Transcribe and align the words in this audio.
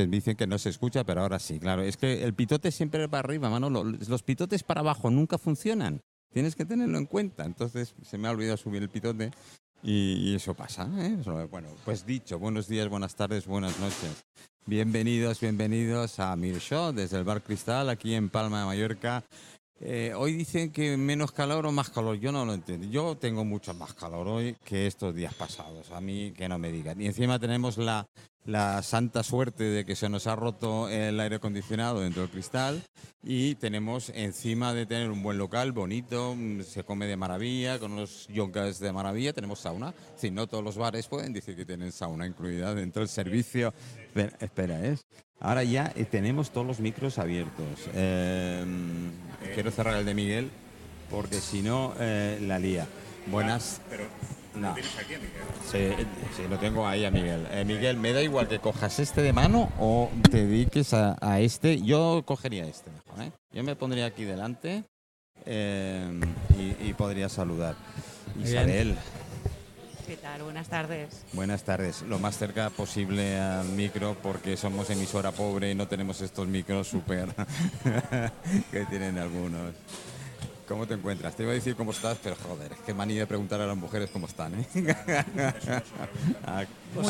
noches. 0.00 0.10
Dicen 0.10 0.36
que 0.36 0.46
no 0.46 0.58
se 0.58 0.70
escucha, 0.70 1.04
pero 1.04 1.22
ahora 1.22 1.38
sí, 1.38 1.58
claro. 1.58 1.82
Es 1.82 1.96
que 1.96 2.24
el 2.24 2.34
pitote 2.34 2.70
siempre 2.70 3.06
va 3.06 3.20
arriba, 3.20 3.50
Manolo. 3.50 3.84
Los 3.84 4.22
pitotes 4.22 4.62
para 4.62 4.80
abajo 4.80 5.10
nunca 5.10 5.38
funcionan. 5.38 6.00
Tienes 6.32 6.54
que 6.54 6.64
tenerlo 6.64 6.98
en 6.98 7.06
cuenta. 7.06 7.44
Entonces 7.44 7.94
se 8.02 8.18
me 8.18 8.28
ha 8.28 8.30
olvidado 8.30 8.56
subir 8.56 8.82
el 8.82 8.88
pitote 8.88 9.30
y, 9.82 10.34
eso 10.34 10.54
pasa. 10.54 10.88
¿eh? 10.98 11.16
Bueno, 11.50 11.68
pues 11.84 12.06
dicho, 12.06 12.38
buenos 12.38 12.68
días, 12.68 12.88
buenas 12.88 13.14
tardes, 13.14 13.46
buenas 13.46 13.78
noches. 13.80 14.24
Bienvenidos, 14.66 15.40
bienvenidos 15.40 16.20
a 16.20 16.36
Mir 16.36 16.58
Show 16.58 16.92
desde 16.92 17.16
el 17.16 17.24
Bar 17.24 17.42
Cristal 17.42 17.88
aquí 17.88 18.14
en 18.14 18.28
Palma 18.28 18.60
de 18.60 18.66
Mallorca. 18.66 19.24
Eh, 19.82 20.12
hoy 20.14 20.34
dicen 20.34 20.70
que 20.70 20.96
menos 20.98 21.32
calor 21.32 21.64
o 21.64 21.72
más 21.72 21.88
calor. 21.88 22.16
Yo 22.16 22.32
no 22.32 22.44
lo 22.44 22.52
entiendo. 22.52 22.86
Yo 22.88 23.16
tengo 23.16 23.44
mucho 23.44 23.72
más 23.72 23.94
calor 23.94 24.28
hoy 24.28 24.56
que 24.64 24.86
estos 24.86 25.14
días 25.14 25.34
pasados. 25.34 25.90
A 25.90 26.00
mí 26.00 26.32
que 26.32 26.48
no 26.48 26.58
me 26.58 26.70
digan. 26.70 27.00
Y 27.00 27.06
encima 27.06 27.38
tenemos 27.38 27.78
la, 27.78 28.06
la 28.44 28.82
santa 28.82 29.22
suerte 29.22 29.64
de 29.64 29.84
que 29.86 29.96
se 29.96 30.08
nos 30.08 30.26
ha 30.26 30.36
roto 30.36 30.88
el 30.88 31.18
aire 31.18 31.36
acondicionado 31.36 32.00
dentro 32.00 32.22
del 32.22 32.30
cristal 32.30 32.82
y 33.22 33.54
tenemos 33.56 34.10
encima 34.10 34.72
de 34.72 34.86
tener 34.86 35.10
un 35.10 35.22
buen 35.22 35.38
local 35.38 35.72
bonito, 35.72 36.36
se 36.64 36.84
come 36.84 37.06
de 37.06 37.16
maravilla, 37.16 37.78
con 37.78 37.92
unos 37.92 38.26
yogas 38.28 38.80
de 38.80 38.92
maravilla, 38.92 39.32
tenemos 39.32 39.60
sauna. 39.60 39.94
Si 40.16 40.30
no 40.30 40.46
todos 40.46 40.64
los 40.64 40.76
bares 40.76 41.06
pueden 41.06 41.32
decir 41.32 41.54
que 41.54 41.66
tienen 41.66 41.92
sauna 41.92 42.26
incluida 42.26 42.74
dentro 42.74 43.00
del 43.00 43.08
servicio. 43.08 43.74
Espera, 44.40 44.86
¿es? 44.86 45.06
Ahora 45.40 45.64
ya 45.64 45.90
eh, 45.96 46.04
tenemos 46.04 46.50
todos 46.50 46.66
los 46.66 46.80
micros 46.80 47.18
abiertos. 47.18 47.88
Em, 47.94 49.10
quiero 49.54 49.70
cerrar 49.70 49.96
el 49.96 50.04
de 50.04 50.14
Miguel 50.14 50.50
porque 51.10 51.40
si 51.40 51.62
no 51.62 51.94
eh, 51.98 52.38
la 52.42 52.58
lía. 52.58 52.86
Buenas. 53.26 53.80
Pero 53.88 54.04
no. 54.54 54.74
tienes 54.74 54.98
aquí 54.98 55.14
a 55.14 55.18
Miguel. 55.18 56.06
Sí, 56.36 56.42
lo 56.48 56.58
tengo 56.58 56.86
ahí 56.86 57.06
a 57.06 57.10
Miguel. 57.10 57.46
Eh, 57.52 57.64
Miguel, 57.64 57.96
me 57.96 58.12
da 58.12 58.22
igual 58.22 58.48
que 58.48 58.58
cojas 58.58 58.98
este 58.98 59.22
de 59.22 59.32
mano 59.32 59.72
o 59.78 60.10
te 60.30 60.46
dediques 60.46 60.92
a, 60.92 61.40
este. 61.40 61.80
Yo 61.80 62.22
cogería 62.26 62.66
este 62.66 62.90
mejor. 62.90 63.32
Yo 63.50 63.64
me 63.64 63.76
pondría 63.76 64.06
aquí 64.06 64.24
delante 64.24 64.84
em, 65.46 66.20
y, 66.86 66.92
podría 66.92 67.30
saludar. 67.30 67.76
Isabel. 68.42 68.94
¿Qué 70.10 70.16
tal? 70.16 70.42
Buenas 70.42 70.68
tardes. 70.68 71.22
Buenas 71.32 71.62
tardes. 71.62 72.02
Lo 72.02 72.18
más 72.18 72.36
cerca 72.36 72.68
posible 72.70 73.38
al 73.38 73.68
micro 73.68 74.16
porque 74.20 74.56
somos 74.56 74.90
emisora 74.90 75.30
pobre 75.30 75.70
y 75.70 75.76
no 75.76 75.86
tenemos 75.86 76.20
estos 76.20 76.48
micros 76.48 76.88
súper 76.88 77.28
que 78.72 78.84
tienen 78.86 79.18
algunos. 79.18 79.72
¿Cómo 80.66 80.88
te 80.88 80.94
encuentras? 80.94 81.36
Te 81.36 81.44
iba 81.44 81.52
a 81.52 81.54
decir 81.54 81.76
cómo 81.76 81.92
estás, 81.92 82.18
pero 82.20 82.34
joder, 82.34 82.72
qué 82.84 82.92
manía 82.92 83.20
de 83.20 83.28
preguntar 83.28 83.60
a 83.60 83.68
las 83.68 83.76
mujeres 83.76 84.10
cómo 84.10 84.26
están, 84.26 84.52
¿eh? 84.54 84.66
Muy 84.74 84.82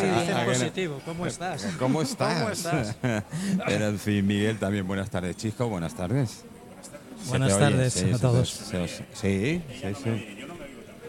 bien. 0.03 0.45
positivo, 0.45 1.01
¿cómo 1.07 1.27
estás? 1.27 1.65
¿Cómo 1.79 2.03
estás? 2.03 2.39
¿Cómo 2.39 2.51
estás? 2.51 2.97
pero 3.67 3.87
en 3.87 3.99
fin, 3.99 4.27
Miguel, 4.27 4.59
también 4.59 4.87
buenas 4.87 5.09
tardes, 5.09 5.39
chico, 5.39 5.69
buenas 5.69 5.95
tardes. 5.95 6.43
Buenas 7.29 7.59
tardes 7.59 8.05
a 8.13 8.19
todos. 8.19 8.51
sí, 9.15 9.15
sí, 9.15 9.63
sí. 10.05 10.37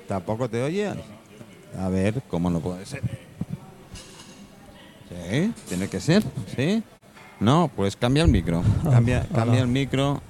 ¿Tampoco 0.08 0.50
te 0.50 0.64
oyen? 0.64 1.20
A 1.80 1.89
ver, 1.89 2.22
¿cómo 2.30 2.50
no 2.50 2.59
puede 2.59 2.86
ser? 2.86 3.02
Sí, 5.09 5.53
tiene 5.67 5.88
que 5.88 6.00
ser, 6.00 6.23
¿sí? 6.55 6.83
No, 7.39 7.72
pues 7.75 7.95
cambia 7.95 8.23
el 8.23 8.30
micro. 8.30 8.64
Cambia, 8.83 9.25
cambia 9.33 9.61
el 9.61 9.67
micro. 9.67 10.22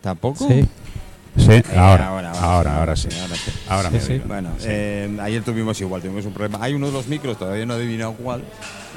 ¿Tampoco? 0.00 0.48
Sí. 0.48 0.68
Sí, 1.36 1.50
eh, 1.52 1.64
ahora, 1.76 2.08
ahora, 2.08 2.30
ahora, 2.32 2.78
ahora, 2.78 2.96
sí. 2.96 3.08
Ahora 3.68 3.90
sí, 3.98 4.20
Bueno, 4.26 4.50
eh, 4.64 5.18
ayer 5.22 5.42
tuvimos 5.42 5.80
igual, 5.80 6.02
tuvimos 6.02 6.26
un 6.26 6.32
problema. 6.32 6.58
Hay 6.60 6.74
uno 6.74 6.86
de 6.88 6.92
los 6.92 7.06
micros, 7.06 7.38
todavía 7.38 7.64
no 7.64 7.74
he 7.74 7.76
adivinado 7.76 8.12
cuál, 8.12 8.44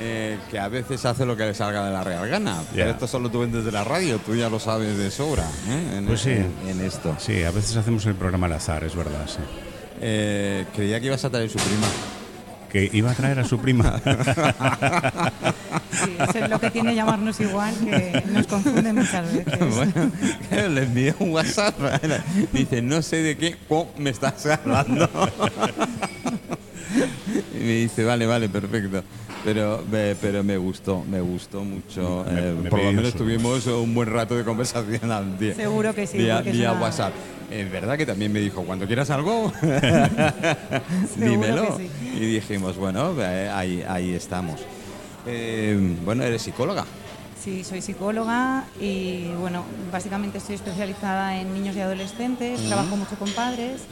eh, 0.01 0.37
que 0.51 0.59
a 0.59 0.67
veces 0.67 1.05
hace 1.05 1.25
lo 1.25 1.37
que 1.37 1.45
le 1.45 1.53
salga 1.53 1.85
de 1.85 1.93
la 1.93 2.03
real 2.03 2.27
gana. 2.27 2.61
Pero 2.73 2.89
esto 2.89 3.07
solo 3.07 3.29
tú 3.29 3.39
vendes 3.39 3.63
de 3.63 3.71
la 3.71 3.85
radio, 3.85 4.19
tú 4.19 4.35
ya 4.35 4.49
lo 4.49 4.59
sabes 4.59 4.97
de 4.97 5.11
sobra. 5.11 5.45
En, 5.69 6.05
pues 6.05 6.21
sí. 6.21 6.31
en, 6.31 6.81
esto. 6.81 7.15
Sí, 7.19 7.43
a 7.43 7.51
veces 7.51 7.77
hacemos 7.77 8.05
el 8.05 8.15
programa 8.15 8.47
al 8.47 8.53
azar, 8.53 8.83
es 8.83 8.95
verdad, 8.95 9.27
sí. 9.27 9.39
Eh, 10.01 10.65
creía 10.75 10.99
que 10.99 11.07
ibas 11.07 11.23
a 11.25 11.29
traer 11.29 11.49
su 11.49 11.57
prima. 11.57 11.87
Que 12.71 12.89
iba 12.91 13.11
a 13.11 13.13
traer 13.13 13.39
a 13.39 13.43
su 13.43 13.59
prima. 13.59 14.01
Sí, 16.03 16.11
eso 16.19 16.39
es 16.39 16.49
lo 16.49 16.59
que 16.59 16.69
tiene 16.71 16.93
llamarnos 16.93 17.39
igual, 17.39 17.73
que 17.79 18.21
nos 18.31 18.47
confunde 18.47 18.91
muchas 18.91 19.33
veces. 19.33 19.75
Bueno, 19.75 20.11
le 20.69 20.83
envié 20.83 21.15
un 21.19 21.31
WhatsApp. 21.31 21.75
Dice, 22.51 22.81
no 22.81 23.01
sé 23.01 23.17
de 23.17 23.37
qué 23.37 23.55
me 23.97 24.09
estás 24.09 24.45
hablando. 24.45 25.09
Y 27.53 27.63
me 27.63 27.73
dice, 27.73 28.03
vale, 28.03 28.25
vale, 28.25 28.49
perfecto. 28.49 29.03
Pero, 29.43 29.83
pero 30.21 30.43
me 30.43 30.57
gustó, 30.57 31.03
me 31.03 31.21
gustó 31.21 31.63
mucho. 31.63 32.25
Eh, 32.27 32.67
por 32.69 32.83
lo 32.83 32.91
menos 32.91 33.13
tuvimos 33.13 33.67
un 33.67 33.93
buen 33.93 34.09
rato 34.09 34.35
de 34.35 34.43
conversación 34.43 35.11
al 35.11 35.37
día. 35.37 35.53
Seguro 35.53 35.93
que 35.93 36.07
sí. 36.07 36.17
Vía, 36.17 36.73
WhatsApp. 36.73 37.13
Es 37.51 37.71
verdad 37.71 37.95
que 37.95 38.07
también 38.07 38.33
me 38.33 38.39
dijo, 38.39 38.63
cuando 38.63 38.87
quieras 38.87 39.11
algo, 39.11 39.53
dímelo. 41.15 41.79
Y 42.15 42.19
dijimos, 42.21 42.75
bueno, 42.75 43.13
eh, 43.21 43.49
ahí, 43.53 43.83
ahí 43.87 44.13
estamos. 44.13 44.59
Eh, 45.27 45.95
bueno, 46.03 46.23
eres 46.23 46.41
psicóloga. 46.41 46.85
Sí, 47.45 47.63
soy 47.63 47.79
psicóloga 47.79 48.65
y 48.81 49.27
bueno, 49.39 49.63
básicamente 49.91 50.39
estoy 50.39 50.55
especializada 50.55 51.39
en 51.39 51.53
niños 51.53 51.75
y 51.75 51.79
adolescentes, 51.79 52.59
trabajo 52.65 52.97
mucho 52.97 53.19
con 53.19 53.29
padres, 53.29 53.83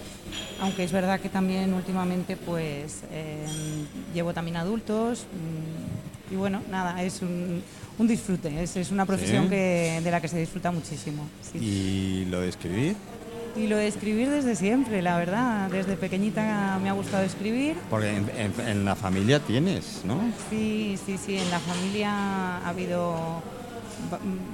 aunque 0.59 0.83
es 0.83 0.91
verdad 0.91 1.19
que 1.19 1.29
también 1.29 1.71
últimamente 1.75 2.35
pues 2.35 3.03
em, 3.11 3.85
llevo 4.11 4.33
también 4.33 4.57
adultos 4.57 5.27
mm, 5.29 6.33
y 6.33 6.35
bueno, 6.35 6.63
nada, 6.71 7.03
es 7.03 7.21
un, 7.21 7.61
disfrute, 7.99 8.63
es, 8.63 8.89
una 8.89 9.05
profesión 9.05 9.47
que, 9.47 10.01
de 10.03 10.09
la 10.09 10.19
que 10.19 10.29
se 10.29 10.39
disfruta 10.39 10.71
muchísimo. 10.71 11.27
¿Y 11.53 12.25
lo 12.31 12.41
de 12.41 12.49
escribir? 12.49 12.95
Y 13.55 13.67
lo 13.67 13.77
de 13.77 13.87
escribir 13.87 14.29
desde 14.29 14.55
siempre, 14.55 15.01
la 15.01 15.17
verdad. 15.17 15.69
Desde 15.69 15.95
pequeñita 15.95 16.79
me 16.81 16.89
ha 16.89 16.93
gustado 16.93 17.23
escribir. 17.23 17.77
Porque 17.89 18.09
en, 18.15 18.83
la 18.83 18.95
familia 18.95 19.39
tienes, 19.39 20.01
¿no? 20.05 20.19
Sí, 20.49 20.97
sí, 21.05 21.17
sí. 21.23 21.37
En 21.37 21.49
la 21.51 21.59
familia 21.59 22.57
ha 22.57 22.69
habido, 22.69 23.43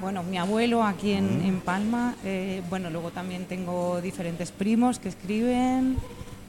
bueno, 0.01 0.23
mi 0.23 0.37
abuelo 0.37 0.83
aquí 0.83 1.13
en, 1.13 1.61
Palma. 1.63 2.15
Eh, 2.25 2.61
bueno, 2.69 2.89
luego 2.89 3.11
también 3.11 3.45
tengo 3.45 4.01
diferentes 4.01 4.51
primos 4.51 4.99
que 4.99 5.09
escriben. 5.09 5.97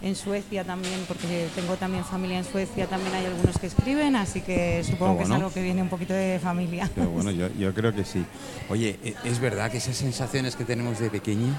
En 0.03 0.17
Suecia 0.17 0.65
también, 0.65 0.99
porque 1.07 1.49
tengo 1.55 1.77
también 1.77 2.05
familia 2.07 2.39
en 2.39 2.45
Suecia, 2.45 2.87
también 2.87 3.15
hay 3.15 3.27
algunos 3.27 3.59
que 3.59 3.67
escriben, 3.67 4.17
así 4.17 4.41
que 4.41 4.83
supongo 4.83 5.19
que 5.19 5.25
es 5.25 5.31
algo 5.31 5.53
que 5.53 5.63
viene 5.63 5.83
un 5.83 5.91
poquito 5.91 6.15
de 6.15 6.41
familia. 6.43 6.89
Pero 6.95 7.11
bueno, 7.11 7.31
yo, 7.31 7.49
yo 7.53 7.75
creo 7.75 7.95
que 7.95 8.07
sí. 8.07 8.25
Oye, 8.71 8.99
¿e-, 9.05 9.15
¿es 9.25 9.41
verdad 9.41 9.71
que 9.71 9.77
esas 9.77 9.97
sensaciones 9.97 10.57
que 10.57 10.65
tenemos 10.65 10.99
de 11.01 11.11
pequeño 11.11 11.55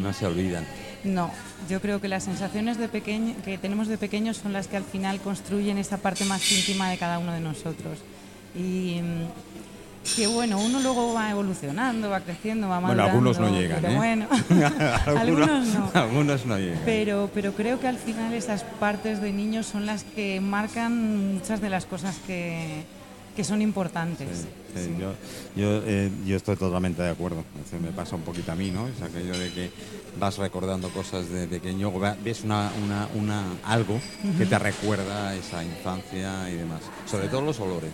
no 0.00 0.12
se 0.12 0.26
olvidan. 0.26 0.64
No, 1.04 1.30
yo 1.68 1.80
creo 1.80 2.00
que 2.00 2.08
las 2.08 2.24
sensaciones 2.24 2.78
de 2.78 2.88
pequeño, 2.88 3.34
que 3.44 3.56
tenemos 3.58 3.88
de 3.88 3.96
pequeños 3.96 4.36
son 4.36 4.52
las 4.52 4.68
que 4.68 4.76
al 4.76 4.84
final 4.84 5.20
construyen 5.20 5.78
esa 5.78 5.96
parte 5.96 6.24
más 6.24 6.50
íntima 6.52 6.90
de 6.90 6.98
cada 6.98 7.18
uno 7.18 7.32
de 7.32 7.40
nosotros. 7.40 7.98
Y 8.54 9.00
mm, 9.02 10.14
que 10.16 10.26
bueno, 10.26 10.58
uno 10.58 10.80
luego 10.80 11.14
va 11.14 11.30
evolucionando, 11.30 12.10
va 12.10 12.20
creciendo, 12.20 12.68
va 12.68 12.80
madurando. 12.80 13.12
Bueno, 13.12 13.30
algunos 13.30 13.38
no 13.38 13.58
llegan, 13.58 13.84
¿eh? 13.84 13.96
bueno, 13.96 14.26
algunos, 15.06 15.66
no. 15.68 15.90
Algunos 15.94 16.46
no 16.46 16.58
llegan. 16.58 16.80
Pero, 16.84 17.30
pero 17.32 17.52
creo 17.52 17.80
que 17.80 17.88
al 17.88 17.98
final 17.98 18.32
esas 18.34 18.64
partes 18.64 19.20
de 19.20 19.32
niños 19.32 19.66
son 19.66 19.86
las 19.86 20.04
que 20.04 20.40
marcan 20.40 21.34
muchas 21.34 21.60
de 21.60 21.70
las 21.70 21.86
cosas 21.86 22.16
que, 22.26 22.84
que 23.36 23.44
son 23.44 23.62
importantes. 23.62 24.46
Yo, 24.98 25.12
yo, 25.56 25.82
eh, 25.84 26.10
yo, 26.24 26.36
estoy 26.36 26.56
totalmente 26.56 27.02
de 27.02 27.10
acuerdo. 27.10 27.44
me 27.80 27.90
pasa 27.90 28.16
un 28.16 28.22
poquito 28.22 28.52
a 28.52 28.54
mí, 28.54 28.70
¿no? 28.70 28.88
Es 28.88 29.02
aquello 29.02 29.36
de 29.38 29.52
que 29.52 29.70
vas 30.18 30.38
recordando 30.38 30.88
cosas 30.90 31.28
de 31.28 31.46
pequeño, 31.46 31.92
ves 32.22 32.44
una, 32.44 32.70
una, 32.84 33.08
una 33.14 33.44
algo 33.64 34.00
que 34.38 34.46
te 34.46 34.58
recuerda 34.58 35.34
esa 35.34 35.64
infancia 35.64 36.50
y 36.50 36.54
demás. 36.54 36.82
Sobre 37.06 37.28
todo 37.28 37.42
los 37.42 37.58
olores. 37.60 37.92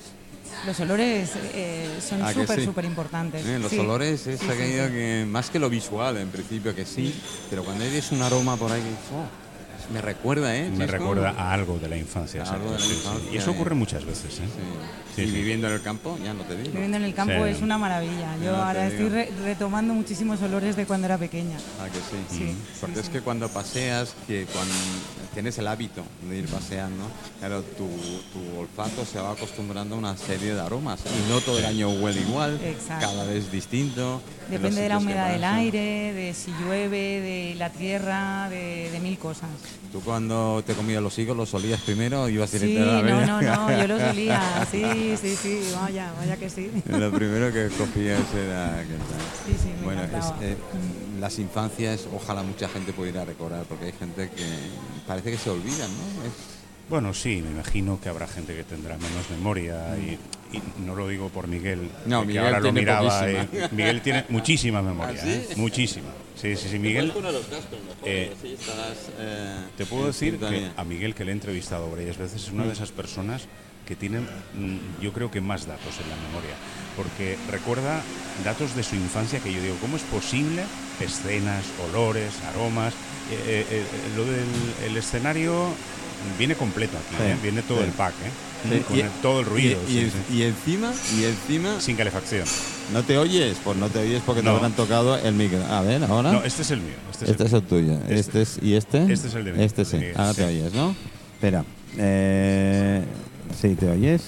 Los 0.64 0.80
olores 0.80 1.32
eh, 1.54 1.88
son 2.00 2.26
súper, 2.32 2.64
súper 2.64 2.84
importantes. 2.84 3.44
Eh, 3.44 3.58
los 3.58 3.72
olores 3.74 4.26
es 4.26 4.42
aquello 4.42 4.88
que, 4.88 5.26
más 5.28 5.50
que 5.50 5.58
lo 5.58 5.68
visual, 5.68 6.16
en 6.16 6.28
principio 6.28 6.74
que 6.74 6.86
sí, 6.86 7.14
pero 7.50 7.62
cuando 7.64 7.84
eres 7.84 8.10
un 8.12 8.22
aroma 8.22 8.56
por 8.56 8.72
ahí 8.72 8.82
oh, 9.12 9.45
me 9.92 10.00
recuerda, 10.00 10.56
¿eh? 10.56 10.70
Me 10.70 10.86
recuerda 10.86 11.30
a 11.30 11.52
algo 11.52 11.78
de 11.78 11.88
la 11.88 11.96
infancia. 11.96 12.44
Y 13.32 13.36
eso 13.36 13.50
ocurre 13.50 13.74
muchas 13.74 14.04
veces, 14.04 14.40
¿eh? 14.40 15.22
y 15.22 15.30
viviendo 15.30 15.66
en 15.66 15.74
el 15.74 15.82
campo, 15.82 16.18
ya 16.22 16.34
no 16.34 16.42
te 16.42 16.56
digo. 16.56 16.72
Viviendo 16.72 16.98
en 16.98 17.04
el 17.04 17.14
campo 17.14 17.46
es 17.46 17.62
una 17.62 17.78
maravilla. 17.78 18.36
Yo 18.42 18.54
ahora 18.56 18.86
estoy 18.86 19.08
retomando 19.44 19.94
muchísimos 19.94 20.42
olores 20.42 20.76
de 20.76 20.86
cuando 20.86 21.06
era 21.06 21.18
pequeña. 21.18 21.56
Ah, 21.80 21.86
que 21.88 21.98
sí. 21.98 22.38
sí 22.38 22.56
Porque 22.80 23.00
es 23.00 23.08
que 23.08 23.20
cuando 23.20 23.48
paseas, 23.48 24.14
que 24.26 24.46
cuando 24.46 24.74
tienes 25.32 25.58
el 25.58 25.68
hábito 25.68 26.02
de 26.28 26.38
ir 26.38 26.48
paseando, 26.48 27.04
claro, 27.38 27.62
tu, 27.62 27.86
olfato 28.58 29.04
se 29.04 29.18
va 29.18 29.32
acostumbrando 29.32 29.94
a 29.94 29.98
una 29.98 30.16
serie 30.16 30.54
de 30.54 30.60
aromas 30.60 31.00
y 31.04 31.30
no 31.30 31.40
todo 31.40 31.58
el 31.58 31.66
año 31.66 31.90
huele 31.90 32.20
igual, 32.20 32.58
cada 32.88 33.24
vez 33.24 33.50
distinto. 33.50 34.22
Depende 34.50 34.82
de 34.82 34.88
la 34.88 34.98
humedad 34.98 35.32
del 35.32 35.44
aire, 35.44 36.12
de 36.12 36.34
si 36.34 36.52
llueve, 36.52 37.20
de 37.20 37.54
la 37.56 37.70
tierra, 37.70 38.48
de, 38.48 38.98
mil 39.02 39.18
cosas. 39.18 39.48
¿Tú 39.92 40.00
cuando 40.00 40.62
te 40.66 40.74
comías 40.74 41.02
los 41.02 41.18
higos 41.18 41.36
los 41.36 41.54
olías 41.54 41.80
primero 41.80 42.28
ibas 42.28 42.52
directo 42.52 42.82
a 42.82 42.86
la 42.86 43.02
no, 43.02 43.26
no, 43.26 43.42
no, 43.42 43.80
yo 43.80 43.86
los 43.86 44.02
olía, 44.10 44.66
sí, 44.70 45.16
sí, 45.20 45.36
sí, 45.36 45.60
vaya, 45.74 46.12
vaya 46.18 46.36
que 46.36 46.50
sí. 46.50 46.70
Lo 46.86 47.10
primero 47.12 47.52
que 47.52 47.68
cogías 47.68 48.22
era... 48.34 48.82
Sí, 49.46 49.56
sí, 49.62 49.68
me 49.78 49.84
bueno, 49.84 50.02
eh, 50.40 50.56
las 51.20 51.38
infancias, 51.38 52.06
ojalá 52.14 52.42
mucha 52.42 52.68
gente 52.68 52.92
pudiera 52.92 53.24
recordar, 53.24 53.64
porque 53.64 53.86
hay 53.86 53.92
gente 53.92 54.30
que 54.30 54.44
parece 55.06 55.30
que 55.30 55.38
se 55.38 55.50
olvidan, 55.50 55.90
¿no? 55.90 56.56
Bueno, 56.88 57.12
sí, 57.14 57.42
me 57.42 57.50
imagino 57.50 58.00
que 58.00 58.08
habrá 58.08 58.26
gente 58.26 58.54
que 58.54 58.62
tendrá 58.62 58.96
menos 58.96 59.28
memoria 59.30 59.96
y, 59.98 60.18
no 60.84 60.94
lo 60.94 61.08
digo 61.08 61.28
por 61.28 61.48
Miguel, 61.48 61.90
no, 62.06 62.24
Miguel 62.24 62.44
ahora 62.44 62.60
lo 62.60 62.72
miraba. 62.72 63.28
Eh, 63.28 63.68
Miguel 63.72 64.00
tiene 64.02 64.24
muchísima 64.28 64.82
memoria, 64.82 65.20
¿Ah, 65.22 65.28
¿eh? 65.28 65.48
muchísima. 65.56 66.08
Sí, 66.34 66.56
sí, 66.56 66.68
sí, 66.68 66.78
Miguel. 66.78 67.12
Eh, 68.04 68.32
te 69.76 69.86
puedo 69.86 70.06
decir 70.06 70.38
que 70.38 70.70
a 70.76 70.84
Miguel 70.84 71.14
que 71.14 71.24
le 71.24 71.32
he 71.32 71.34
entrevistado 71.34 71.90
varias 71.90 72.18
veces 72.18 72.42
es 72.42 72.50
una 72.50 72.64
de 72.64 72.72
esas 72.72 72.90
personas 72.90 73.46
que 73.86 73.96
tienen, 73.96 74.22
mm, 74.22 75.02
yo 75.02 75.12
creo 75.12 75.30
que 75.30 75.40
más 75.40 75.66
datos 75.66 75.94
en 76.02 76.10
la 76.10 76.16
memoria, 76.16 76.54
porque 76.96 77.38
recuerda 77.50 78.02
datos 78.44 78.74
de 78.74 78.82
su 78.82 78.96
infancia 78.96 79.38
que 79.40 79.52
yo 79.52 79.62
digo, 79.62 79.76
¿cómo 79.80 79.96
es 79.96 80.02
posible? 80.02 80.64
Escenas, 81.00 81.64
olores, 81.88 82.32
aromas, 82.52 82.94
lo 84.16 84.24
del 84.24 84.96
escenario 84.96 85.70
viene 86.38 86.54
completo 86.54 86.96
aquí, 86.96 87.22
¿eh? 87.22 87.36
viene 87.42 87.62
todo 87.62 87.82
el 87.82 87.90
pack, 87.90 88.14
¿eh? 88.24 88.82
con 88.88 88.98
todo 89.22 89.40
el 89.40 89.46
ruido. 89.46 89.78
Y, 89.88 90.42
encima, 90.42 90.92
y 91.16 91.24
encima... 91.24 91.80
Sin 91.80 91.96
calefacción. 91.96 92.46
¿No 92.92 93.02
te 93.02 93.18
oyes? 93.18 93.56
Pues 93.62 93.76
no 93.76 93.88
te 93.88 94.00
oyes 94.00 94.22
porque 94.24 94.42
no. 94.42 94.50
te 94.50 94.56
habrán 94.56 94.72
tocado 94.72 95.16
el 95.16 95.34
micro. 95.34 95.64
A 95.70 95.82
ver, 95.82 96.04
ahora. 96.04 96.32
No, 96.32 96.44
este 96.44 96.62
es 96.62 96.70
el 96.70 96.80
mío. 96.80 96.94
Este 97.10 97.24
es, 97.24 97.30
este 97.30 97.56
el, 97.56 97.62
tuyo. 97.62 97.94
Este. 98.08 98.18
este. 98.18 98.42
es, 98.42 98.58
¿Y 98.62 98.74
este? 98.74 99.12
Este 99.12 99.28
es 99.28 99.34
el 99.34 99.44
de 99.44 99.52
mí. 99.52 99.64
Este 99.64 99.84
sí. 99.84 99.98
Ahora 100.16 100.34
te 100.34 100.44
oyes, 100.44 100.72
¿no? 100.72 100.94
Espera. 101.34 101.64
Eh, 101.96 103.02
sí, 103.60 103.74
¿te 103.74 103.88
oyes? 103.88 104.22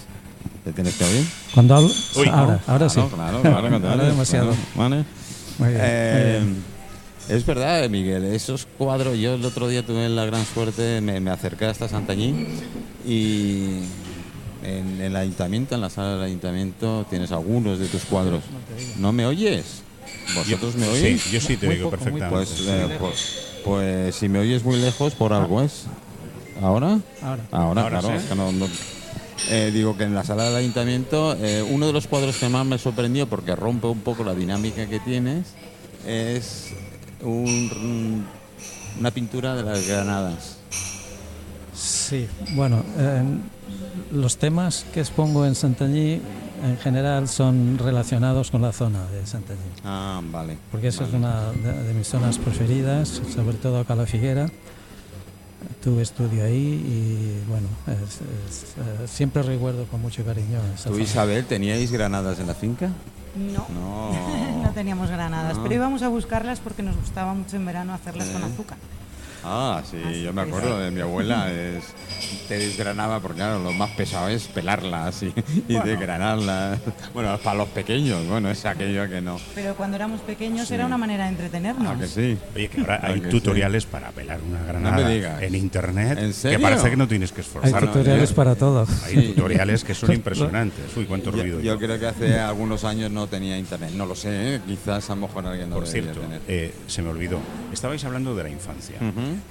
¿Te 0.64 0.72
tienes 0.72 0.94
que 0.94 1.04
oír? 1.04 1.24
Cuando 1.54 1.76
hablo... 1.76 1.90
Ahora, 2.32 2.60
ahora 2.66 2.88
sí. 2.88 3.00
Claro, 3.14 3.40
claro. 3.42 3.76
ahora 3.88 4.04
demasiado. 4.04 4.54
vale. 4.74 5.04
Muy 5.58 5.68
bien. 5.68 5.80
Eh, 5.82 6.42
es 7.28 7.44
verdad, 7.44 7.88
Miguel, 7.90 8.24
esos 8.24 8.66
cuadros, 8.78 9.18
yo 9.18 9.34
el 9.34 9.44
otro 9.44 9.68
día 9.68 9.84
tuve 9.84 10.08
la 10.08 10.24
gran 10.24 10.44
suerte, 10.46 11.00
me, 11.00 11.30
acerqué 11.30 11.66
hasta 11.66 11.88
Santañín 11.88 12.46
y 13.06 13.80
en, 14.62 15.00
el 15.00 15.14
ayuntamiento, 15.14 15.74
en 15.74 15.80
la 15.80 15.90
sala 15.90 16.14
del 16.14 16.22
ayuntamiento, 16.22 17.06
tienes 17.10 17.30
algunos 17.32 17.78
de 17.78 17.86
tus 17.86 18.04
cuadros. 18.04 18.42
¿No 18.98 19.12
me 19.12 19.26
oyes? 19.26 19.82
¿Vosotros 20.34 20.76
me 20.76 20.88
oís? 20.88 21.22
Sí, 21.22 21.30
yo 21.30 21.40
sí 21.40 21.56
te 21.56 21.68
oigo 21.68 21.90
perfectamente. 21.90 22.34
Pues, 22.34 22.64
eh, 22.66 22.96
pues, 22.98 23.38
pues, 23.64 24.14
si 24.14 24.28
me 24.28 24.38
oyes 24.38 24.64
muy 24.64 24.76
lejos, 24.76 25.14
por 25.14 25.32
algo 25.32 25.62
es. 25.62 25.84
¿Ahora? 26.62 26.98
Ahora. 27.50 27.88
claro. 27.88 28.10
Eh, 29.50 29.70
digo 29.72 29.96
que 29.96 30.04
en 30.04 30.14
la 30.14 30.24
sala 30.24 30.44
del 30.44 30.56
ayuntamiento, 30.56 31.36
eh, 31.40 31.62
uno 31.62 31.86
de 31.86 31.92
los 31.92 32.06
cuadros 32.06 32.36
que 32.36 32.48
más 32.48 32.66
me 32.66 32.76
sorprendió, 32.76 33.26
porque 33.28 33.54
rompe 33.54 33.86
un 33.86 34.00
poco 34.00 34.24
la 34.24 34.34
dinámica 34.34 34.86
que 34.86 34.98
tienes, 34.98 35.46
es 36.06 36.72
un, 37.22 38.26
una 38.98 39.10
pintura 39.10 39.54
de 39.54 39.62
las 39.62 39.86
granadas. 39.86 40.58
Sí, 41.74 42.26
bueno, 42.54 42.82
los 44.12 44.38
temas 44.38 44.84
que 44.92 45.00
expongo 45.00 45.46
en 45.46 45.54
Santañí 45.54 46.20
en 46.64 46.76
general 46.78 47.28
son 47.28 47.78
relacionados 47.78 48.50
con 48.50 48.62
la 48.62 48.72
zona 48.72 49.06
de 49.10 49.24
Santañí. 49.26 49.60
Ah, 49.84 50.20
vale. 50.24 50.58
Porque 50.70 50.88
esa 50.88 51.04
es 51.04 51.12
una 51.12 51.52
de, 51.52 51.94
mis 51.94 52.08
zonas 52.08 52.38
preferidas, 52.38 53.22
sobre 53.34 53.56
todo 53.56 53.80
acá 53.80 53.94
la 53.94 54.06
Figuera. 54.06 54.50
Tuve 55.82 56.02
estudio 56.02 56.44
ahí 56.44 56.56
y 56.56 57.48
bueno, 57.48 57.68
eh, 57.86 59.06
siempre 59.06 59.42
recuerdo 59.42 59.84
con 59.86 60.00
mucho 60.00 60.24
cariño. 60.24 60.58
¿Tú, 60.84 60.98
Isabel, 60.98 61.44
teníais 61.44 61.92
granadas 61.92 62.40
en 62.40 62.46
la 62.46 62.54
finca? 62.54 62.90
No, 63.36 63.66
no, 64.62 64.70
teníamos 64.70 65.10
granadas, 65.10 65.58
pero 65.58 65.74
íbamos 65.74 66.02
a 66.02 66.08
buscarlas 66.08 66.60
porque 66.60 66.82
nos 66.82 66.96
gustaba 66.96 67.34
mucho 67.34 67.56
en 67.56 67.66
verano 67.66 67.92
hacerlas 67.94 68.28
con 68.28 68.42
azúcar. 68.44 68.78
Ah, 69.44 69.82
sí, 69.88 70.22
yo 70.22 70.32
me 70.32 70.42
acuerdo 70.42 70.78
de 70.78 70.90
mi 70.90 71.00
abuela. 71.00 71.52
Es, 71.52 71.94
te 72.48 72.58
desgranaba, 72.58 73.20
porque 73.20 73.36
claro, 73.36 73.62
lo 73.62 73.72
más 73.72 73.90
pesado 73.90 74.28
es 74.28 74.48
pelarlas 74.48 75.22
y, 75.22 75.32
desgranarlas. 75.68 76.80
Bueno, 77.14 77.38
para 77.38 77.58
los 77.58 77.68
pequeños, 77.68 78.26
bueno, 78.26 78.50
es 78.50 78.64
aquello 78.64 79.08
que 79.08 79.20
no. 79.20 79.38
Pero 79.54 79.74
cuando 79.74 79.96
éramos 79.96 80.20
pequeños 80.22 80.70
era 80.70 80.86
una 80.86 80.98
manera 80.98 81.24
de 81.24 81.30
entretenernos. 81.30 81.96
Ah, 81.96 81.98
que 81.98 82.06
sí. 82.06 82.38
Oye, 82.54 82.68
que 82.68 82.80
ahora 82.80 83.00
hay 83.02 83.20
tutoriales 83.20 83.86
para 83.86 84.10
pelar 84.10 84.40
una 84.42 84.62
granada 84.64 85.42
en 85.42 85.54
internet. 85.54 86.18
Que 86.42 86.58
parece 86.58 86.90
que 86.90 86.96
no 86.96 87.08
tienes 87.08 87.32
que 87.32 87.42
esforzarte. 87.42 87.78
Hay 87.78 87.92
tutoriales 87.92 88.32
para 88.32 88.54
todo. 88.54 88.86
Hay 89.06 89.28
tutoriales 89.28 89.84
que 89.84 89.94
son 89.94 90.12
impresionantes. 90.18 90.96
Uy, 90.96 91.04
cuánto 91.04 91.30
ruido. 91.30 91.60
Yo, 91.60 91.78
creo 91.78 91.98
que 91.98 92.06
hace 92.06 92.38
algunos 92.38 92.84
años 92.84 93.10
no 93.10 93.26
tenía 93.26 93.58
internet. 93.58 93.90
No 93.94 94.06
lo 94.06 94.14
sé, 94.14 94.56
¿eh? 94.56 94.60
quizás 94.66 95.08
a 95.10 95.14
lo 95.14 95.22
mejor 95.22 95.46
alguien 95.46 95.70
no 95.70 95.76
Por 95.76 95.86
cierto, 95.86 96.20
eh, 96.46 96.74
se 96.86 97.02
me 97.02 97.10
olvidó. 97.10 97.38
Estabais 97.72 98.04
hablando 98.04 98.34
de 98.34 98.42
la 98.42 98.50
infancia. 98.50 98.96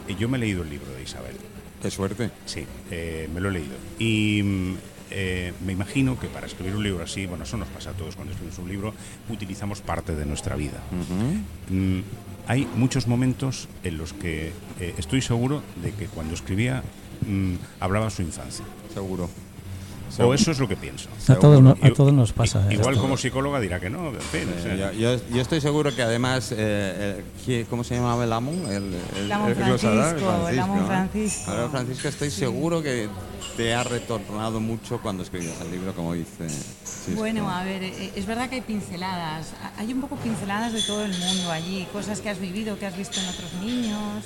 Y 0.07 0.15
yo 0.15 0.29
me 0.29 0.37
he 0.37 0.41
leído 0.41 0.63
el 0.63 0.69
libro 0.69 0.91
de 0.93 1.03
Isabel. 1.03 1.35
Qué 1.81 1.91
suerte. 1.91 2.31
Sí, 2.45 2.65
eh, 2.91 3.29
me 3.33 3.39
lo 3.39 3.49
he 3.49 3.53
leído. 3.53 3.75
Y 3.99 4.41
mm, 4.43 4.75
eh, 5.11 5.53
me 5.65 5.73
imagino 5.73 6.19
que 6.19 6.27
para 6.27 6.47
escribir 6.47 6.75
un 6.75 6.83
libro 6.83 7.03
así, 7.03 7.25
bueno, 7.25 7.43
eso 7.43 7.57
nos 7.57 7.67
pasa 7.69 7.91
a 7.91 7.93
todos 7.93 8.15
cuando 8.15 8.33
escribimos 8.33 8.59
un 8.59 8.69
libro, 8.69 8.93
utilizamos 9.29 9.81
parte 9.81 10.15
de 10.15 10.25
nuestra 10.25 10.55
vida. 10.55 10.81
Mm, 11.69 11.99
hay 12.47 12.67
muchos 12.75 13.07
momentos 13.07 13.67
en 13.83 13.97
los 13.97 14.13
que 14.13 14.51
eh, 14.79 14.93
estoy 14.97 15.21
seguro 15.21 15.63
de 15.81 15.91
que 15.91 16.07
cuando 16.07 16.33
escribía 16.33 16.83
mm, 17.27 17.55
hablaba 17.79 18.09
su 18.09 18.21
infancia. 18.21 18.65
Seguro. 18.93 19.29
O 20.19 20.33
eso 20.33 20.51
es 20.51 20.59
lo 20.59 20.67
que 20.67 20.75
pienso. 20.75 21.09
A 21.27 21.35
todos, 21.35 22.13
nos 22.13 22.33
pasa. 22.33 22.65
Igual 22.71 22.97
como 22.97 23.17
psicóloga 23.17 23.59
dirá 23.59 23.79
que 23.79 23.89
no. 23.89 24.11
yo, 24.97 25.41
estoy 25.41 25.61
seguro 25.61 25.95
que 25.95 26.01
además, 26.01 26.51
eh, 26.55 27.23
eh 27.47 27.65
¿cómo 27.69 27.83
se 27.83 27.95
llamaba 27.95 28.23
el 28.23 28.33
amo? 28.33 28.51
El, 28.69 28.95
el, 29.17 29.31
amo 29.31 29.47
Francisco, 29.53 30.47
el 30.49 30.59
amo 30.59 30.85
Francisco. 30.85 31.69
Francisco, 31.71 32.07
estoy 32.07 32.31
seguro 32.31 32.81
que 32.81 33.07
te 33.55 33.73
ha 33.73 33.83
retornado 33.83 34.59
mucho 34.59 34.99
cuando 35.01 35.23
escribías 35.23 35.59
el 35.61 35.71
libro, 35.71 35.93
como 35.93 36.13
dice. 36.13 36.47
Bueno, 37.15 37.49
a 37.49 37.63
ver, 37.63 37.83
eh, 37.83 38.11
es 38.15 38.25
verdad 38.25 38.49
que 38.49 38.55
hay 38.55 38.61
pinceladas. 38.61 39.53
Hay 39.77 39.93
un 39.93 40.01
poco 40.01 40.15
pinceladas 40.17 40.73
de 40.73 40.81
todo 40.81 41.05
el 41.05 41.17
mundo 41.17 41.51
allí, 41.51 41.87
cosas 41.91 42.21
que 42.21 42.29
has 42.29 42.39
vivido, 42.39 42.77
que 42.77 42.85
has 42.85 42.97
visto 42.97 43.19
en 43.19 43.27
otros 43.27 43.53
niños 43.61 44.25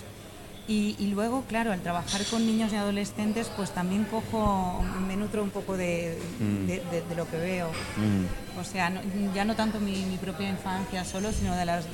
y, 0.72 1.08
luego, 1.08 1.44
claro, 1.48 1.72
al 1.72 1.82
trabajar 1.82 2.24
con 2.26 2.46
niños 2.46 2.72
y 2.72 2.76
adolescentes, 2.76 3.52
pues 3.56 3.72
también 3.72 4.06
cojo, 4.06 4.84
me 5.08 5.18
nutro 5.18 5.44
un 5.44 5.50
poco 5.50 5.76
de, 5.76 6.18
mm. 6.40 7.16
lo 7.18 7.30
que 7.30 7.38
veo. 7.38 7.68
Mm. 7.98 8.60
O 8.60 8.64
sea, 8.64 8.92
ya 9.34 9.46
no 9.46 9.56
tanto 9.56 9.80
mi, 9.80 10.18
propia 10.22 10.50
infancia 10.50 11.04
solo, 11.04 11.32
sino 11.32 11.56
de 11.56 11.66
las 11.66 11.86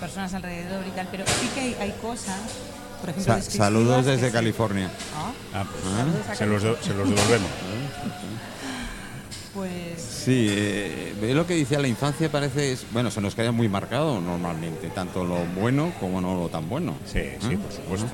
personas 0.00 0.34
alrededor 0.34 0.84
y 0.86 0.90
tal, 0.90 1.08
pero 1.10 1.24
sí 1.26 1.48
que 1.54 1.76
hay, 1.80 1.92
cosas 2.02 2.40
por 3.00 3.10
ejemplo, 3.10 3.40
saludos 3.42 4.06
desde 4.06 4.30
California. 4.30 4.90
¿Ah? 5.14 5.32
Ah, 5.54 5.64
pues, 5.70 6.38
se, 6.38 6.46
los, 6.46 6.62
se, 6.62 6.94
los, 6.94 7.08
devolvemos. 7.08 7.50
pues... 9.54 10.00
Sí, 10.00 10.46
eh, 10.50 11.32
lo 11.34 11.46
que 11.46 11.54
decía 11.54 11.78
la 11.78 11.88
infancia 11.88 12.30
parece, 12.30 12.76
bueno, 12.92 13.10
se 13.10 13.20
nos 13.20 13.34
queda 13.34 13.52
muy 13.52 13.68
marcado 13.68 14.20
normalmente, 14.20 14.88
tanto 14.88 15.24
lo 15.24 15.44
bueno 15.58 15.92
como 16.00 16.20
no 16.20 16.34
lo 16.34 16.48
tan 16.48 16.68
bueno. 16.68 16.94
Sí, 17.06 17.20
sí, 17.40 17.54
¿Eh? 17.54 17.58
por 17.58 17.72
supuesto. 17.72 18.06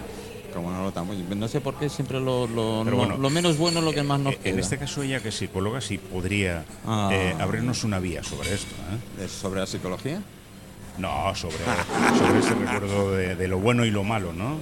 Como 0.54 0.70
no 0.70 0.82
lo 0.82 0.92
tan 0.92 1.06
bueno. 1.06 1.23
No 1.37 1.49
sé 1.49 1.61
por 1.61 1.76
qué 1.76 1.88
siempre 1.88 2.18
lo, 2.18 2.47
lo, 2.47 2.85
lo, 2.85 3.30
menos 3.30 3.56
bueno 3.56 3.78
es 3.78 3.85
lo 3.85 3.92
que 3.92 4.02
más 4.02 4.18
nos 4.18 4.35
queda. 4.37 4.52
En 4.52 4.59
este 4.59 4.78
caso 4.78 5.02
ella 5.02 5.20
que 5.20 5.28
es 5.28 5.37
psicóloga 5.37 5.80
sí 5.80 5.99
podría 5.99 6.64
ah. 6.85 7.09
eh, 7.12 7.37
abrirnos 7.38 7.85
una 7.85 8.00
vía 8.00 8.25
sobre 8.25 8.52
esto. 8.54 8.75
¿Sobre 9.28 9.61
la 9.61 9.66
psicología? 9.66 10.20
No, 11.00 11.35
sobre, 11.35 11.57
sobre 12.19 12.38
ese 12.40 12.54
recuerdo 12.54 13.12
de, 13.12 13.49
lo 13.49 13.59
bueno 13.59 13.85
y 13.87 13.90
lo 13.90 14.04
malo, 14.04 14.33
¿no? 14.35 14.59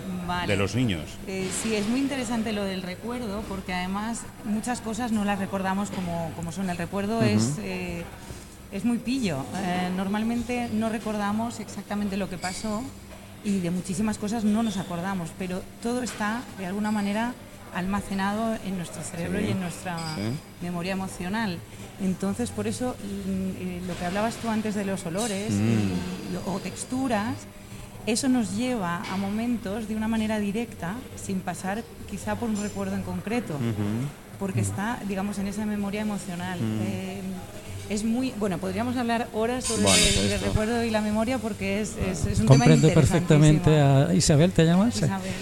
De 0.47 0.57
los 0.57 0.75
niños. 0.76 1.02
Eh, 1.26 1.49
sí, 1.62 1.75
es 1.75 1.88
muy 1.88 1.99
interesante 2.00 2.52
lo 2.52 2.64
del 2.64 2.83
recuerdo, 2.83 3.42
porque 3.49 3.73
además 3.73 4.23
muchas 4.45 4.80
cosas 4.80 5.11
no 5.11 5.25
las 5.25 5.40
recordamos 5.40 5.90
como, 5.90 6.30
como 6.37 6.52
son. 6.52 6.71
El 6.71 6.76
recuerdo 6.76 7.23
es, 7.23 7.57
eh, 7.61 8.04
es 8.71 8.85
muy 8.85 8.99
pillo. 8.99 9.45
Eh, 9.57 9.90
normalmente 9.97 10.68
no 10.73 10.88
recordamos 10.88 11.59
exactamente 11.59 12.16
lo 12.16 12.28
que 12.28 12.38
pasó 12.38 12.83
y 13.42 13.59
de 13.61 13.71
muchísimas 13.71 14.18
cosas 14.18 14.45
no 14.45 14.62
nos 14.62 14.76
acordamos, 14.76 15.30
pero 15.38 15.62
todo 15.83 16.02
está 16.02 16.42
de 16.59 16.66
alguna 16.66 16.92
manera 16.92 17.35
almacenado 17.75 18.57
en 18.65 18.77
nuestro 18.77 19.03
cerebro 19.03 19.41
y 19.41 19.49
en 19.49 19.61
nuestra 19.61 19.97
memoria 20.63 20.93
emocional. 20.93 21.59
Entonces, 22.01 22.51
por 22.51 22.67
eso 22.67 22.95
mm, 22.95 23.31
eh, 23.61 23.83
lo 23.87 23.97
que 23.99 24.05
hablabas 24.05 24.37
tú 24.37 24.49
antes 24.49 24.75
de 24.75 24.85
los 24.85 25.05
olores 25.07 25.53
mm. 25.53 26.49
o 26.49 26.59
texturas, 26.61 27.35
eso 28.07 28.29
nos 28.29 28.57
lleva 28.57 29.03
a 29.13 29.17
momentos 29.17 29.89
de 29.89 29.97
una 29.97 30.09
manera 30.09 30.39
directa, 30.39 30.95
sin 31.17 31.41
pasar 31.41 31.83
quizá 32.11 32.37
por 32.37 32.49
un 32.49 32.57
recuerdo 32.57 32.97
en 32.97 33.03
concreto. 33.03 33.59
porque 34.39 34.61
está, 34.61 35.01
digamos, 35.09 35.39
en 35.39 35.49
esa 35.49 35.67
memoria 35.67 36.01
emocional. 36.01 36.59
Eh, 36.61 37.21
es 37.91 38.05
muy 38.05 38.35
bueno 38.39 38.59
podríamos 38.59 38.97
hablar 38.97 39.29
horas 39.33 39.65
sobre 39.65 39.83
Bueno, 39.83 40.05
el, 40.21 40.41
recuerdo 40.41 40.85
y 40.85 40.91
la 40.91 41.01
memoria 41.01 41.39
porque 41.39 41.81
es, 41.81 41.97
es, 41.97 42.27
es 42.27 42.41
un 42.41 42.47
Comprendo 42.47 42.89
tema 42.89 43.01
perfectamente 43.01 43.81
a 43.81 44.13
Isabel, 44.15 44.53
¿te 44.53 44.65
llamas? 44.65 44.97
Isabel. 44.97 45.33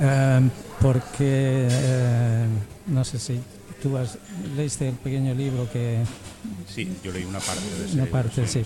Eh, 0.00 0.40
porque 0.80 1.68
eh, 1.70 2.46
no 2.86 3.04
sé 3.04 3.18
si 3.18 3.40
tú 3.82 3.96
has, 3.96 4.18
leíste 4.56 4.88
el 4.88 4.94
pequeño 4.94 5.34
libro 5.34 5.68
que, 5.72 6.02
Sí, 6.68 6.96
yo 7.02 7.12
leí 7.12 7.24
una 7.24 7.38
parte 7.40 7.60
de 7.62 7.84
ese 7.86 7.94
Una 7.94 8.04
libro, 8.04 8.10
parte, 8.22 8.46
sí. 8.46 8.62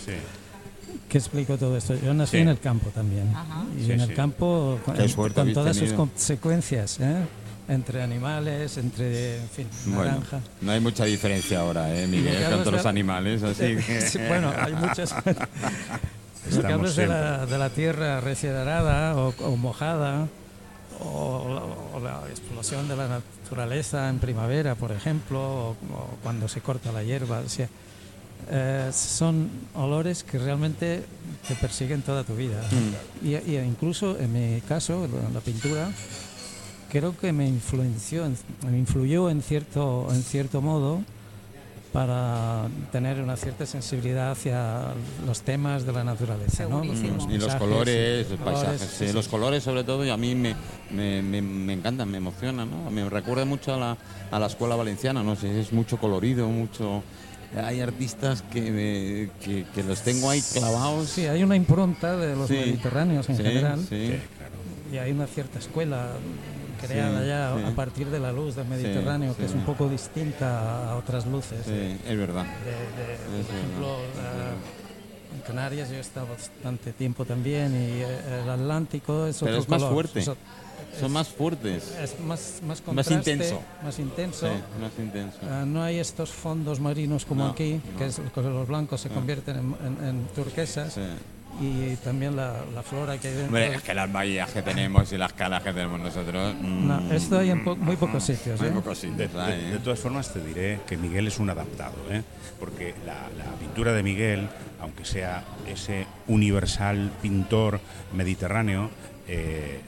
que 1.09 1.19
explicó 1.19 1.57
todo 1.57 1.77
esto. 1.77 1.95
Yo 1.95 2.13
nací 2.15 2.33
Sí. 2.37 2.43
en 2.43 2.49
el 2.49 2.59
campo 2.61 2.91
también. 2.91 3.29
Ajá. 3.35 3.65
Y 3.79 3.85
Sí, 3.87 3.93
en 3.93 4.01
sí. 4.01 4.11
el 4.11 4.15
campo, 4.15 4.79
con, 4.85 4.97
todas 5.55 5.77
sus 5.77 5.93
consecuencias, 5.93 6.99
¿eh? 7.01 7.17
entre 7.69 8.03
animales, 8.03 8.77
entre, 8.79 9.37
en 9.43 9.49
fin, 9.49 9.67
Bueno, 9.87 10.05
naranja. 10.13 10.41
no 10.61 10.73
hay 10.73 10.81
mucha 10.81 11.05
diferencia 11.05 11.61
ahora, 11.61 11.95
¿eh, 11.95 12.07
Miguel, 12.09 12.43
con 12.51 12.61
todos 12.61 12.73
los 12.73 12.87
animales, 12.87 13.43
así 13.45 13.77
que... 13.87 14.01
Sí, 14.01 14.19
bueno, 14.27 14.53
hay 14.59 14.73
muchas. 14.75 15.15
Lo 16.57 16.63
que 16.63 16.73
hablas 16.73 16.97
de 16.97 17.07
la, 17.07 17.35
siempre. 17.37 17.53
de 17.53 17.59
la 17.59 17.71
tierra 17.71 18.21
recién 18.21 18.55
arada 18.57 19.15
o, 19.17 19.33
o 19.39 19.57
mojada, 19.57 20.27
o, 21.05 21.61
o 21.95 22.01
la 22.01 22.23
explosión 22.31 22.89
de 22.89 22.97
la 22.97 23.09
naturaleza 23.09 24.09
en 24.09 24.19
primavera, 24.19 24.75
por 24.75 24.93
ejemplo, 24.93 25.41
o, 25.41 25.71
o 25.71 25.77
cuando 26.23 26.49
se 26.49 26.61
corta 26.61 26.93
la 26.93 27.03
hierba. 27.03 27.41
o 27.41 27.49
sea, 27.49 27.69
eh, 28.51 28.91
son 28.93 29.51
olores 29.75 30.25
que 30.25 30.39
realmente 30.39 31.05
te 31.47 31.55
persiguen 31.57 32.03
toda 32.03 32.25
tu 32.25 32.35
vida. 32.37 32.63
Mm. 32.71 33.27
Y, 33.27 33.35
y 33.37 33.59
incluso 33.59 34.19
en 34.19 34.33
mi 34.33 34.61
caso, 34.63 35.07
la, 35.07 35.29
la 35.31 35.41
pintura, 35.41 35.91
creo 36.91 37.17
que 37.17 37.33
me 37.33 37.47
influenció, 37.47 38.25
en- 38.27 38.37
me 38.69 38.79
influyó 38.79 39.29
en 39.31 39.43
cierto, 39.43 40.09
en 40.11 40.23
cierto 40.23 40.61
modo 40.63 41.03
para 41.93 42.69
tener 42.93 43.21
una 43.21 43.37
cierta 43.37 43.67
sensibilidad 43.67 44.31
hacia 44.31 44.95
los 45.27 45.43
temas 45.43 45.85
de 45.85 45.93
la 45.93 46.05
naturaleza. 46.05 46.65
¿no? 46.69 46.83
Segurísimo. 46.83 47.29
Y 47.31 47.39
los 47.39 47.55
colores, 47.57 48.27
sí, 48.29 48.33
los 48.37 48.41
paisajes, 48.43 48.81
sí, 48.81 48.87
sí, 48.99 49.07
sí. 49.09 49.13
los 49.13 49.27
colores 49.29 49.63
sobre 49.65 49.83
todo, 49.85 50.05
y 50.05 50.11
a 50.11 50.17
mí 50.17 50.35
me, 50.35 50.55
me, 50.91 51.21
me, 51.23 51.43
me 51.43 51.73
encantan, 51.73 52.09
me 52.11 52.19
emocionan, 52.19 52.71
¿no? 52.71 52.91
Me 52.91 53.09
recuerda 53.09 53.45
mucho 53.45 53.75
a 53.75 53.77
la, 53.77 53.97
a 54.31 54.39
la 54.39 54.47
escuela 54.47 54.77
valenciana, 54.77 55.23
no 55.25 55.35
sé, 55.37 55.61
es 55.61 55.73
mucho 55.73 55.99
colorido, 55.99 56.49
mucho... 56.49 57.03
Hay 57.65 57.81
artistas 57.81 58.43
que, 58.43 58.61
me- 58.61 59.45
que, 59.45 59.65
que 59.75 59.83
los 59.83 60.03
tengo 60.03 60.31
ahí 60.31 60.41
clavados. 60.41 61.09
Sí, 61.09 61.27
hay 61.27 61.43
una 61.43 61.57
impronta 61.57 62.17
de 62.17 62.37
los 62.37 62.47
Sí. 62.47 62.55
mediterráneos 62.55 63.29
en 63.29 63.37
Sí, 63.39 63.43
general 63.43 63.81
claro. 63.89 64.55
y 64.93 64.99
hay 64.99 65.11
una 65.11 65.27
cierta 65.27 65.59
escuela 65.59 66.11
creada 66.81 67.21
Sí, 67.23 67.27
ya 67.29 67.55
sí. 67.57 67.73
a 67.73 67.77
partir 67.77 68.09
de 68.11 68.19
la 68.19 68.33
luz 68.33 68.57
del 68.57 68.67
Mediterráneo 68.67 69.37
que 69.37 69.45
es 69.47 69.53
un 69.53 69.63
poco 69.65 69.89
distinta 69.89 70.91
a 70.93 70.97
otras 70.97 71.27
luces. 71.27 71.61
Sí, 71.67 71.99
es 72.09 72.19
verdad. 72.19 72.45
De- 72.45 72.71
de- 73.35 73.41
Es 73.41 73.47
por 73.47 73.55
ejemplo, 73.57 73.97
verdad, 74.15 74.53
eh, 74.53 75.35
en 75.37 75.41
Canarias 75.43 75.89
yo 75.91 75.97
he 75.97 76.01
estado 76.01 76.27
bastante 76.29 76.93
tiempo 76.93 77.25
también 77.25 77.73
y 77.75 78.01
eh, 78.03 78.43
el 78.45 78.51
Atlántico 78.51 79.27
es 79.27 79.39
Pero 79.39 79.53
otro 79.53 79.63
es 79.63 79.69
más 79.69 79.79
color, 79.83 79.93
fuerte. 79.95 80.21
es 80.21 80.29
o- 80.29 80.37
Son 80.99 81.13
más 81.13 81.29
fuertes. 81.29 81.95
es 82.03 82.19
más, 82.21 82.61
más 82.67 82.83
Más 82.93 83.11
intenso. 83.11 83.61
Más 83.85 83.99
intenso. 83.99 84.49
Sí, 84.49 84.81
más 84.83 84.93
intenso. 84.99 85.39
Ah, 85.49 85.65
no 85.67 85.83
hay 85.83 85.99
estos 85.99 86.31
fondos 86.31 86.81
marinos 86.81 87.25
como 87.25 87.45
No, 87.45 87.51
aquí, 87.51 87.81
no. 87.93 87.99
que 87.99 88.07
es, 88.07 88.19
los 88.35 88.67
blancos 88.67 89.01
se 89.03 89.09
Ah. 89.09 89.13
convierten 89.15 89.57
en, 89.57 89.77
en- 89.87 90.05
en 90.09 90.27
turquesas 90.35 90.95
Sí. 90.95 91.01
Y 91.61 91.97
también 91.97 92.37
la, 92.37 92.55
la 92.75 92.83
flora 92.83 93.19
que 93.19 93.29
hay 93.29 93.35
dentro. 93.35 93.47
Hombre, 93.49 93.75
es 93.75 93.83
que 93.83 93.93
las 93.95 94.11
bahías 94.13 94.51
que 94.51 94.63
tenemos 94.63 95.13
y 95.13 95.19
las 95.19 95.33
calas 95.33 95.63
que 95.63 95.73
tenemos 95.73 96.01
nosotros. 96.01 96.55
mm, 96.61 96.87
No, 96.89 97.13
esto 97.13 97.39
hay 97.39 97.51
en 97.51 97.65
po- 97.65 97.77
muy 97.77 97.97
pocos 97.97 98.23
sitios. 98.25 98.61
Muy 98.61 98.69
¿eh? 98.69 98.73
pocos 98.73 99.01
De, 99.03 99.09
sitios, 99.11 99.33
de- 99.47 99.69
¿eh? 99.69 99.73
de 99.73 99.79
todas 99.79 99.99
formas 99.99 100.33
te 100.33 100.43
diré 100.45 100.81
que 100.87 100.97
Miguel 100.97 101.27
es 101.27 101.39
un 101.39 101.51
adaptado, 101.51 101.97
¿eh? 102.11 102.23
porque 102.59 102.95
la, 103.07 103.15
la 103.43 103.51
pintura 103.59 103.93
de 103.93 104.03
Miguel, 104.03 104.49
aunque 104.81 105.05
sea 105.05 105.45
ese 105.67 106.07
universal 106.29 107.11
pintor 107.21 107.81
mediterráneo, 108.15 108.91
eh, 109.29 109.81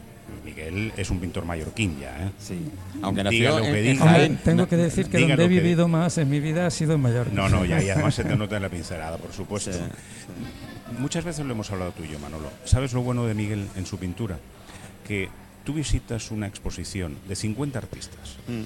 Miguel 0.44 0.92
es 0.96 1.10
un 1.10 1.20
pintor 1.20 1.44
mallorquín 1.44 1.98
ya. 2.00 2.26
¿eh? 2.26 2.30
Sí. 2.38 2.70
Aunque 3.02 3.22
nació 3.24 3.58
lo 3.58 3.62
que 3.64 3.68
en- 3.70 3.76
en 3.76 3.82
diga. 3.92 4.04
Hombre, 4.04 4.30
tengo 4.44 4.66
que 4.66 4.76
decir 4.76 5.06
que 5.08 5.18
donde 5.18 5.34
he 5.34 5.36
lo 5.36 5.42
que 5.44 5.48
vivido 5.48 5.88
más 5.88 6.18
en 6.18 6.28
mi 6.28 6.40
vida 6.40 6.66
ha 6.66 6.70
sido 6.70 6.94
en 6.94 7.00
Mallorca. 7.00 7.30
No, 7.34 7.48
no, 7.48 7.64
ya, 7.64 7.82
y 7.82 7.88
además 7.90 8.14
se 8.14 8.24
te 8.24 8.34
nota 8.36 8.56
en 8.56 8.62
la 8.62 8.68
pincelada, 8.68 9.16
por 9.18 9.32
supuesto. 9.32 9.72
Sí, 9.72 9.78
Muchas 10.98 11.24
veces 11.24 11.44
lo 11.46 11.52
hemos 11.52 11.70
hablado 11.70 11.92
tú 11.92 12.04
y 12.04 12.08
yo, 12.08 12.18
Manolo. 12.18 12.50
¿Sabes 12.64 12.92
lo 12.92 13.02
bueno 13.02 13.26
de 13.26 13.34
Miguel 13.34 13.68
en 13.76 13.86
su 13.86 13.98
pintura? 13.98 14.38
Que 15.06 15.28
tú 15.64 15.74
visitas 15.74 16.30
una 16.30 16.46
exposición 16.46 17.16
de 17.28 17.36
50 17.36 17.78
artistas 17.78 18.36
Mm, 18.48 18.62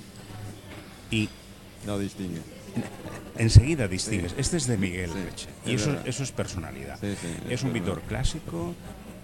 y 1.14 1.28
No 1.86 1.98
distingue. 1.98 2.40
enseguida 3.38 3.86
distingues. 3.88 4.34
Este 4.38 4.56
es 4.56 4.66
de 4.66 4.76
Miguel 4.76 5.10
Sí, 5.10 5.18
Reche. 5.24 5.48
es 5.64 5.70
Y 5.72 5.74
eso, 5.74 5.96
eso 6.04 6.22
es 6.22 6.32
personalidad. 6.32 6.98
Sí, 7.00 7.14
es 7.48 7.62
un 7.62 7.72
pintor 7.72 8.02
clásico, 8.02 8.74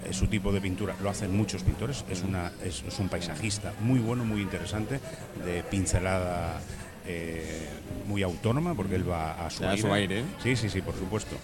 es 0.09 0.17
su 0.17 0.27
tipo 0.27 0.53
de 0.53 0.61
pintura, 0.61 0.95
lo 1.03 1.11
hacen 1.11 1.37
muchos 1.37 1.63
pintores, 1.63 2.05
es, 2.11 2.23
una, 2.23 2.53
es, 2.65 2.83
es 2.87 2.99
un 2.99 3.09
paisajista 3.09 3.73
muy 3.81 3.99
bueno, 4.01 4.25
muy 4.25 4.41
interesante, 4.43 5.01
de 5.45 5.63
pincelada 5.65 6.61
eh, 7.07 7.69
muy 8.07 8.23
autónoma, 8.23 8.75
porque 8.75 8.95
él 8.95 9.09
va 9.09 9.47
a 9.47 9.51
su 9.51 9.65
aire. 9.65 9.83
su 9.83 9.93
aire. 9.93 10.25
Sí, 10.43 10.57
sí, 10.57 10.69
sí, 10.69 10.81
por 10.83 10.95
supuesto. 10.95 11.37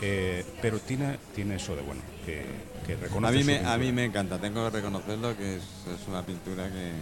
Eh, 0.00 0.44
pero 0.60 0.78
tiene, 0.78 1.18
tiene 1.34 1.56
eso 1.56 1.74
de 1.76 1.82
bueno, 1.82 2.02
que, 2.24 2.44
que 2.86 2.96
reconoce 2.96 3.34
A 3.34 3.38
mí, 3.38 3.44
me, 3.44 3.58
a 3.58 3.78
mí 3.78 3.92
me 3.92 4.04
encanta, 4.04 4.38
tengo 4.38 4.64
que 4.64 4.76
reconocerlo 4.76 5.36
que 5.36 5.56
es, 5.56 5.62
es 5.62 6.08
una 6.08 6.22
pintura 6.24 6.68
que, 6.68 6.92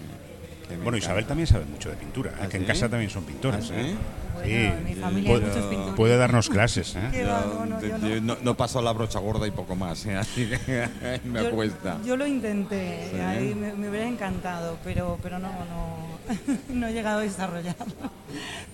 Bueno. 0.83 0.97
Isabel 0.99 1.25
también 1.27 1.47
sabe 1.47 1.65
mucho 1.65 1.91
de 1.91 1.97
pintura, 1.97 2.33
¿Ah, 2.41 2.49
que 2.49 2.57
en 2.57 2.65
casa 2.65 2.89
también 2.89 3.11
son 3.11 3.25
pintores. 3.25 3.65
¿Ah, 3.65 3.69
sí? 3.69 3.75
¿eh? 3.75 3.95
Bueno, 4.35 4.49
Sí. 4.49 4.85
mi 4.85 4.95
familia 5.01 5.31
hay 5.33 5.39
Puede- 5.39 5.47
muchos 5.55 5.67
pintores. 5.67 5.95
Puede 5.95 6.17
darnos 6.19 6.49
clases, 6.49 6.95
¿eh? 6.97 7.25
No, 7.25 7.65
no, 7.67 7.81
yo 7.81 7.99
no. 7.99 8.09
yo 8.09 8.21
no- 8.21 8.37
no 8.43 8.55
paso 8.57 8.83
la 8.83 8.93
brocha 8.93 9.19
gorda 9.19 9.47
y 9.47 9.51
poco 9.51 9.77
más, 9.77 10.05
¿eh? 10.07 10.17
así 10.17 10.47
que 10.49 10.89
me 11.25 11.43
yo, 11.45 11.51
cuesta. 11.53 11.99
Yo 12.05 12.17
lo 12.17 12.27
intenté, 12.27 13.09
Sí. 13.13 13.19
ahí 13.21 13.55
me, 13.55 13.73
me 13.75 13.89
hubiera 13.89 14.07
encantado, 14.07 14.77
pero, 14.85 15.19
pero 15.23 15.39
no, 15.39 15.49
no, 15.49 16.07
no 16.75 16.87
he 16.89 16.93
llegado 16.93 17.21
a 17.21 17.23
desarrollarlo. 17.23 17.95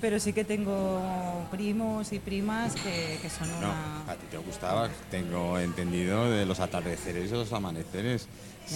Pero 0.00 0.18
sí 0.18 0.32
que 0.32 0.44
tengo 0.44 1.46
primos 1.52 2.12
y 2.12 2.18
primas 2.18 2.74
que, 2.74 3.18
que 3.22 3.30
son 3.30 3.48
No, 3.52 3.58
una... 3.58 4.12
a 4.12 4.14
ti 4.16 4.26
te 4.30 4.38
gustaba, 4.38 4.88
tengo 5.10 5.58
entendido, 5.60 6.28
de 6.30 6.44
los 6.46 6.58
atardeceres 6.58 7.30
y 7.30 7.34
los 7.34 7.52
amaneceres. 7.52 8.26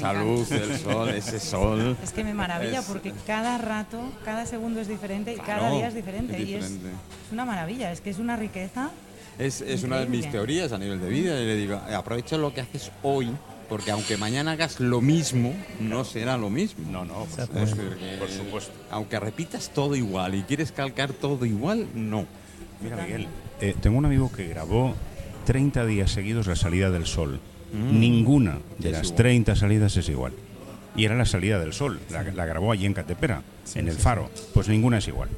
Luz 0.02 0.48
del 0.50 0.78
sol, 0.78 1.08
ese 1.10 1.40
sol. 1.40 1.96
Es 2.02 2.12
que 2.12 2.24
me 2.24 2.34
maravilla 2.34 2.80
Es- 2.80 2.84
porque 2.86 3.12
cada 3.26 3.58
rato, 3.58 4.00
cada 4.24 4.46
segundo 4.46 4.80
es 4.80 4.88
diferente 4.88 5.32
y 5.32 5.36
cada 5.36 5.58
Claro, 5.58 5.76
día 5.76 5.88
es 5.88 5.94
diferente. 5.94 6.34
es 6.42 6.48
Y 6.48 6.54
es, 6.54 6.64
diferente. 6.72 6.98
es 7.26 7.32
una 7.32 7.44
maravilla, 7.44 7.92
es 7.92 8.00
que 8.00 8.10
es 8.10 8.18
una 8.18 8.36
riqueza. 8.36 8.90
Es, 9.38 9.60
es 9.60 9.82
una 9.82 9.98
de 10.00 10.06
mis 10.06 10.30
teorías 10.30 10.72
a 10.72 10.78
nivel 10.78 11.00
de 11.00 11.08
vida. 11.08 11.40
Y 11.40 11.44
le 11.46 11.56
digo, 11.56 11.80
"Eh, 11.88 11.94
aprovecha 11.94 12.36
lo 12.38 12.54
que 12.54 12.62
haces 12.62 12.90
hoy, 13.02 13.30
porque 13.68 13.90
aunque 13.90 14.16
mañana 14.16 14.52
hagas 14.52 14.80
lo 14.80 15.00
mismo, 15.02 15.52
no 15.80 16.04
será 16.04 16.38
lo 16.38 16.48
mismo. 16.48 16.90
No, 16.90 17.04
no, 17.04 17.24
por 17.26 17.46
supuesto. 17.46 17.76
Por 18.18 18.30
supuesto. 18.30 18.72
Aunque 18.90 19.20
repitas 19.20 19.70
todo 19.74 19.94
igual 19.94 20.34
y 20.36 20.42
quieres 20.44 20.72
calcar 20.72 21.12
todo 21.12 21.44
igual, 21.44 21.86
no. 21.94 22.24
Mira, 22.80 22.96
Miguel, 22.96 23.26
eh, 23.60 23.74
tengo 23.80 23.98
un 23.98 24.06
amigo 24.06 24.30
que 24.32 24.48
grabó 24.48 24.94
30 25.44 25.84
días 25.84 26.10
seguidos 26.10 26.46
la 26.46 26.56
salida 26.56 26.90
del 26.90 27.06
sol. 27.06 27.40
Ninguna 27.72 28.58
de 28.78 28.88
Es 28.90 28.92
las 28.92 29.02
igual. 29.06 29.16
30 29.16 29.56
salidas 29.56 29.96
es 29.96 30.08
igual. 30.08 30.32
Y 30.96 31.04
era 31.04 31.14
la 31.14 31.26
salida 31.26 31.58
del 31.58 31.72
sol. 31.72 32.00
La, 32.10 32.22
la 32.22 32.46
grabó 32.46 32.72
allí 32.72 32.86
en 32.86 32.94
Catepera, 32.94 33.42
en 33.74 33.88
el 33.88 33.96
faro. 33.96 34.30
Pues 34.54 34.68
ninguna 34.68 34.98
es 34.98 35.08
igual. 35.08 35.28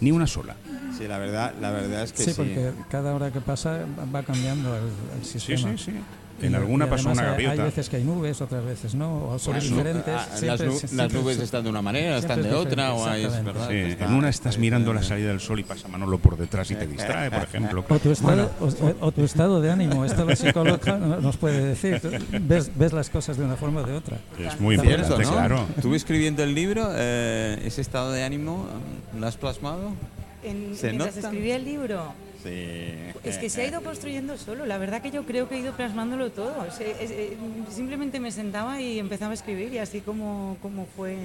Ni 0.00 0.10
una 0.10 0.26
sola. 0.26 0.56
Sí, 0.96 1.06
la 1.06 1.18
verdad, 1.18 1.54
la 1.60 1.70
verdad 1.70 2.02
es 2.04 2.12
que 2.12 2.24
sí. 2.24 2.30
Sí, 2.30 2.34
porque 2.36 2.70
cada 2.90 3.14
hora 3.14 3.30
que 3.30 3.40
pasa 3.40 3.80
va 4.14 4.22
cambiando 4.22 4.74
el, 4.76 4.84
el 5.18 5.24
Sí, 5.24 5.38
sistema. 5.38 5.76
sí, 5.76 5.84
sí. 5.86 5.90
Y- 5.92 6.02
En 6.42 6.54
alguna 6.54 6.86
y 6.86 6.88
pasó 6.90 7.10
una 7.10 7.22
hay- 7.22 7.28
gaviota. 7.30 7.52
Hay 7.52 7.58
veces 7.68 7.88
que 7.88 7.96
hay 7.96 8.04
nubes, 8.04 8.40
otras 8.40 8.64
veces 8.64 8.94
no, 8.94 9.26
o 9.28 9.38
son 9.38 9.54
Las 9.54 9.64
diferentes. 9.64 10.14
ah, 10.14 10.26
las, 10.30 10.38
siempre- 10.40 10.66
nu- 10.66 10.72
siempre 10.78 10.96
las 10.96 11.12
nubes 11.12 11.36
es- 11.38 11.42
están 11.44 11.64
de 11.64 11.70
una 11.70 11.82
manera, 11.82 12.18
están 12.18 12.42
de 12.42 12.48
es 12.48 12.54
otra, 12.54 12.92
o 12.94 13.06
hay, 13.06 13.24
es 13.24 13.44
verdad. 13.44 13.68
Sí, 13.68 13.76
está- 13.76 14.04
en 14.06 14.12
una 14.14 14.28
estás 14.28 14.52
está 14.52 14.60
mirando 14.60 14.92
la 14.92 15.02
salida 15.02 15.28
del 15.28 15.40
sol 15.40 15.60
y 15.60 15.64
pasa 15.64 15.88
Manolo 15.88 16.18
por 16.18 16.36
detrás 16.36 16.70
y 16.70 16.74
te 16.74 16.86
distrae, 16.86 17.30
por 17.30 17.42
ejemplo. 17.42 17.84
O 17.88 17.98
tu, 17.98 18.10
estado, 18.10 18.50
o, 18.60 19.06
o 19.06 19.12
tu 19.12 19.22
estado 19.24 19.60
de 19.60 19.70
ánimo, 19.70 20.04
esto 20.04 20.24
la 20.24 20.36
psicóloga 20.36 20.98
no- 20.98 21.20
nos 21.20 21.36
puede 21.36 21.64
decir. 21.64 22.00
Ves, 22.42 22.70
ves 22.76 22.92
las 22.92 23.08
cosas 23.10 23.36
de 23.36 23.44
una 23.44 23.56
forma 23.56 23.80
o 23.80 23.84
de 23.84 23.94
otra. 23.94 24.18
Es 24.38 24.60
muy 24.60 24.78
Cierto, 24.78 25.18
¿no? 25.18 25.30
claro. 25.30 25.66
Tú 25.80 25.94
escribiendo 25.94 26.42
el 26.42 26.54
libro, 26.54 26.88
eh, 26.94 27.60
ese 27.64 27.80
estado 27.80 28.10
de 28.12 28.24
ánimo, 28.24 28.66
¿lo 29.18 29.26
has 29.26 29.36
plasmado? 29.36 29.92
En, 30.42 30.74
¿Se 30.76 30.88
mientras 30.88 31.14
nota? 31.16 31.28
escribí 31.28 31.52
el 31.52 31.64
libro, 31.64 32.12
Sí. 32.42 32.94
es 33.24 33.38
que 33.38 33.48
se 33.48 33.62
ha 33.62 33.68
ido 33.68 33.82
construyendo 33.82 34.36
solo. 34.36 34.66
La 34.66 34.78
verdad 34.78 35.00
que 35.00 35.10
yo 35.10 35.24
creo 35.24 35.48
que 35.48 35.56
he 35.56 35.58
ido 35.58 35.72
plasmándolo 35.74 36.30
todo. 36.30 36.66
Simplemente 37.70 38.20
me 38.20 38.32
sentaba 38.32 38.80
y 38.80 38.98
empezaba 38.98 39.30
a 39.30 39.34
escribir 39.34 39.72
y 39.72 39.78
así 39.78 40.00
como, 40.00 40.56
como 40.60 40.86
fue. 40.96 41.16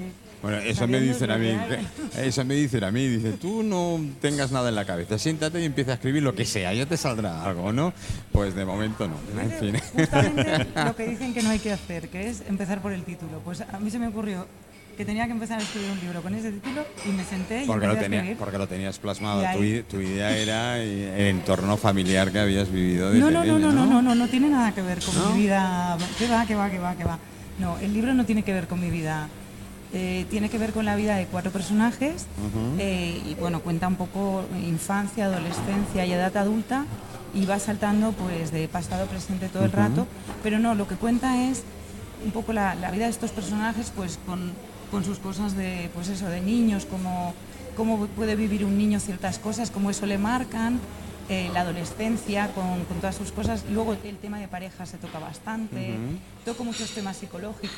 Bueno, 0.42 0.58
eso 0.58 0.86
me 0.86 1.00
dicen 1.00 1.30
a 1.30 1.38
mí. 1.38 1.56
Eso 2.16 2.44
me 2.44 2.54
dicen 2.54 2.84
a 2.84 2.90
mí. 2.92 3.06
Dice, 3.08 3.32
tú 3.32 3.62
no 3.62 4.00
tengas 4.20 4.52
nada 4.52 4.68
en 4.68 4.76
la 4.76 4.84
cabeza, 4.84 5.18
siéntate 5.18 5.60
y 5.60 5.64
empieza 5.64 5.92
a 5.92 5.94
escribir 5.94 6.22
lo 6.22 6.34
que 6.34 6.44
sea, 6.44 6.72
ya 6.72 6.86
te 6.86 6.96
saldrá 6.96 7.44
algo, 7.44 7.72
¿no? 7.72 7.92
Pues 8.32 8.54
de 8.54 8.64
momento 8.64 9.08
no. 9.08 9.16
En 9.40 9.50
fin. 9.50 9.80
Justamente 9.94 10.66
lo 10.84 10.94
que 10.94 11.08
dicen 11.08 11.34
que 11.34 11.42
no 11.42 11.50
hay 11.50 11.58
que 11.58 11.72
hacer, 11.72 12.08
que 12.08 12.28
es 12.28 12.42
empezar 12.48 12.80
por 12.80 12.92
el 12.92 13.02
título. 13.02 13.40
Pues 13.44 13.62
a 13.62 13.78
mí 13.80 13.90
se 13.90 13.98
me 13.98 14.08
ocurrió 14.08 14.46
que 14.98 15.04
tenía 15.04 15.26
que 15.26 15.32
empezar 15.32 15.60
a 15.60 15.62
escribir 15.62 15.92
un 15.92 16.00
libro 16.00 16.20
con 16.22 16.34
ese 16.34 16.50
título 16.50 16.84
y 17.06 17.10
me 17.12 17.24
senté 17.24 17.62
y 17.62 17.66
porque 17.68 17.86
lo, 17.86 17.92
a 17.92 17.96
tenía, 18.00 18.36
porque 18.36 18.58
lo 18.58 18.66
tenías 18.66 18.98
plasmado. 18.98 19.40
Tu, 19.42 19.46
ahí- 19.46 19.76
i- 19.78 19.82
tu 19.84 20.00
idea 20.00 20.36
era 20.36 20.76
el 20.78 21.20
entorno 21.28 21.76
familiar 21.76 22.32
que 22.32 22.40
habías 22.40 22.70
vivido 22.70 23.10
de 23.12 23.20
No, 23.20 23.30
no, 23.30 23.44
no, 23.44 23.58
no, 23.60 23.72
no, 23.72 23.86
no, 23.86 24.02
no, 24.02 24.14
no 24.16 24.28
tiene 24.28 24.48
nada 24.50 24.74
que 24.74 24.82
ver 24.82 24.98
con 25.00 25.14
mi 25.36 25.42
vida. 25.42 25.96
¿Qué 26.18 26.26
va, 26.28 26.44
qué 26.46 26.56
va, 26.56 26.68
qué 26.68 26.78
va, 26.80 26.96
qué 26.96 27.04
va? 27.04 27.18
No, 27.60 27.78
el 27.78 27.94
libro 27.94 28.12
no 28.12 28.26
tiene 28.26 28.42
que 28.42 28.52
ver 28.52 28.66
con 28.66 28.80
mi 28.80 28.90
vida. 28.90 29.28
Eh, 29.94 30.26
tiene 30.30 30.50
que 30.50 30.58
ver 30.58 30.72
con 30.72 30.84
la 30.84 30.96
vida 30.96 31.14
de 31.16 31.26
cuatro 31.26 31.50
personajes 31.52 32.26
eh, 32.78 33.22
y 33.24 33.34
bueno, 33.36 33.60
cuenta 33.60 33.86
un 33.88 33.94
poco 33.96 34.44
infancia, 34.66 35.26
adolescencia 35.26 36.04
y 36.04 36.12
edad 36.12 36.36
adulta 36.36 36.84
y 37.34 37.46
va 37.46 37.58
saltando 37.60 38.10
pues 38.12 38.50
de 38.50 38.66
pasado 38.68 39.04
a 39.04 39.06
presente 39.06 39.48
todo 39.48 39.64
el 39.64 39.72
rato, 39.72 40.06
pero 40.42 40.58
no, 40.58 40.74
lo 40.74 40.86
que 40.88 40.96
cuenta 40.96 41.44
es 41.48 41.62
un 42.24 42.32
poco 42.32 42.52
la, 42.52 42.74
la 42.74 42.90
vida 42.90 43.04
de 43.04 43.10
estos 43.12 43.30
personajes 43.30 43.90
pues 43.96 44.18
con, 44.26 44.52
con 44.90 45.04
sus 45.04 45.18
cosas 45.18 45.56
de 45.56 45.90
pues 45.94 46.08
eso, 46.08 46.26
de 46.28 46.40
niños, 46.40 46.84
como 46.86 47.34
cómo 47.76 48.06
puede 48.08 48.34
vivir 48.36 48.64
un 48.64 48.76
niño 48.76 48.98
ciertas 49.00 49.38
cosas, 49.38 49.70
cómo 49.70 49.90
eso 49.90 50.04
le 50.06 50.18
marcan, 50.18 50.80
eh, 51.28 51.48
la 51.52 51.60
adolescencia 51.60 52.48
con, 52.52 52.84
con 52.86 52.96
todas 52.98 53.14
sus 53.16 53.30
cosas. 53.32 53.64
Luego 53.70 53.96
el 54.02 54.16
tema 54.16 54.38
de 54.40 54.48
pareja 54.48 54.84
se 54.86 54.96
toca 54.98 55.18
bastante, 55.18 55.94
toco 56.44 56.64
muchos 56.64 56.90
temas 56.90 57.16
psicológicos 57.18 57.76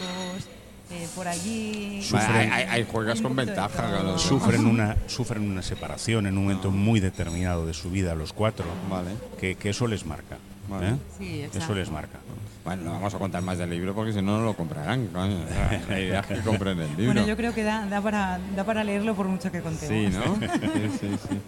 eh, 0.92 1.06
por 1.14 1.28
allí. 1.28 2.02
Hay- 2.14 2.48
hay- 2.68 2.86
juegas 2.90 3.20
con 3.20 3.36
ventaja, 3.36 3.68
claro. 3.88 4.18
Sufren 4.18 4.66
una, 4.66 4.96
sufren 5.06 5.42
una 5.50 5.62
separación 5.62 6.26
en 6.26 6.36
un 6.38 6.44
momento 6.44 6.70
muy 6.70 6.98
determinado 7.00 7.66
de 7.66 7.74
su 7.74 7.90
vida, 7.90 8.14
los 8.14 8.32
cuatro, 8.32 8.64
Vale. 8.88 9.10
que, 9.38 9.54
que 9.56 9.70
eso 9.70 9.86
les 9.86 10.04
marca. 10.06 10.38
Vale. 10.70 10.88
¿eh? 10.90 10.96
Sí, 11.18 11.46
Eso 11.52 11.74
les 11.74 11.90
marca. 11.90 12.18
Bueno, 12.64 12.84
no 12.84 12.92
vamos 12.92 13.14
a 13.14 13.18
contar 13.18 13.42
más 13.42 13.58
del 13.58 13.70
libro 13.70 13.94
porque 13.94 14.12
si 14.12 14.20
no, 14.22 14.38
no 14.38 14.44
lo 14.44 14.54
comprarán. 14.54 15.06
coño. 15.08 15.44
O 15.44 15.48
sea, 15.48 15.82
La 15.88 16.00
idea 16.00 16.20
es 16.20 16.26
que 16.26 16.40
compren 16.42 16.78
el 16.78 16.88
libro. 16.90 17.06
Bueno, 17.06 17.26
yo 17.26 17.36
creo 17.36 17.54
que 17.54 17.64
da, 17.64 17.86
da, 17.86 18.00
para, 18.00 18.38
da 18.54 18.64
para 18.64 18.84
leerlo 18.84 19.14
por 19.14 19.26
mucho 19.26 19.50
que 19.50 19.60
contemos. 19.60 19.88
Sí, 19.88 20.18
¿no? 20.18 20.36
Sí, 20.36 20.98
sí, 21.00 21.18
sí. 21.28 21.40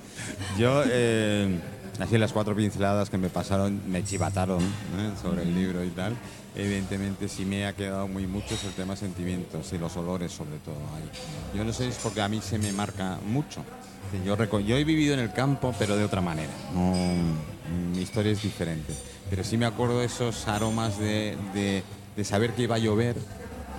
Yo, 0.59 0.83
eh, 0.87 1.59
así 2.00 2.19
las 2.19 2.33
cuatro 2.33 2.57
pinceladas 2.57 3.11
que 3.11 3.19
me 3.19 3.29
pasaron, 3.29 3.83
me 3.88 4.02
chivataron 4.02 4.62
¿eh? 4.62 5.11
sobre 5.21 5.43
el 5.43 5.55
libro 5.55 5.85
y 5.85 5.91
tal. 5.91 6.14
Evidentemente, 6.55 7.29
sí 7.29 7.45
me 7.45 7.67
ha 7.67 7.75
quedado 7.75 8.09
muy 8.09 8.26
mucho 8.26 8.55
es 8.55 8.64
el 8.64 8.73
tema 8.73 8.97
sentimientos 8.97 9.73
y 9.73 9.79
los 9.79 9.97
olores, 9.97 10.33
sobre 10.33 10.59
todo. 10.59 10.76
Ahí. 10.97 11.59
Yo 11.59 11.64
no 11.64 11.73
sé, 11.73 11.88
es 11.88 11.97
porque 12.02 12.21
a 12.21 12.29
mí 12.29 12.41
se 12.43 12.59
me 12.59 12.73
marca 12.73 13.19
mucho. 13.26 13.64
Yo, 14.25 14.37
yo 14.61 14.76
he 14.76 14.85
vivido 14.85 15.14
en 15.14 15.21
el 15.21 15.33
campo, 15.33 15.75
pero 15.79 15.97
de 15.97 16.05
otra 16.05 16.21
manera. 16.21 16.52
No, 16.75 16.93
mi 17.95 18.02
historia 18.02 18.33
es 18.33 18.43
diferente. 18.43 18.93
Pero 19.32 19.44
sí 19.44 19.56
me 19.56 19.64
acuerdo 19.64 20.00
de 20.00 20.04
esos 20.04 20.46
aromas 20.46 20.98
de, 20.98 21.38
de- 21.54 21.82
de 22.14 22.24
saber 22.24 22.50
que 22.52 22.64
iba 22.64 22.74
a 22.76 22.78
llover. 22.78 23.16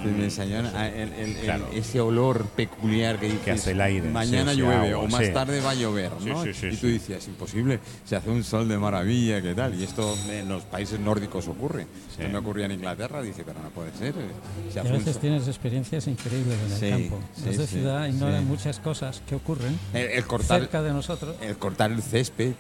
que 0.02 0.10
me 0.10 0.24
enseñaron 0.26 0.76
a- 0.76 0.88
el- 0.90 1.14
el- 1.14 1.36
el- 1.38 1.44
Claro. 1.46 1.68
ese 1.72 2.02
olor 2.02 2.46
peculiar 2.58 3.20
que 3.20 3.28
dices, 3.28 3.62
hace 3.62 3.72
el 3.72 3.80
aire, 3.80 4.10
mañana 4.10 4.52
sí, 4.52 4.58
sí, 4.58 4.62
llueve 4.64 4.90
agua, 4.92 5.04
o 5.06 5.08
más 5.08 5.26
sí. 5.28 5.32
tarde 5.32 5.62
va 5.62 5.70
a 5.70 5.74
llover, 5.76 6.12
Sí, 6.22 6.30
¿no? 6.30 6.44
sí, 6.44 6.54
sí, 6.54 6.66
y 6.66 6.70
tú 6.72 6.88
sí. 6.88 6.92
decías, 6.94 7.26
imposible, 7.28 7.80
se 8.04 8.16
hace 8.18 8.30
un 8.30 8.44
sol 8.44 8.68
de 8.68 8.78
maravilla, 8.78 9.42
¿qué 9.42 9.54
tal? 9.54 9.80
Y 9.80 9.84
esto 9.84 10.14
en 10.30 10.50
los 10.50 10.64
países 10.64 11.00
nórdicos 11.00 11.48
ocurre. 11.48 11.84
Sí. 12.10 12.22
Esto 12.24 12.34
me 12.34 12.40
ocurría 12.40 12.66
en 12.66 12.72
Inglaterra, 12.74 13.22
dice, 13.22 13.44
pero 13.46 13.62
no 13.62 13.70
puede 13.70 13.94
ser. 13.94 14.10
eh, 14.10 14.72
Se 14.74 14.78
Y 14.78 14.80
hace 14.80 14.90
a 14.90 14.92
un 14.92 14.98
veces 14.98 15.20
tienes 15.20 15.48
experiencias 15.48 16.08
increíbles 16.08 16.58
en 16.66 16.72
el 16.74 16.80
Sí, 16.80 16.90
campo. 16.90 17.20
sí, 17.36 17.46
Los 17.46 17.58
de 17.60 17.68
sí, 17.68 17.74
ciudad 17.76 18.08
ignoran 18.08 18.40
sí. 18.42 18.46
muchas 18.46 18.80
cosas 18.80 19.22
que 19.26 19.36
ocurren 19.36 19.80
el, 19.94 20.02
el 20.10 20.26
cortar, 20.26 20.60
cerca 20.60 20.82
de 20.82 20.92
nosotros. 20.92 21.36
el 21.40 21.56
cortar 21.56 21.92
el 21.94 22.02
césped. 22.02 22.54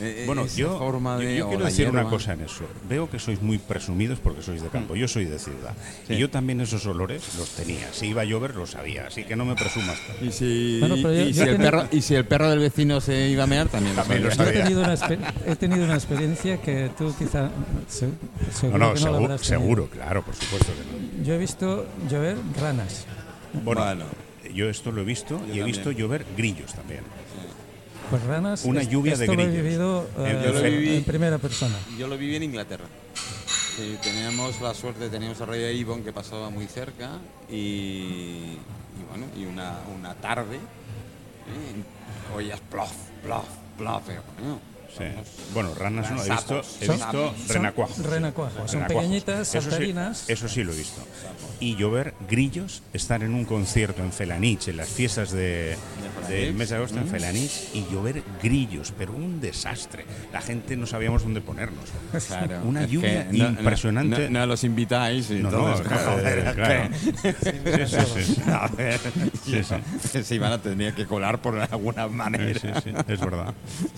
Eh, 0.00 0.24
Bueno, 0.26 0.46
yo, 0.46 0.78
forma 0.78 1.16
yo- 1.16 1.26
de, 1.26 1.36
yo 1.38 1.46
o 1.46 1.48
quiero 1.50 1.64
decir 1.64 1.88
una 1.90 2.04
cosa 2.04 2.32
en 2.34 2.42
eso. 2.42 2.64
Veo 2.88 3.10
que 3.10 3.18
sois 3.18 3.40
muy 3.42 3.58
presumidos 3.58 4.18
porque 4.20 4.42
sois 4.42 4.62
de 4.62 4.68
campo. 4.68 4.94
Yo 4.96 5.08
soy 5.08 5.24
de 5.24 5.38
ciudad. 5.38 5.74
Sí. 6.06 6.14
Y 6.14 6.18
yo 6.18 6.30
también 6.30 6.60
esos 6.60 6.84
olores 6.86 7.34
los 7.36 7.50
tenía. 7.50 7.92
Si 7.92 8.06
iba 8.08 8.22
a 8.22 8.24
llover, 8.24 8.54
lo 8.54 8.66
sabía. 8.66 9.06
Así 9.08 9.24
que 9.24 9.34
no 9.36 9.44
me 9.44 9.54
presumas. 9.54 9.98
Y 10.22 10.30
si, 10.32 10.78
Bueno, 10.80 10.96
pero 10.96 11.12
yo- 11.14 11.22
y 11.28 11.32
yo 11.32 11.44
si 11.44 11.48
el 11.50 11.56
perro, 11.56 11.88
y 11.90 12.00
si 12.02 12.14
el 12.14 12.24
perro 12.26 12.48
del 12.50 12.58
vecino 12.60 13.00
se 13.00 13.28
iba 13.28 13.44
a 13.44 13.46
mear, 13.46 13.68
también 13.68 13.96
lo 13.96 14.02
También 14.02 14.24
lo 14.24 14.30
sabía. 14.30 14.52
Yo 14.52 14.58
he 14.58 14.62
tenido, 14.62 14.80
una 14.82 14.94
exper- 14.94 15.32
he 15.46 15.56
tenido 15.56 15.84
una 15.84 15.94
experiencia 15.94 16.60
que 16.62 16.90
tú 16.96 17.14
quizá 17.18 17.50
se- 17.88 18.06
No, 18.06 18.12
seguro 18.52 18.78
no, 18.78 18.94
no 18.94 19.86
claro, 19.88 20.22
por 20.22 20.34
supuesto 20.34 20.72
que 20.72 21.24
Yo 21.24 21.34
he 21.34 21.38
visto 21.38 21.86
llover 22.08 22.36
ranas. 22.60 23.04
no. 23.52 23.60
Bueno, 23.62 23.82
Bueno. 23.84 24.04
yo 24.54 24.68
esto 24.68 24.92
lo 24.92 25.02
he 25.02 25.04
visto 25.04 25.34
y 25.34 25.36
he 25.36 25.46
también. 25.46 25.66
visto 25.66 25.90
llover 25.90 26.24
grillos 26.36 26.72
también. 26.74 27.00
Pues 28.10 28.22
ranas. 28.24 28.64
Una 28.64 28.82
lluvia 28.82 29.16
de 29.16 29.24
esto 29.24 29.34
lo 29.34 29.42
he 29.42 29.46
grillos. 29.46 29.64
vivido 29.64 30.08
eh, 30.18 30.42
Yo 30.44 30.52
lo 30.52 30.60
viví- 30.62 30.96
en 30.96 31.04
primera 31.04 31.38
persona. 31.38 31.74
Yo 31.98 32.08
lo 32.08 32.16
viví 32.16 32.36
en 32.36 32.42
Inglaterra. 32.44 32.86
Sí, 33.76 33.96
teníamos 34.02 34.60
la 34.60 34.74
suerte, 34.74 35.08
teníamos 35.08 35.40
a 35.40 35.46
Rey 35.46 35.82
Avon 35.82 36.02
que 36.02 36.12
pasaba 36.12 36.50
muy 36.50 36.66
cerca 36.66 37.18
y, 37.48 37.54
y 37.54 38.58
bueno, 39.08 39.26
y 39.36 39.44
una, 39.44 39.78
una 39.96 40.14
tarde 40.14 40.56
¿eh? 40.56 42.34
oías 42.34 42.60
plof, 42.60 42.90
plof, 43.22 43.44
plof, 43.76 44.02
pero 44.06 44.22
coño, 44.36 44.58
Sí. 44.96 45.04
Bueno, 45.54 45.74
ranas 45.74 46.10
no, 46.10 46.22
he 46.24 46.30
visto, 46.30 46.60
he 46.80 46.86
Son- 46.86 46.96
visto 46.96 47.34
son 47.46 47.48
renacuajos. 47.48 47.98
renacuajos, 47.98 48.54
son 48.70 48.80
Renacuajos. 48.80 48.94
pequeñitas, 49.04 49.48
Eso 49.48 49.60
sí- 49.62 49.70
saltarinas. 49.70 50.24
Eso 50.30 50.48
sí, 50.48 50.64
lo 50.64 50.72
he 50.72 50.76
visto. 50.76 51.00
Y 51.60 51.76
llover 51.76 52.14
grillos, 52.28 52.82
estar 52.92 53.22
en 53.22 53.34
un 53.34 53.44
concierto 53.44 54.02
en 54.02 54.12
Felanich, 54.12 54.68
en 54.68 54.76
las 54.76 54.88
fiestas 54.88 55.30
de, 55.30 55.76
del 56.28 56.54
mes 56.54 56.70
de 56.70 56.76
agosto 56.76 56.98
en 56.98 57.06
Mm. 57.06 57.10
Felanich, 57.10 57.68
y 57.74 57.84
llover 57.92 58.22
grillos, 58.42 58.92
pero 58.96 59.12
un 59.12 59.40
desastre. 59.40 60.04
La 60.32 60.40
gente 60.40 60.76
no 60.76 60.86
sabíamos 60.86 61.22
dónde 61.22 61.40
ponernos. 61.42 61.84
Claro, 62.26 62.60
Una 62.64 62.80
es 62.82 62.86
que 62.86 62.92
lluvia 62.92 63.28
no- 63.30 63.44
no- 63.44 63.50
impresionante. 63.50 64.30
No, 64.30 64.46
los 64.46 64.64
invitáis 64.64 65.30
y 65.30 65.34
No, 65.34 65.48
entonces, 65.50 65.86
claro, 65.86 66.18
sí, 67.86 68.24
sí. 68.24 68.42
A 68.50 68.68
ver, 68.68 69.00
Sí, 69.44 69.62
sí. 69.64 70.22
se 70.24 70.34
iban 70.34 70.52
a 70.52 70.58
tener 70.62 70.94
que 70.94 71.06
colar 71.06 71.40
por 71.40 71.58
alguna 71.58 72.06
manera. 72.08 72.46
Es 72.50 73.20
verdad. 73.20 73.54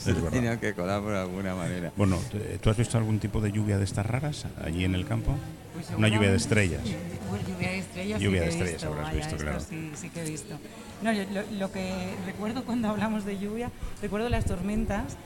Es 0.06 0.22
verdad. 0.22 0.58
Por 0.80 1.14
alguna 1.14 1.54
manera. 1.54 1.92
Bueno, 1.96 2.18
¿tú 2.62 2.70
has 2.70 2.76
visto 2.76 2.98
algún 2.98 3.18
tipo 3.18 3.40
de 3.40 3.52
lluvia 3.52 3.78
de 3.78 3.84
estas 3.84 4.06
raras 4.06 4.46
allí 4.64 4.84
en 4.84 4.94
el 4.94 5.06
campo? 5.06 5.34
Pues 5.74 5.86
Una 5.96 6.08
lluvia 6.08 6.30
de 6.30 6.36
estrellas. 6.36 6.80
Pues 7.28 7.42
lluvia 7.46 7.68
de 7.70 7.78
estrellas. 7.78 8.20
Lluvia 8.20 8.40
sí 8.42 8.46
de 8.46 8.64
que 8.64 8.70
he 8.70 8.74
estrellas 8.74 8.84
habrás 8.84 9.04
vaya, 9.06 9.16
visto, 9.16 9.36
claro. 9.36 9.60
Sí, 9.60 9.92
sí 9.94 10.08
que 10.10 10.20
he 10.20 10.30
visto. 10.30 10.54
No, 11.02 11.12
yo 11.12 11.24
lo, 11.32 11.42
lo 11.58 11.72
que 11.72 11.92
recuerdo 12.26 12.64
cuando 12.64 12.88
hablamos 12.88 13.24
de 13.24 13.38
lluvia, 13.38 13.70
recuerdo 14.02 14.28
las 14.28 14.44
tormentas 14.44 15.16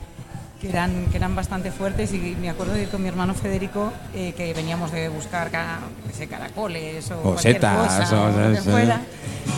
que 0.61 0.69
eran, 0.69 1.07
que 1.07 1.17
eran 1.17 1.35
bastante 1.35 1.71
fuertes 1.71 2.13
y 2.13 2.37
me 2.39 2.49
acuerdo 2.49 2.73
de 2.73 2.83
ir 2.83 2.89
con 2.89 3.01
mi 3.01 3.09
hermano 3.09 3.33
Federico 3.33 3.91
eh, 4.13 4.33
que 4.37 4.53
veníamos 4.53 4.91
de 4.91 5.09
buscar 5.09 5.51
ca- 5.51 5.79
qué 6.07 6.13
sé, 6.13 6.27
caracoles 6.27 7.11
o, 7.11 7.19
O 7.19 7.21
cualquier 7.33 7.55
setas, 7.55 7.99
cosa, 7.99 8.21
o 8.21 8.25
o 8.27 8.31
lo 8.49 8.55
que 8.55 8.61
fuera. 8.61 9.01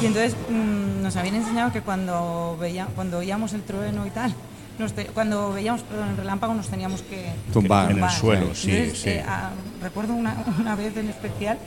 Y 0.02 0.06
entonces 0.08 0.36
mm, 0.50 1.04
nos 1.04 1.16
habían 1.16 1.36
enseñado 1.36 1.72
que 1.72 1.82
cuando, 1.82 2.58
veía, 2.60 2.88
cuando 2.96 3.20
oíamos 3.20 3.54
el 3.54 3.62
trueno 3.62 4.08
y 4.08 4.10
tal, 4.10 4.34
nos 4.80 4.94
te- 4.94 5.06
cuando 5.08 5.54
veíamos 5.54 5.82
perdón, 5.84 6.10
el 6.10 6.18
relámpago 6.18 6.54
nos 6.54 6.68
teníamos 6.68 7.02
que 7.02 7.32
Tumbar. 7.54 7.92
En 7.92 8.04
el 8.04 8.10
suelo, 8.10 8.54
sí, 8.54 8.72
entonces, 8.72 9.00
sí. 9.02 9.10
eh, 9.10 9.26
ah, 9.28 9.52
recuerdo 9.82 10.14
una, 10.14 10.36
una 10.60 10.76
vez 10.76 10.96
en 10.98 11.10
especial 11.10 11.58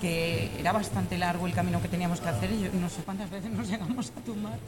que 0.00 0.50
era 0.58 0.72
bastante 0.72 1.16
largo 1.18 1.46
el 1.46 1.52
camino 1.52 1.80
que 1.80 1.88
teníamos 1.88 2.20
que 2.20 2.28
hacer 2.28 2.50
y 2.52 2.60
yo 2.62 2.68
no 2.80 2.88
sé 2.88 3.02
cuántas 3.04 3.30
veces 3.30 3.50
nos 3.52 3.68
llegamos 3.68 4.12
a 4.16 4.20
tumbar, 4.22 4.58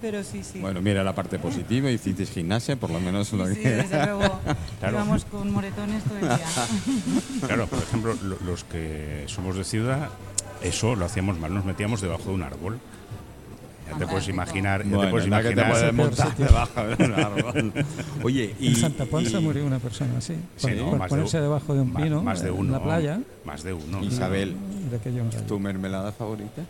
pero 0.00 0.24
sí, 0.24 0.42
sí. 0.42 0.58
Bueno, 0.58 0.80
mira 0.80 1.04
la 1.04 1.14
parte 1.14 1.38
positiva, 1.38 1.90
hicisteis 1.90 2.30
gimnasia, 2.30 2.76
por 2.76 2.90
lo 2.90 2.98
menos 2.98 3.30
lo 3.34 3.46
sí, 3.46 3.56
que... 3.56 3.70
desde 3.72 4.06
luego 4.06 4.40
Claro. 4.78 4.96
íbamos 4.96 5.24
con 5.26 5.52
moretones 5.52 6.02
todo 6.04 6.16
el 6.18 6.28
día. 6.28 6.38
Claro, 7.46 7.66
por 7.66 7.78
ejemplo, 7.82 8.14
lo- 8.22 8.38
los 8.40 8.64
que 8.64 9.24
somos 9.26 9.56
de 9.56 9.64
ciudad, 9.64 10.08
eso 10.62 10.94
lo 10.96 11.04
hacíamos 11.04 11.38
mal, 11.38 11.52
nos 11.52 11.64
metíamos 11.66 12.00
debajo 12.00 12.24
de 12.24 12.30
un 12.30 12.42
árbol. 12.42 12.78
Ya 13.92 13.98
te 13.98 14.06
puedes 14.06 14.28
imaginar, 14.28 14.84
ya 14.84 15.00
te 15.00 15.06
puedes 15.08 15.28
la 15.28 15.42
que 15.42 15.48
te 15.48 15.52
imaginar. 15.52 15.70
puedes 15.72 15.94
montar 15.94 16.36
debajo 16.36 16.82
de 16.86 17.04
un 17.04 17.12
árbol. 17.14 17.72
Oye, 18.22 18.54
y... 18.60 18.68
en 18.68 18.76
Santa 18.76 19.04
Ponsa 19.06 19.38
y- 19.38 19.42
murió 19.42 19.66
una 19.66 19.78
persona 19.78 20.18
así, 20.18 20.34
Sí, 20.56 20.68
por, 20.68 20.76
¿no? 20.76 20.90
por 20.90 20.98
Más 20.98 21.08
de 21.10 21.16
ponerse 21.16 21.40
debajo 21.40 21.74
de 21.74 21.80
un 21.80 21.92
ma- 21.92 22.00
pino 22.02 22.22
más 22.22 22.42
de 22.42 22.48
en 22.48 22.54
uno, 22.54 22.72
la 22.72 22.82
playa. 22.82 23.20
Más 23.44 23.62
de 23.62 23.72
uno. 23.72 24.02
Isabel, 24.04 24.56
De. 24.90 24.98
¿tu 25.46 25.58
mermelada 25.58 26.12
favorita? 26.12 26.62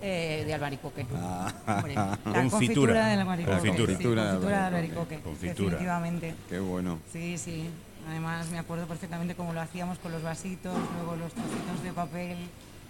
Eh, 0.00 0.44
de 0.46 0.54
albaricoque. 0.54 1.06
Ah. 1.14 1.52
Hombre, 1.66 1.94
la 1.94 2.18
Confitura. 2.22 2.50
confitura 2.50 3.06
del 3.08 3.20
albaricoque. 3.20 3.56
Confitura. 3.58 3.86
sí, 3.86 3.92
Confitura 3.94 4.22
de 4.24 4.28
confitura 4.28 4.60
de 4.60 4.66
albaricoque. 4.66 5.14
albaricoque. 5.16 5.20
Confitura. 5.22 5.70
Definitivamente. 5.70 6.34
Qué 6.48 6.58
bueno. 6.60 6.98
Sí, 7.12 7.36
sí. 7.38 7.68
Además 8.08 8.48
me 8.50 8.58
acuerdo 8.58 8.86
perfectamente 8.86 9.34
cómo 9.34 9.52
lo 9.52 9.60
hacíamos 9.60 9.98
con 9.98 10.12
los 10.12 10.22
vasitos, 10.22 10.72
luego 10.96 11.16
los 11.16 11.32
trocitos 11.32 11.82
de 11.82 11.92
papel 11.92 12.36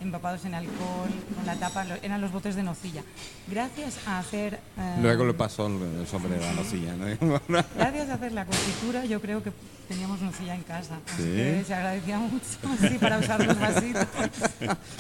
empapados 0.01 0.45
en 0.45 0.55
alcohol, 0.55 1.09
con 1.35 1.45
la 1.47 1.57
tapa, 1.57 1.85
lo- 1.85 1.97
eran 2.03 2.21
los 2.21 2.31
botes 2.33 2.55
de 2.55 2.63
nocilla. 2.63 3.03
Gracias 3.49 3.99
a 4.07 4.19
hacer... 4.19 4.61
eh, 4.79 4.97
Luego 5.03 5.25
le 5.27 5.35
pasó 5.35 5.67
el, 5.67 6.01
el 6.01 6.07
sobre 6.07 6.35
de 6.35 6.41
la 6.41 6.53
nocilla, 6.53 6.95
¿no? 6.97 7.41
Gracias 7.77 8.09
a 8.11 8.15
hacer 8.15 8.33
la 8.33 8.45
confitura 8.45 9.05
yo 9.05 9.21
creo 9.21 9.43
que 9.43 9.51
teníamos 9.89 10.21
nocilla 10.21 10.55
en 10.55 10.63
casa. 10.63 10.99
Así 11.15 11.23
¿Sí? 11.23 11.29
que 11.35 11.65
se 11.67 11.75
agradecía 11.75 12.19
mucho 12.19 12.45
sí, 12.81 12.99
para 13.01 13.19
usar 13.19 13.45
los 13.45 13.59
vasitos. 13.59 14.07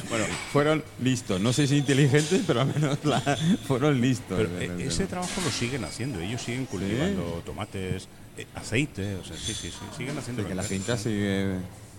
bueno, 0.08 0.24
fueron 0.52 0.82
listos. 1.00 1.40
No 1.40 1.52
sé 1.52 1.66
si 1.66 1.76
inteligentes, 1.76 2.42
pero 2.46 2.62
al 2.62 2.68
menos 2.74 2.98
la- 3.04 3.20
fueron 3.66 4.00
listos. 4.00 4.38
Pero 4.38 4.58
eh, 4.78 4.86
ese 4.86 5.06
trabajo 5.06 5.40
lo 5.44 5.50
siguen 5.50 5.84
haciendo, 5.84 6.20
ellos 6.20 6.42
siguen 6.42 6.66
cultivando 6.66 7.42
tomates, 7.44 8.08
eh, 8.36 8.46
aceite, 8.54 9.16
o 9.16 9.24
sea, 9.24 9.36
sí, 9.36 9.52
sí, 9.54 9.70
sí, 9.70 9.78
siguen 9.96 10.16
haciendo 10.18 10.46
que 10.46 10.54
la 10.54 10.62
finca 10.62 10.96
sigue... 10.96 11.56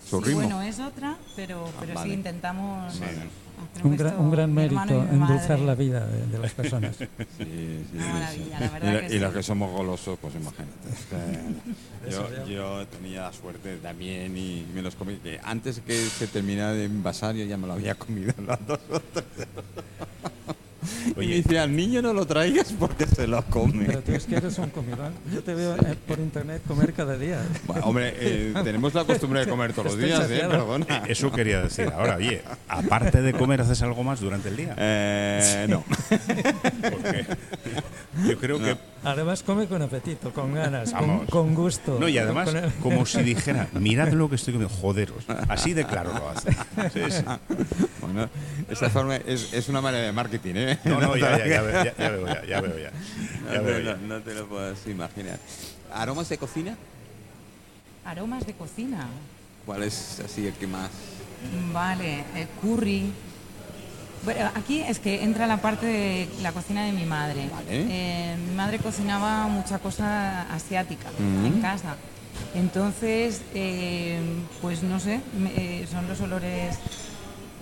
su 0.09 0.19
Sí, 0.19 0.25
ritmo. 0.25 0.41
bueno, 0.41 0.61
es 0.61 0.79
otra, 0.79 1.17
pero, 1.35 1.65
pero 1.79 1.93
vale. 1.93 2.09
sí 2.09 2.13
intentamos. 2.15 2.99
Un 3.83 3.97
gran, 3.97 4.17
un 4.19 4.53
mérito, 4.53 4.81
endulzar 5.11 5.59
la 5.59 5.75
vida 5.75 6.05
de, 6.07 6.25
de 6.27 6.39
las 6.39 6.53
personas. 6.53 6.95
Sí, 6.95 7.05
sí, 7.37 7.87
Una 7.93 8.03
sí, 8.03 8.09
maravilla, 8.13 8.29
sí. 8.31 8.51
la 8.59 8.69
verdad 8.69 8.93
y, 8.93 8.99
que 8.99 9.05
y 9.07 9.09
sí. 9.09 9.19
los 9.19 9.33
que 9.33 9.43
somos 9.43 9.71
golosos, 9.71 10.17
pues 10.19 10.33
imagínate. 10.35 10.79
Yo, 12.49 12.87
tenía 12.87 13.23
la 13.23 13.33
suerte 13.33 13.75
también 13.77 14.35
y 14.37 14.65
me 14.73 14.81
los 14.81 14.95
comí. 14.95 15.15
Que 15.17 15.39
antes 15.43 15.81
que 15.81 15.93
se 15.93 16.27
terminara 16.27 16.71
de 16.71 16.85
envasar, 16.85 17.35
yo 17.35 17.43
ya 17.45 17.57
me 17.57 17.67
lo 17.67 17.73
había 17.73 17.95
comido 17.95 18.33
en 18.37 18.47
las 18.47 18.65
dos 18.65 18.79
o 18.91 19.01
tres. 20.79 21.03
Y 21.05 21.09
me 21.09 21.25
Oye. 21.25 21.35
decía, 21.35 21.63
al 21.63 21.75
niño 21.75 22.01
no 22.01 22.13
lo 22.13 22.25
traigas 22.25 22.73
porque 22.77 23.05
se 23.05 23.27
lo 23.27 23.43
come. 23.45 23.85
Pero 23.85 24.01
tú 24.01 24.11
es 24.13 24.25
que 24.25 24.35
eres 24.35 24.57
un 24.57 24.69
comidón. 24.69 25.13
Yo 25.33 25.43
te 25.43 25.53
veo 25.53 25.75
eh, 25.75 25.95
por 26.07 26.19
internet 26.19 26.61
comer 26.67 26.93
cada 26.93 27.17
día. 27.17 27.41
Bueno, 27.65 27.85
hombre, 27.85 28.13
eh, 28.17 28.53
tenemos 28.63 28.93
la 28.93 29.03
costumbre 29.03 29.41
de 29.41 29.47
comer 29.47 29.73
todos 29.73 29.85
los 29.85 29.93
Estoy 29.95 30.09
días, 30.09 30.29
¿eh? 30.31 30.47
Perdona. 30.49 31.03
Eso 31.07 31.31
quería 31.31 31.61
decir. 31.61 31.91
Ahora, 31.93 32.15
oye, 32.15 32.41
aparte 32.67 33.21
de 33.21 33.33
comer, 33.33 33.61
¿haces 33.61 33.81
algo 33.81 34.03
más 34.03 34.19
durante 34.19 34.49
el 34.49 34.57
día? 34.57 34.75
Eh, 34.77 35.67
no. 35.69 35.83
Porque 36.81 37.25
yo 38.27 38.37
creo 38.37 38.59
que... 38.59 38.77
Además 39.03 39.43
come 39.43 39.67
con 39.67 39.81
apetito, 39.81 40.33
con 40.33 40.53
ganas, 40.53 40.93
con, 41.29 41.55
gusto. 41.55 41.97
No, 41.99 42.07
y 42.09 42.17
además, 42.17 42.49
Con 42.49 42.57
el- 42.57 42.73
como 42.81 43.05
si 43.05 43.21
dijera, 43.23 43.67
mirad 43.73 44.09
lo 44.11 44.29
que 44.29 44.35
estoy 44.35 44.53
comiendo, 44.53 44.75
joderos. 44.75 45.23
Así 45.47 45.73
de 45.73 45.85
claro 45.85 46.13
lo 46.13 46.29
hace. 46.29 46.51
Sí, 46.93 47.01
sí. 47.09 47.23
Bueno, 48.01 48.29
esa 48.69 48.89
forma 48.89 49.15
es, 49.15 49.53
es 49.53 49.69
una 49.69 49.79
manera 49.81 50.03
de 50.05 50.11
marketing, 50.11 50.53
¿eh? 50.55 50.79
No, 50.83 50.99
no, 50.99 51.15
ya, 51.15 51.37
ya, 51.37 51.47
ya, 51.47 51.61
ve- 51.61 51.73
ya- 51.73 51.95
ya 51.97 52.09
veo, 52.09 52.27
ya, 52.27 52.45
ya 52.45 52.61
veo 52.61 52.77
ya. 52.79 52.91
No, 53.45 53.53
Ya 53.53 53.61
veo 53.61 53.79
ya. 53.79 53.95
no 53.95 54.19
te 54.21 54.33
lo 54.33 54.47
puedes 54.47 54.85
imaginar. 54.87 55.37
¿Aromas 55.93 56.27
de 56.29 56.37
cocina? 56.37 56.75
Aromas 58.05 58.45
de 58.45 58.53
cocina. 58.53 59.07
¿Cuál 59.65 59.83
es 59.83 60.19
así 60.25 60.47
el 60.47 60.53
que 60.53 60.67
más? 60.67 60.89
Vale, 61.73 62.23
el 62.35 62.47
curry. 62.61 63.11
Bueno, 64.25 64.49
aquí 64.55 64.81
es 64.81 64.99
que 64.99 65.23
entra 65.23 65.47
la 65.47 65.57
parte 65.57 65.85
de 65.85 66.29
la 66.41 66.51
cocina 66.51 66.83
de 66.85 66.91
mi 66.91 67.05
madre. 67.05 67.49
Vale. 67.53 67.67
Eh, 67.69 68.35
mi 68.49 68.55
madre 68.55 68.79
cocinaba 68.79 69.47
mucha 69.47 69.79
cosa 69.79 70.41
asiática 70.53 71.07
Mm. 71.17 71.45
en 71.45 71.61
casa. 71.61 71.95
Entonces, 72.55 73.41
eh, 73.53 74.19
pues 74.61 74.83
no 74.83 74.99
sé, 74.99 75.21
eh, 75.55 75.85
son 75.91 76.07
los 76.07 76.19
olores 76.21 76.75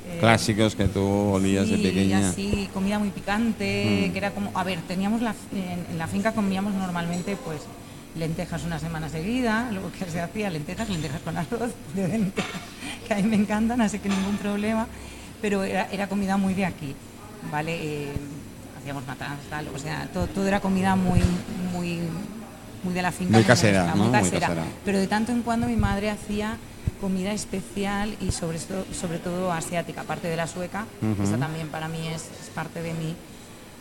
eh, 0.09 0.17
Clásicos 0.19 0.75
que 0.75 0.85
tú 0.87 1.01
olías 1.05 1.67
de 1.69 1.75
sí, 1.77 1.83
pequeña. 1.83 2.29
así, 2.29 2.69
comida 2.73 2.97
muy 2.97 3.09
picante, 3.09 4.07
Mm. 4.07 4.11
que 4.13 4.17
era 4.17 4.31
como, 4.31 4.51
a 4.57 4.63
ver, 4.63 4.79
teníamos 4.87 5.21
la, 5.21 5.35
en, 5.53 5.85
en 5.91 5.97
la 5.97 6.07
finca 6.07 6.31
comíamos 6.31 6.73
normalmente 6.73 7.35
pues 7.35 7.59
lentejas 8.15 8.63
una 8.63 8.79
semana 8.79 9.09
seguida, 9.09 9.69
luego 9.71 9.91
que 9.91 10.05
se 10.09 10.21
hacía 10.21 10.49
lentejas, 10.49 10.89
lentejas 10.89 11.21
con 11.21 11.37
arroz 11.37 11.71
de 11.95 12.07
lentejas, 12.07 12.51
que 13.07 13.13
a 13.13 13.17
mí 13.17 13.23
me 13.23 13.35
encantan, 13.35 13.81
así 13.81 13.99
que 13.99 14.07
ningún 14.09 14.37
problema, 14.37 14.87
pero 15.41 15.63
era, 15.63 15.87
era 15.91 16.07
comida 16.07 16.37
muy 16.37 16.53
de 16.53 16.65
aquí, 16.65 16.95
¿vale? 17.51 17.75
Eh, 17.81 18.13
hacíamos 18.79 19.05
matanzas, 19.05 19.45
tal, 19.49 19.67
o 19.73 19.79
sea, 19.79 20.07
todo, 20.13 20.27
todo 20.27 20.47
era 20.47 20.59
comida 20.59 20.95
muy, 20.95 21.21
muy, 21.73 21.99
muy 22.83 22.93
de 22.93 23.01
la 23.01 23.11
finca. 23.11 23.33
Muy 23.33 23.43
casera, 23.43 23.79
nuestra, 23.83 23.95
¿no? 23.95 24.03
muy 24.03 24.19
Muy 24.19 24.29
casera. 24.31 24.63
Pero 24.85 24.99
de 24.99 25.07
tanto 25.07 25.31
en 25.31 25.41
cuando 25.41 25.67
mi 25.67 25.75
madre 25.75 26.09
hacía 26.09 26.57
comida 27.01 27.31
especial 27.31 28.15
y 28.21 28.31
sobre, 28.31 28.59
sobre 28.59 29.19
todo 29.19 29.51
asiática, 29.51 30.01
aparte 30.01 30.27
de 30.27 30.35
la 30.35 30.47
sueca. 30.47 30.85
Ujú. 31.01 31.23
Esa 31.23 31.37
también 31.37 31.67
para 31.69 31.87
mí 31.87 32.07
es, 32.07 32.23
es 32.23 32.49
parte 32.53 32.81
de 32.81 32.93
mi, 32.93 33.15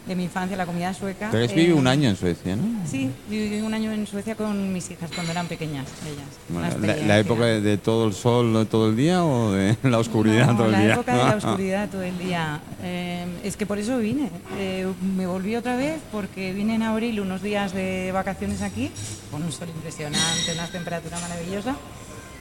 de 0.07 0.15
mi 0.15 0.25
infancia, 0.25 0.57
la 0.57 0.67
comida 0.67 0.95
sueca. 0.95 1.31
Tú 1.31 1.37
has 1.37 1.51
Eh, 1.53 1.73
un 1.73 1.87
año 1.87 2.09
en 2.09 2.17
Suecia, 2.17 2.55
¿no? 2.55 2.63
Sí, 2.87 3.11
viví 3.29 3.61
un 3.61 3.75
año 3.75 3.91
en 3.93 4.07
Suecia 4.07 4.35
con 4.37 4.73
mis 4.73 4.89
hijas 4.91 5.11
cuando 5.15 5.33
eran 5.33 5.47
pequeñas, 5.49 5.87
ellas. 6.05 6.27
Bueno, 6.49 6.69
la, 6.87 6.97
la 7.07 7.19
época 7.19 7.45
de, 7.47 7.61
de 7.61 7.77
todo 7.77 8.07
el 8.07 8.15
sol 8.15 8.67
todo 8.71 8.89
el 8.89 8.97
día 8.97 9.25
o 9.25 9.53
de 9.53 9.77
la 9.83 9.99
oscuridad 9.99 10.47
No, 10.49 10.57
todo 10.57 10.67
el 10.67 10.73
la 10.73 10.81
día? 10.81 10.95
época 10.95 11.13
de 11.13 11.25
la 11.25 11.37
oscuridad 11.45 11.89
todo 11.91 12.03
el 12.03 12.19
día. 12.19 12.61
Eh, 12.83 13.27
es 13.43 13.57
que 13.57 13.67
por 13.67 13.79
eso 13.79 13.99
vine. 13.99 14.31
Eh, 14.59 14.87
me 15.17 15.27
volví 15.27 15.57
otra 15.57 15.77
vez 15.77 16.01
porque 16.13 16.53
vine 16.53 16.77
en 16.77 16.83
abril 16.83 17.21
unos 17.21 17.43
días 17.43 17.73
de 17.75 18.11
vacaciones 18.13 18.63
aquí, 18.63 18.91
con 19.31 19.43
un 19.43 19.51
sol 19.51 19.69
impresionante, 19.75 20.53
una 20.55 20.69
temperatura 20.69 21.19
maravillosa. 21.21 21.77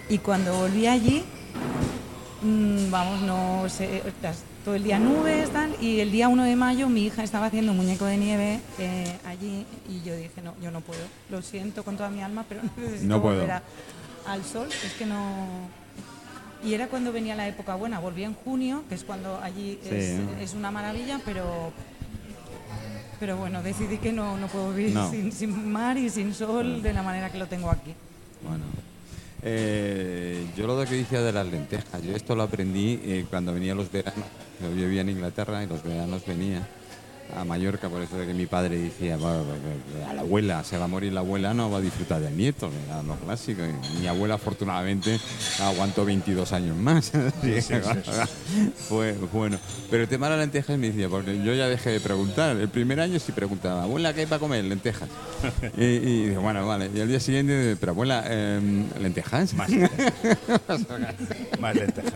Y 0.07 0.19
cuando 0.19 0.53
volví 0.55 0.85
allí, 0.85 1.23
mm, 2.45 2.91
vamos, 2.91 3.21
no 3.21 3.67
sé, 3.69 4.01
las- 4.21 4.43
todo 4.63 4.75
el 4.75 4.83
día 4.83 4.97
nubes, 4.99 5.49
tal. 5.51 5.75
Y 5.81 5.99
el 5.99 6.11
día 6.11 6.27
1 6.27 6.43
de 6.43 6.55
mayo 6.55 6.89
mi 6.89 7.05
hija 7.05 7.23
estaba 7.23 7.47
haciendo 7.47 7.71
un 7.71 7.77
muñeco 7.77 8.05
de 8.05 8.17
nieve 8.17 8.59
eh, 8.79 9.15
allí 9.25 9.65
y 9.89 10.01
yo 10.03 10.15
dije, 10.15 10.41
no, 10.43 10.53
yo 10.61 10.71
no 10.71 10.81
puedo. 10.81 11.01
Lo 11.29 11.41
siento 11.41 11.83
con 11.83 11.97
toda 11.97 12.09
mi 12.09 12.21
alma, 12.21 12.45
pero 12.49 12.61
necesito 12.77 13.05
No 13.07 13.21
puedo. 13.21 13.35
volver 13.41 13.51
a- 13.51 13.63
al 14.27 14.43
sol. 14.43 14.67
Es 14.83 14.93
que 14.93 15.05
no... 15.05 15.45
Y 16.63 16.73
era 16.73 16.87
cuando 16.87 17.11
venía 17.11 17.35
la 17.35 17.47
época 17.47 17.75
buena, 17.75 17.99
volví 17.99 18.23
en 18.23 18.33
junio, 18.33 18.83
que 18.89 18.95
es 18.95 19.03
cuando 19.03 19.39
allí 19.39 19.77
Sí. 19.83 19.89
es, 19.95 20.19
es 20.41 20.53
una 20.55 20.71
maravilla, 20.71 21.19
pero 21.23 21.71
pero 23.19 23.37
bueno, 23.37 23.63
decidí 23.63 23.97
que 23.97 24.11
no, 24.11 24.37
no 24.37 24.47
puedo 24.47 24.73
vivir 24.73 24.93
No. 24.93 25.09
sin, 25.09 25.31
sin 25.31 25.71
mar 25.71 25.97
y 25.97 26.09
sin 26.09 26.33
sol 26.33 26.81
de 26.81 26.91
la 26.91 27.01
manera 27.01 27.31
que 27.31 27.37
lo 27.37 27.47
tengo 27.47 27.69
aquí. 27.69 27.93
Bueno. 28.45 28.63
Eh, 29.47 30.43
yo 30.57 30.65
lo 30.65 30.83
que 30.85 30.95
decía 30.95 31.21
de 31.21 31.31
las 31.31 31.45
lentejas, 31.45 32.01
yo 32.01 32.15
esto 32.15 32.35
lo 32.35 32.41
aprendí 32.41 32.99
eh, 33.03 33.27
cuando 33.29 33.53
venía 33.53 33.75
los 33.75 33.91
veranos. 33.91 34.25
Yo 34.59 34.71
vivía 34.71 35.01
en 35.01 35.09
Inglaterra 35.09 35.63
y 35.63 35.67
los 35.67 35.83
veranos 35.83 36.25
venía 36.25 36.67
a 37.33 37.43
Mallorca, 37.43 37.89
por 37.89 38.01
eso 38.01 38.17
de 38.17 38.27
que 38.27 38.33
mi 38.33 38.45
padre 38.45 38.77
decía, 38.77 39.17
"Va, 39.17 39.37
va, 39.37 39.43
va, 39.43 40.09
a 40.09 40.13
la 40.13 40.21
abuela, 40.21 40.63
se 40.63 40.77
va 40.77 40.85
a 40.85 40.87
morir 40.87 41.13
la 41.13 41.21
abuela, 41.21 41.53
no 41.53 41.69
va 41.69 41.79
a 41.79 41.81
disfrutar 41.81 42.21
del 42.21 42.35
nieto, 42.35 42.71
era 42.85 43.01
lo 43.03 43.15
clásico. 43.15 43.61
Y 43.63 43.99
mi 44.01 44.07
abuela 44.07 44.35
afortunadamente 44.35 45.19
aguantó 45.59 46.05
22 46.05 46.51
años 46.53 46.77
más. 46.77 47.05
Sí, 47.05 47.19
sí, 47.61 47.61
sí, 47.61 47.73
Fue 48.87 49.13
bueno. 49.33 49.57
Pero 49.89 50.03
el 50.03 50.09
tema 50.09 50.27
de 50.27 50.31
las 50.31 50.39
lentejas 50.39 50.77
me 50.77 50.87
decía, 50.87 51.09
porque 51.09 51.41
yo 51.43 51.53
ya 51.53 51.67
dejé 51.67 51.91
de 51.91 51.99
preguntar. 51.99 52.55
El 52.57 52.69
primer 52.69 52.99
año 52.99 53.19
sí 53.19 53.31
preguntaba, 53.31 53.83
abuela, 53.83 54.13
¿qué 54.13 54.21
hay 54.21 54.25
para 54.27 54.39
comer? 54.39 54.63
Lentejas. 54.63 55.09
y, 55.77 55.83
y 55.83 56.27
digo, 56.29 56.41
bueno, 56.41 56.65
vale. 56.65 56.89
Y 56.93 57.01
al 57.01 57.07
día 57.07 57.19
siguiente, 57.19 57.75
pero 57.79 57.91
abuela, 57.91 58.23
em, 58.27 58.85
¿lentejas? 59.01 59.53
Más, 59.53 59.69
más 61.59 61.75
lentejas. 61.75 62.13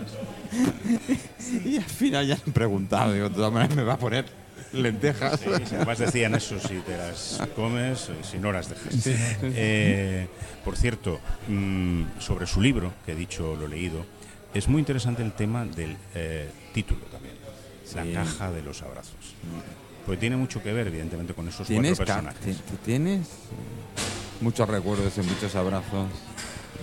y 1.66 1.78
al 1.78 1.84
final 1.84 2.28
ya 2.28 2.36
he 2.36 2.52
preguntado, 2.52 3.14
digo, 3.14 3.30
de 3.30 3.36
todas 3.36 3.52
maneras 3.52 3.76
me 3.76 3.84
va 3.84 3.94
a 3.94 3.98
poner 3.98 4.26
lentejas. 4.74 5.40
Sí, 5.40 5.50
si 5.66 5.76
además 5.76 5.98
decían 6.00 6.36
eso, 6.36 6.60
si 6.60 6.76
te 6.80 6.98
las 6.98 7.42
comes, 7.56 8.10
eh, 8.10 8.14
si 8.24 8.38
no 8.38 8.52
las 8.52 8.70
dejas. 8.70 8.94
Eh, 9.42 10.28
por 10.64 10.76
cierto, 10.78 11.20
mm, 11.48 12.04
sobre 12.20 12.46
su 12.48 12.62
libro, 12.62 12.94
que 13.06 13.14
he 13.14 13.16
dicho, 13.16 13.56
lo 13.56 13.66
he 13.66 13.70
leído, 13.70 14.06
es 14.54 14.68
muy 14.68 14.80
interesante 14.80 15.22
el 15.24 15.32
tema 15.34 15.66
del 15.66 15.96
eh, 16.16 16.50
título 16.74 17.02
también, 17.12 17.36
Sí. 17.86 17.96
la 17.96 18.24
caja 18.24 18.52
de 18.52 18.62
los 18.62 18.82
abrazos. 18.82 19.36
Porque 20.06 20.20
tiene 20.20 20.38
mucho 20.38 20.62
que 20.64 20.74
ver, 20.74 20.88
evidentemente, 20.88 21.34
con 21.34 21.48
esos 21.48 21.68
¿Tienes, 21.68 21.98
cuatro 21.98 22.16
personajes. 22.16 22.42
ti- 22.46 22.54
ti- 22.72 22.78
¿Tienes 22.86 23.28
muchos 24.42 24.68
recuerdos 24.68 25.18
y 25.18 25.22
muchos 25.22 25.56
abrazos? 25.56 26.08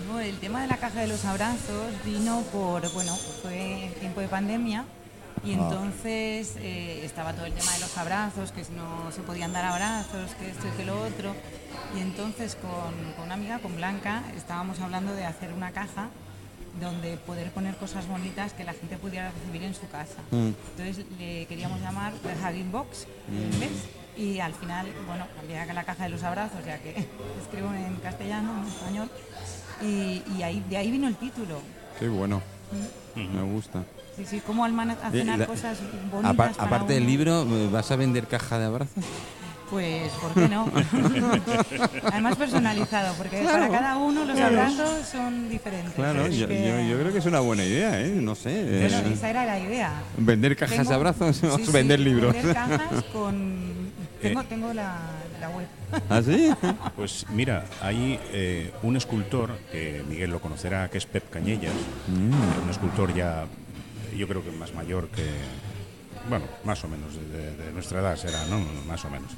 No, 0.08 0.20
el 0.20 0.38
tema 0.38 0.60
de 0.62 0.68
la 0.68 0.76
caja 0.76 1.00
de 1.00 1.06
los 1.08 1.24
abrazos 1.24 1.86
vino 2.04 2.42
por, 2.52 2.88
bueno, 2.92 3.16
fue 3.42 3.86
en 3.86 3.94
tiempo 3.94 4.20
de 4.20 4.28
pandemia 4.28 4.84
y 5.46 5.52
entonces 5.52 6.56
eh, 6.58 7.02
estaba 7.04 7.32
todo 7.32 7.46
el 7.46 7.52
tema 7.52 7.72
de 7.72 7.78
los 7.78 7.96
abrazos, 7.96 8.50
que 8.50 8.62
no 8.74 9.12
se 9.12 9.22
podían 9.22 9.52
dar 9.52 9.64
abrazos, 9.64 10.34
que 10.34 10.50
esto 10.50 10.66
y 10.66 10.76
que 10.76 10.84
lo 10.84 11.00
otro. 11.00 11.34
Y 11.96 12.00
entonces 12.00 12.56
con, 12.56 13.12
con 13.14 13.26
una 13.26 13.34
amiga, 13.34 13.60
con 13.60 13.76
Blanca, 13.76 14.24
estábamos 14.36 14.80
hablando 14.80 15.14
de 15.14 15.24
hacer 15.24 15.52
una 15.52 15.70
caja 15.70 16.08
donde 16.80 17.16
poder 17.16 17.50
poner 17.52 17.76
cosas 17.76 18.06
bonitas 18.08 18.52
que 18.52 18.64
la 18.64 18.72
gente 18.72 18.96
pudiera 18.96 19.30
recibir 19.30 19.62
en 19.62 19.74
su 19.74 19.88
casa. 19.88 20.20
Mm. 20.32 20.50
Entonces 20.76 21.06
le 21.18 21.46
queríamos 21.46 21.80
llamar 21.80 22.12
The 22.14 22.34
Hugging 22.34 22.72
Box 22.72 23.06
en 23.28 23.52
inglés 23.52 23.70
y 24.16 24.40
al 24.40 24.54
final, 24.54 24.86
bueno, 25.06 25.26
cambié 25.36 25.72
la 25.72 25.84
caja 25.84 26.04
de 26.04 26.10
los 26.10 26.22
abrazos, 26.24 26.64
ya 26.66 26.78
que 26.78 26.90
escribo 27.40 27.72
en 27.72 27.96
castellano, 27.96 28.62
en 28.62 28.68
español, 28.68 29.10
y, 29.80 30.22
y 30.36 30.42
ahí, 30.42 30.64
de 30.68 30.76
ahí 30.76 30.90
vino 30.90 31.06
el 31.06 31.16
título. 31.16 31.60
Qué 31.98 32.08
bueno. 32.08 32.55
Me 33.14 33.42
gusta. 33.42 33.82
Sí, 34.16 34.24
sí, 34.26 34.42
cómo 34.46 34.64
almacenar 34.64 35.14
Eh, 35.14 35.38
la- 35.38 35.46
cosas 35.46 35.78
bonitas 36.10 36.30
Apa- 36.34 36.50
para 36.52 36.64
aparte 36.68 36.94
del 36.94 37.06
libro, 37.06 37.44
¿me 37.44 37.68
¿vas 37.68 37.90
a 37.90 37.96
vender 37.96 38.26
caja 38.26 38.58
de 38.58 38.64
abrazos? 38.66 39.04
Pues, 39.70 40.10
¿por 40.22 40.32
qué 40.32 40.48
no? 40.48 40.70
Además 42.12 42.36
personalizado, 42.36 43.14
porque 43.16 43.42
para 43.42 43.68
cada 43.68 43.96
uno 43.96 44.24
los 44.24 44.38
abrazos 44.38 45.06
son 45.10 45.48
diferentes. 45.48 45.92
Claro, 45.94 46.28
yo, 46.28 46.46
que- 46.48 46.66
yo- 46.66 46.80
yo 46.88 46.98
creo 47.00 47.12
que 47.12 47.18
es 47.18 47.26
una 47.26 47.40
buena 47.40 47.64
idea, 47.64 48.00
¿eh? 48.00 48.10
No 48.14 48.34
sé. 48.34 48.50
eh, 48.54 48.88
Bueno, 48.90 49.08
esa 49.14 49.30
era 49.30 49.44
la 49.44 49.58
idea. 49.58 49.92
¿Vender 50.16 50.56
cajas 50.56 50.76
Tengo- 50.76 50.88
de 50.90 50.94
abrazos 50.94 51.42
o 51.42 51.56
sí, 51.58 51.64
sí, 51.66 51.72
vender 51.72 52.00
libros? 52.00 52.32
Vender 52.32 52.54
cajas 52.54 53.04
con... 53.12 53.76
Tengo, 54.22 54.42
tengo 54.44 54.72
la, 54.72 54.96
la 55.48 55.56
web. 55.56 55.66
¿Ah, 56.10 56.22
sí? 56.24 56.50
Pues 56.96 57.26
mira, 57.30 57.64
hay 57.80 58.18
eh, 58.32 58.72
un 58.82 58.96
escultor, 58.96 59.58
que 59.70 60.02
Miguel 60.08 60.30
lo 60.30 60.40
conocerá, 60.40 60.88
que 60.90 60.98
es 60.98 61.06
Pep 61.06 61.30
Cañellas, 61.30 61.74
Mm. 62.08 62.62
un 62.64 62.70
escultor 62.70 63.14
ya, 63.14 63.46
yo 64.16 64.26
creo 64.28 64.44
que 64.44 64.50
más 64.50 64.72
mayor 64.74 65.08
que, 65.08 65.24
bueno, 66.28 66.46
más 66.64 66.82
o 66.84 66.88
menos, 66.88 67.14
de, 67.14 67.72
nuestra 67.72 68.00
edad 68.00 68.16
será, 68.16 68.44
¿no? 68.46 68.58
Más 68.86 69.04
o 69.04 69.10
menos. 69.10 69.30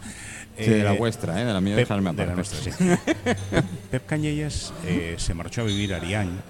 Sí, 0.57 0.71
de 0.71 0.83
la 0.85 0.95
Eh, 0.95 0.99
vuestra, 0.99 1.41
¿eh? 1.41 1.45
De 1.45 1.53
la 1.53 1.61
mía, 1.61 1.77
Pep, 1.77 1.85
dejarme 1.89 2.13
de 2.13 2.27
la 2.27 2.35
nuestra, 2.35 2.59
sí. 2.61 2.71
Pep 3.91 4.07
Cañellas 4.07 4.73
eh, 4.85 5.15
se 5.19 5.35
marchó 5.35 5.63
a 5.63 5.65
vivir 5.65 5.95
a 5.95 5.99
Arián 5.99 6.41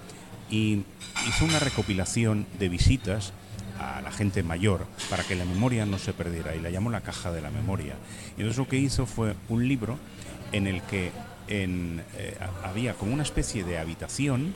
y 0.51 0.85
hizo 1.29 1.44
una 1.44 1.59
recopilación 1.59 2.47
de 2.59 2.68
visitas 2.68 3.33
a 3.79 4.01
la 4.01 4.11
gente 4.11 4.43
mayor 4.43 4.87
para 5.11 5.23
que 5.25 5.35
la 5.35 5.45
memoria 5.45 5.87
no 5.87 5.99
se 5.99 6.12
perdiera 6.12 6.55
y 6.55 6.61
la 6.61 6.71
llamó 6.71 6.91
la 6.91 7.01
caja 7.01 7.33
de 7.33 7.41
la 7.41 7.51
memoria. 7.51 7.95
Y 8.37 8.41
entonces 8.41 8.59
lo 8.59 8.69
que 8.69 8.77
hizo 8.77 9.07
fue 9.07 9.35
un 9.49 9.67
libro 9.69 9.99
en 10.53 10.67
el 10.67 10.83
que 10.83 11.12
en, 11.49 12.03
eh, 12.17 12.37
había 12.64 12.95
como 12.95 13.12
una 13.12 13.23
especie 13.23 13.64
de 13.64 13.79
habitación 13.79 14.53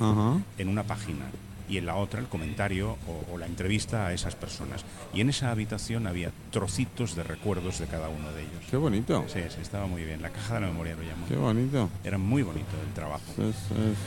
en 0.59 0.69
una 0.69 0.83
página 0.83 1.25
y 1.73 1.79
en 1.79 1.87
la 1.87 1.97
otra 1.97 2.21
el 2.21 2.27
comentario 2.27 2.99
o, 3.33 3.39
la 3.39 3.47
entrevista 3.47 4.07
a 4.07 4.13
esas 4.13 4.37
personas. 4.37 4.85
Y 5.15 5.23
en 5.23 5.31
esa 5.31 5.51
habitación 5.51 6.07
había 6.07 6.31
trocitos 6.51 7.17
de 7.17 7.23
recuerdos 7.23 7.79
de 7.79 7.87
cada 7.87 8.11
uno 8.11 8.31
de 8.33 8.43
ellos. 8.43 8.63
Qué 8.71 8.77
bonito. 8.77 9.25
Sí, 9.27 9.41
sí, 9.49 9.63
estaba 9.63 9.87
muy 9.87 10.05
bien. 10.05 10.21
La 10.21 10.29
caja 10.29 10.57
de 10.57 10.61
la 10.61 10.67
memoria 10.67 10.95
lo 10.95 11.03
llamó. 11.03 11.27
Qué 11.27 11.37
bonito. 11.37 11.89
Era 12.05 12.19
muy 12.19 12.43
bonito 12.43 12.69
el 12.87 12.93
trabajo. 12.93 13.25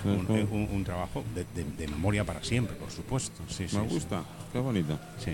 un, 0.06 0.84
trabajo 0.84 1.24
de, 1.34 1.88
memoria 1.88 2.24
para 2.24 2.44
siempre, 2.44 2.76
por 2.76 2.92
supuesto. 2.92 3.42
Sí, 3.48 3.66
Me 3.74 3.88
gusta. 3.88 4.24
Qué 4.54 4.60
bonito. 4.60 5.00
Sí 5.18 5.32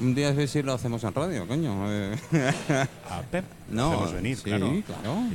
un 0.00 0.14
día 0.14 0.34
si 0.46 0.62
lo 0.62 0.72
hacemos 0.72 1.04
en 1.04 1.14
radio, 1.14 1.46
coño. 1.46 1.84
A 3.10 3.22
Pep 3.30 3.44
no, 3.70 3.92
hacemos 3.92 4.12
venir, 4.12 4.36
sí, 4.36 4.42
claro. 4.42 4.72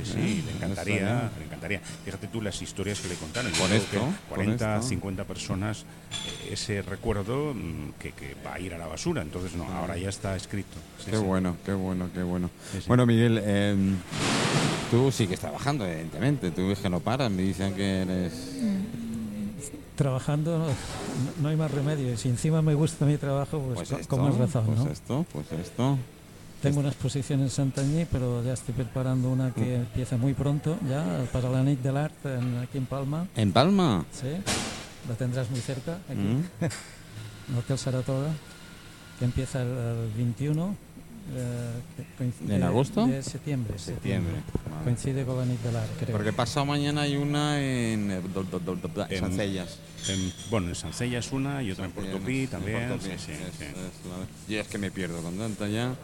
Sí, 0.04 0.12
sí, 0.12 0.44
le 0.46 0.52
encantaría, 0.52 1.30
le 1.38 1.44
encantaría. 1.46 1.80
Fíjate 2.04 2.26
tú 2.28 2.42
las 2.42 2.60
historias 2.60 3.00
que 3.00 3.08
le 3.08 3.14
contaron. 3.14 3.50
Por 3.52 3.72
esto, 3.72 4.00
40, 4.28 4.82
50 4.82 5.24
personas, 5.24 5.84
eh, 6.12 6.52
ese 6.52 6.82
recuerdo 6.82 7.54
mm, 7.54 7.92
que, 7.98 8.12
que, 8.12 8.36
va 8.46 8.54
a 8.54 8.60
ir 8.60 8.74
a 8.74 8.78
la 8.78 8.86
basura. 8.86 9.22
Entonces, 9.22 9.54
no, 9.54 9.64
ahora 9.64 9.96
ya 9.96 10.08
está 10.10 10.36
escrito. 10.36 10.76
qué 11.08 11.16
bueno, 11.16 11.56
qué 11.64 11.72
bueno, 11.72 12.08
qué 12.12 12.22
bueno. 12.22 12.50
Bueno, 12.86 13.06
Miguel, 13.06 13.40
eh, 13.42 13.74
tú 14.90 15.10
sigues 15.10 15.40
trabajando, 15.40 15.86
evidentemente. 15.86 16.50
Tú 16.50 16.68
ves 16.68 16.78
que 16.78 16.90
no 16.90 17.00
paras, 17.00 17.30
me 17.30 17.42
dicen 17.42 17.74
que 17.74 18.02
eres... 18.02 18.32
Trabajando 20.00 20.66
no, 21.42 21.48
hay 21.50 21.56
más 21.56 21.70
remedio. 21.70 22.10
Y 22.10 22.16
si 22.16 22.30
encima 22.30 22.62
me 22.62 22.72
gusta 22.72 23.04
mi 23.04 23.18
trabajo, 23.18 23.58
pues, 23.58 23.90
pues 23.90 24.06
como 24.06 24.30
es 24.30 24.34
razón, 24.38 24.64
pues 24.64 24.92
esto, 24.92 25.26
pues 25.30 25.52
esto. 25.52 25.98
Tengo 26.62 26.80
una 26.80 26.88
exposición 26.88 27.42
en 27.42 27.50
Santanyí, 27.50 28.06
pero 28.10 28.42
ya 28.42 28.54
estoy 28.54 28.72
preparando 28.72 29.28
una 29.28 29.50
que 29.50 29.60
mm. 29.60 29.80
empieza 29.80 30.16
muy 30.16 30.32
pronto, 30.32 30.78
ya 30.88 31.04
para 31.34 31.50
la 31.50 31.62
Nit 31.62 31.82
del 31.82 31.98
Arte 31.98 32.30
aquí 32.62 32.78
en 32.78 32.86
Palma. 32.86 33.26
¿En 33.36 33.52
Palma? 33.52 34.06
Sí, 34.10 34.28
la 35.06 35.14
tendrás 35.16 35.50
muy 35.50 35.60
cerca, 35.60 35.98
aquí, 36.08 36.16
mm. 36.16 36.44
en 37.50 37.58
Hotel 37.58 37.76
Saratoga, 37.76 38.30
que 39.18 39.26
empieza 39.26 39.60
el 39.60 40.10
21 40.16 40.76
eh, 41.34 42.54
¿En 42.54 42.62
agosto? 42.62 43.06
De 43.06 43.22
septiembre. 43.22 43.78
Septiembre. 43.78 44.34
Coincide 44.84 45.24
con 45.24 45.38
la 45.38 45.44
Nit 45.44 45.60
creo. 46.00 46.16
Porque 46.16 46.32
pasado 46.32 46.66
mañana 46.66 47.02
hay 47.02 47.16
una 47.16 47.60
en, 47.60 48.10
eh, 48.10 48.22
Sancellas. 49.18 49.78
bueno, 50.50 50.68
en 50.68 50.74
Sancellas 50.74 51.32
una 51.32 51.62
y 51.62 51.70
otra 51.70 51.84
en 51.86 51.92
Portopí 51.92 52.46
también. 52.46 52.98
y 54.48 54.54
es 54.54 54.68
que 54.68 54.78
me 54.78 54.90
pierdo 54.90 55.22
con 55.22 55.36
tanta 55.36 55.68
ya. 55.68 55.94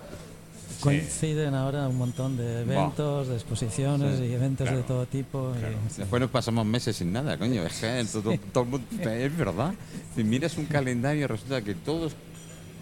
Coinciden 0.80 1.54
ahora 1.54 1.88
un 1.88 1.96
montón 1.96 2.36
de 2.36 2.62
eventos, 2.62 3.28
de 3.28 3.34
exposiciones 3.34 4.20
y 4.20 4.32
eventos 4.32 4.70
de 4.70 4.82
todo 4.82 5.06
tipo. 5.06 5.52
Después 5.96 6.20
nos 6.20 6.30
pasamos 6.30 6.66
meses 6.66 6.96
sin 6.96 7.12
nada, 7.12 7.38
coño. 7.38 7.64
Es 7.64 7.82
es 7.82 9.36
verdad. 9.36 9.74
Si 10.14 10.24
miras 10.24 10.56
un 10.58 10.66
calendario, 10.66 11.28
resulta 11.28 11.62
que 11.62 11.74
todos 11.74 12.14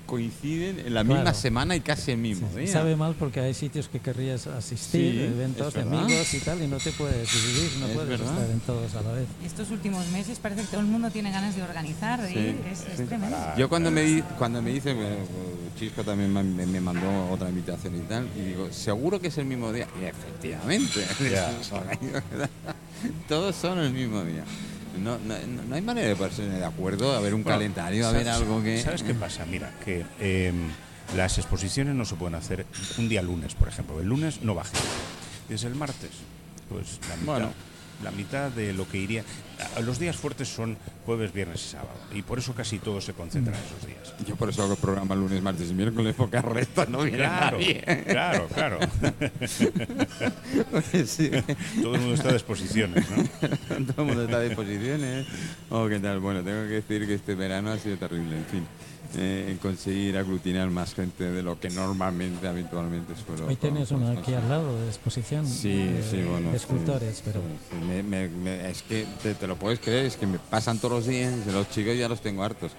coinciden 0.07 0.81
en 0.81 0.95
la 0.95 1.05
misma 1.05 1.35
semana 1.35 1.77
y 1.77 1.81
casi 1.81 2.13
el 2.13 2.19
mismo 2.19 2.49
día. 2.57 2.69
Sabe 2.69 2.97
mal 2.97 3.15
porque 3.19 3.41
hay 3.41 3.55
sitios 3.55 3.89
que 3.89 4.01
querrías 4.01 4.47
asistir, 4.47 5.21
eventos 5.21 5.75
de 5.75 5.83
amigos 5.83 6.33
y 6.35 6.41
tal, 6.41 6.63
y 6.63 6.69
no 6.69 6.79
te 6.79 6.93
puedes 6.93 7.33
dividir, 7.33 7.71
no 7.81 7.87
puedes 7.89 8.21
estar 8.21 8.51
en 8.51 8.61
todos 8.61 8.95
a 8.95 9.03
la 9.03 9.13
vez. 9.13 9.27
Estos 9.45 9.71
últimos 9.71 10.07
meses 10.09 10.39
parece 10.39 10.63
que 10.63 10.69
todo 10.69 10.81
el 10.81 10.87
mundo 10.87 11.11
tiene 11.11 11.31
ganas 11.31 11.57
de 11.57 11.63
organizar, 11.63 12.21
¿eh? 12.25 12.55
es, 12.71 13.07
tremendo. 13.07 13.37
Yo 13.57 13.69
cuando 13.69 13.91
me, 13.91 14.23
cuando 14.39 14.63
me 14.63 14.73
dice, 14.73 14.95
Chisco 15.79 16.05
también 16.05 16.33
me, 16.33 16.81
mandó 16.81 17.31
otra 17.31 17.49
invitación 17.49 17.97
y 17.97 18.01
tal, 18.01 18.29
y 18.37 18.41
digo, 18.41 18.73
seguro 18.73 19.21
que 19.21 19.29
es 19.29 19.39
el 19.39 19.47
mismo 19.47 19.73
día. 19.73 19.89
Y 20.01 20.05
efectivamente, 20.05 21.05
todos 23.29 23.57
son 23.57 23.79
el 23.79 23.93
mismo 23.93 24.23
día. 24.23 24.45
No, 25.03 25.19
no, 25.19 25.35
no, 25.69 25.75
hay 25.75 25.83
manera 25.83 26.09
de 26.09 26.17
ponerse 26.17 26.47
de 26.47 26.65
acuerdo, 26.65 27.13
a 27.15 27.21
ver 27.21 27.35
un 27.35 27.43
calendario, 27.43 28.07
a 28.07 28.13
ver 28.13 28.29
algo 28.29 28.63
que... 28.63 28.81
¿Sabes 28.81 29.03
qué 29.03 29.15
pasa? 29.15 29.45
Mira, 29.47 29.73
que 29.85 30.05
em, 30.21 30.69
las 31.17 31.39
exposiciones 31.39 31.95
no 31.95 32.05
se 32.05 32.15
pueden 32.15 32.35
hacer 32.35 32.67
un 32.99 33.09
día 33.09 33.23
lunes, 33.23 33.55
por 33.55 33.69
ejemplo. 33.69 34.01
El 34.01 34.07
lunes 34.07 34.43
no 34.43 34.55
baje. 34.55 34.77
Es 35.49 35.65
el 35.65 35.75
martes. 35.75 36.11
Pues 36.69 36.99
la 37.09 37.17
mitad. 37.17 37.27
Bueno 37.27 37.74
la 38.03 38.11
mitad 38.11 38.51
de 38.51 38.73
lo 38.73 38.89
que 38.89 38.99
iría. 38.99 39.25
Los 39.85 39.99
días 39.99 40.17
fuertes 40.17 40.49
son 40.49 40.77
jueves, 41.07 41.33
viernes 41.33 41.65
y 41.65 41.69
sábado. 41.71 41.95
Y 42.13 42.23
por 42.23 42.39
eso 42.39 42.55
casi 42.55 42.79
todo 42.79 43.01
se 43.01 43.13
concentra 43.13 43.57
en 43.57 43.65
esos 43.65 43.87
días. 43.87 44.15
Yo 44.27 44.37
por 44.37 44.49
eso 44.49 44.63
hago 44.63 44.77
programa 44.77 45.15
lunes, 45.15 45.41
martes 45.43 45.71
y 45.71 45.75
miércoles, 45.75 46.15
porque 46.17 46.41
resta 46.43 46.87
no 46.87 47.03
viene 47.03 47.19
claro, 47.19 47.59
Claro, 48.07 48.49
claro. 48.49 48.79
Todo 51.83 51.95
el 51.95 52.01
mundo 52.01 52.15
está 52.15 52.31
a 52.31 52.33
disposiciones, 52.33 53.05
¿no? 53.11 53.25
todo 53.87 54.03
el 54.03 54.07
mundo 54.07 54.25
está 54.25 54.37
a 54.37 54.41
disposiciones. 54.41 55.27
Oh, 55.71 55.89
¿qué 55.89 55.99
tal? 55.99 56.21
Bueno, 56.21 56.43
tengo 56.43 56.63
que 56.63 56.75
decir 56.75 57.07
que 57.07 57.15
este 57.15 57.35
verano 57.35 57.71
ha 57.71 57.79
sido 57.79 57.97
terrible, 57.97 58.37
en 58.37 58.45
fin 58.47 58.67
eh, 59.17 59.49
en 59.51 59.59
conseguir 59.59 60.17
aglutinar 60.17 60.71
más 60.71 60.95
gente 60.95 61.31
de 61.31 61.43
lo 61.43 61.59
que 61.59 61.71
normalmente, 61.71 62.47
habitualmente 62.49 63.15
suelo. 63.17 63.47
Hoy 63.47 63.57
tienes 63.57 63.91
una 63.91 64.13
aquí 64.13 64.35
al 64.35 64.49
lado 64.49 64.81
de 64.81 64.89
exposición 64.89 65.47
sí, 65.47 65.75
de, 65.75 66.03
sí, 66.03 66.23
bueno, 66.23 66.51
de 66.51 66.57
escultores, 66.57 67.23
pero... 67.25 67.41
es 68.69 68.83
que 68.83 69.07
te, 69.23 69.47
lo 69.47 69.57
puedes 69.57 69.79
creer, 69.81 70.07
es 70.07 70.17
que 70.17 70.27
me 70.27 70.39
pasan 70.39 70.79
todos 70.79 70.95
los 70.95 71.07
días, 71.07 71.33
los 71.47 71.71
chicos 71.71 71.97
ya 71.97 72.09
los 72.09 72.21
tengo 72.21 72.43
hartos, 72.43 72.73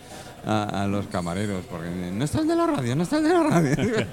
a, 0.45 0.87
los 0.87 1.07
camareros, 1.07 1.65
porque 1.65 1.89
no 1.89 2.23
están 2.23 2.47
de 2.47 2.55
la 2.55 2.67
radio, 2.67 2.95
no 2.95 3.03
están 3.03 3.23
de 3.23 3.33
la 3.33 3.43
radio. 3.43 3.75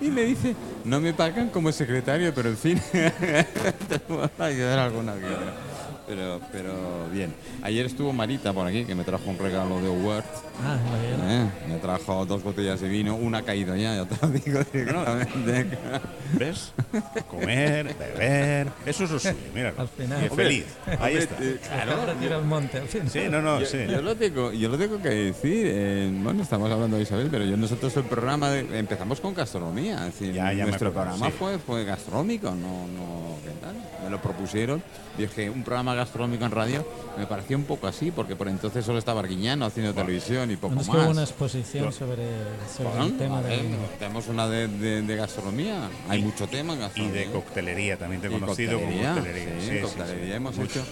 y 0.00 0.08
me 0.08 0.22
dice, 0.22 0.54
no 0.84 1.00
me 1.00 1.12
pagan 1.12 1.50
como 1.50 1.72
secretario, 1.72 2.32
pero 2.34 2.50
en 2.50 2.56
fin, 2.56 2.80
te 3.88 3.98
puedo 3.98 4.30
ayudar 4.38 4.78
alguna 4.78 5.14
vez. 5.14 5.26
Pero, 6.08 6.40
pero 6.50 6.72
bien. 7.12 7.34
Ayer 7.62 7.84
estuvo 7.84 8.14
Marita 8.14 8.54
por 8.54 8.66
aquí, 8.66 8.86
que 8.86 8.94
me 8.94 9.04
trajo 9.04 9.28
un 9.28 9.38
regalo 9.38 9.78
de 9.82 9.90
Word. 9.90 10.24
Ah. 10.64 10.78
¿Eh? 11.28 11.46
Me 11.68 11.76
trajo 11.76 12.24
dos 12.24 12.42
botellas 12.42 12.80
de 12.80 12.88
vino, 12.88 13.14
una 13.14 13.38
ha 13.38 13.42
caído 13.42 13.76
ya, 13.76 13.94
ya 13.94 14.06
te 14.06 14.26
lo 14.26 14.32
digo 14.32 14.60
directamente. 14.72 15.78
¿Ves? 16.32 16.72
Comer, 17.28 17.94
beber, 17.94 18.68
eso 18.86 19.04
es 19.04 19.10
lo 19.10 19.18
suyo, 19.18 19.36
mira. 19.54 19.74
Al 19.76 19.88
final. 19.88 20.30
feliz. 20.30 20.64
Ahí 20.98 21.16
está. 21.16 21.36
Claro. 21.36 22.14
tira 22.18 22.36
al 22.36 22.44
monte, 22.46 22.82
Sí, 22.88 23.28
no, 23.30 23.42
no, 23.42 23.62
sí. 23.66 23.76
Yo 23.88 24.02
lo 24.02 24.14
tengo, 24.16 24.52
yo 24.52 24.68
lo 24.68 24.76
tengo 24.76 25.00
que 25.00 25.08
decir. 25.08 25.66
Eh, 25.66 26.10
bueno, 26.22 26.42
estamos 26.42 26.70
hablando 26.70 26.96
de 26.96 27.02
Isabel, 27.02 27.28
pero 27.30 27.44
yo 27.44 27.56
nosotros 27.56 27.96
el 27.96 28.04
programa 28.04 28.54
empezamos 28.56 29.20
con 29.20 29.34
gastronomía. 29.34 30.06
Es 30.06 30.18
decir, 30.18 30.34
ya, 30.34 30.52
ya 30.52 30.66
nuestro 30.66 30.92
programa 30.92 31.30
fue, 31.30 31.58
fue 31.58 31.84
gastronómico, 31.84 32.50
no, 32.50 32.86
no, 32.86 33.36
¿qué 33.42 33.50
tal? 33.60 33.76
Me 34.04 34.10
lo 34.10 34.20
propusieron. 34.20 34.82
Dije, 35.16 35.50
un 35.50 35.64
programa 35.64 35.94
gastronómico 35.94 36.44
en 36.44 36.50
radio 36.50 36.86
me 37.18 37.26
pareció 37.26 37.56
un 37.56 37.64
poco 37.64 37.86
así, 37.86 38.10
porque 38.10 38.36
por 38.36 38.48
entonces 38.48 38.84
solo 38.84 38.98
estaba 38.98 39.20
Arguiñano 39.20 39.64
haciendo 39.64 39.92
televisión 39.94 40.50
y 40.50 40.56
poco 40.56 40.76
más. 40.76 40.88
hubo 40.88 41.08
una 41.08 41.22
exposición 41.22 41.92
sobre, 41.92 42.22
el 42.22 43.16
tema 43.16 43.42
de... 43.42 43.58
Tenemos 43.98 44.28
una 44.28 44.46
de, 44.48 45.16
gastronomía, 45.16 45.88
hay 46.08 46.22
mucho 46.22 46.46
tema 46.46 46.74
en 46.74 46.80
gastronomía. 46.80 47.22
Y 47.22 47.24
de 47.26 47.32
coctelería, 47.32 47.96
también 47.96 48.20
te 48.20 48.28
he 48.28 48.30
conocido 48.30 48.78
como 48.78 48.92
coctelería. 48.92 49.60
Sí, 49.60 49.80
coctelería 49.80 50.36
hemos 50.36 50.58
hecho. 50.58 50.84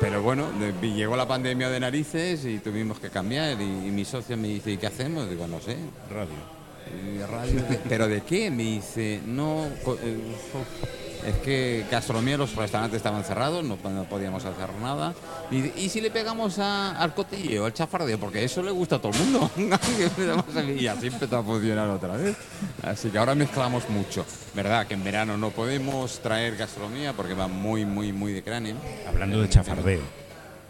Pero 0.00 0.22
bueno, 0.22 0.48
llegó 0.80 1.16
la 1.16 1.26
pandemia 1.26 1.68
de 1.70 1.80
narices 1.80 2.44
y 2.44 2.58
tuvimos 2.58 2.98
que 2.98 3.10
cambiar 3.10 3.60
y, 3.60 3.64
mi 3.64 4.04
socio 4.04 4.36
me 4.36 4.48
dice, 4.48 4.72
¿y 4.72 4.76
qué 4.76 4.86
hacemos? 4.86 5.28
Digo, 5.28 5.46
no 5.46 5.60
sé. 5.60 5.76
Radio. 6.10 7.26
radio 7.28 7.62
¿Pero 7.88 8.08
de 8.08 8.22
qué? 8.22 8.50
Me 8.50 8.62
dice, 8.64 9.20
no... 9.26 9.66
Eh, 10.02 11.01
es 11.26 11.36
que 11.36 11.84
gastronomía, 11.90 12.36
los 12.36 12.54
restaurantes 12.54 12.96
estaban 12.96 13.22
cerrados, 13.24 13.64
no, 13.64 13.76
podíamos 13.76 14.44
hacer 14.44 14.72
nada. 14.80 15.14
Y, 15.50 15.88
si 15.88 16.00
le 16.00 16.10
pegamos 16.10 16.58
al 16.58 17.14
cotilleo, 17.14 17.66
al 17.66 17.72
chafardeo, 17.72 18.18
porque 18.18 18.44
eso 18.44 18.62
le 18.62 18.70
gusta 18.70 18.96
a 18.96 18.98
todo 19.00 19.12
el 19.12 19.18
mundo. 19.18 19.50
y 20.78 20.86
así 20.86 21.06
empezó 21.06 21.38
a 21.38 21.42
funcionar 21.42 21.88
otra 21.88 22.16
vez. 22.16 22.36
Así 22.82 23.10
que 23.10 23.18
ahora 23.18 23.34
mezclamos 23.34 23.88
mucho. 23.88 24.24
¿Verdad? 24.54 24.86
Que 24.86 24.94
en 24.94 25.04
verano 25.04 25.36
no 25.36 25.50
podemos 25.50 26.20
traer 26.20 26.56
gastronomía 26.56 27.12
porque 27.12 27.34
va 27.34 27.48
muy, 27.48 27.84
muy, 27.84 28.12
muy 28.12 28.32
de 28.32 28.42
cráneo. 28.42 28.76
Hablando 29.08 29.40
de 29.40 29.48
chafardeo, 29.48 30.02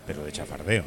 pero 0.07 0.25
de 0.25 0.33
chafardeo. 0.33 0.85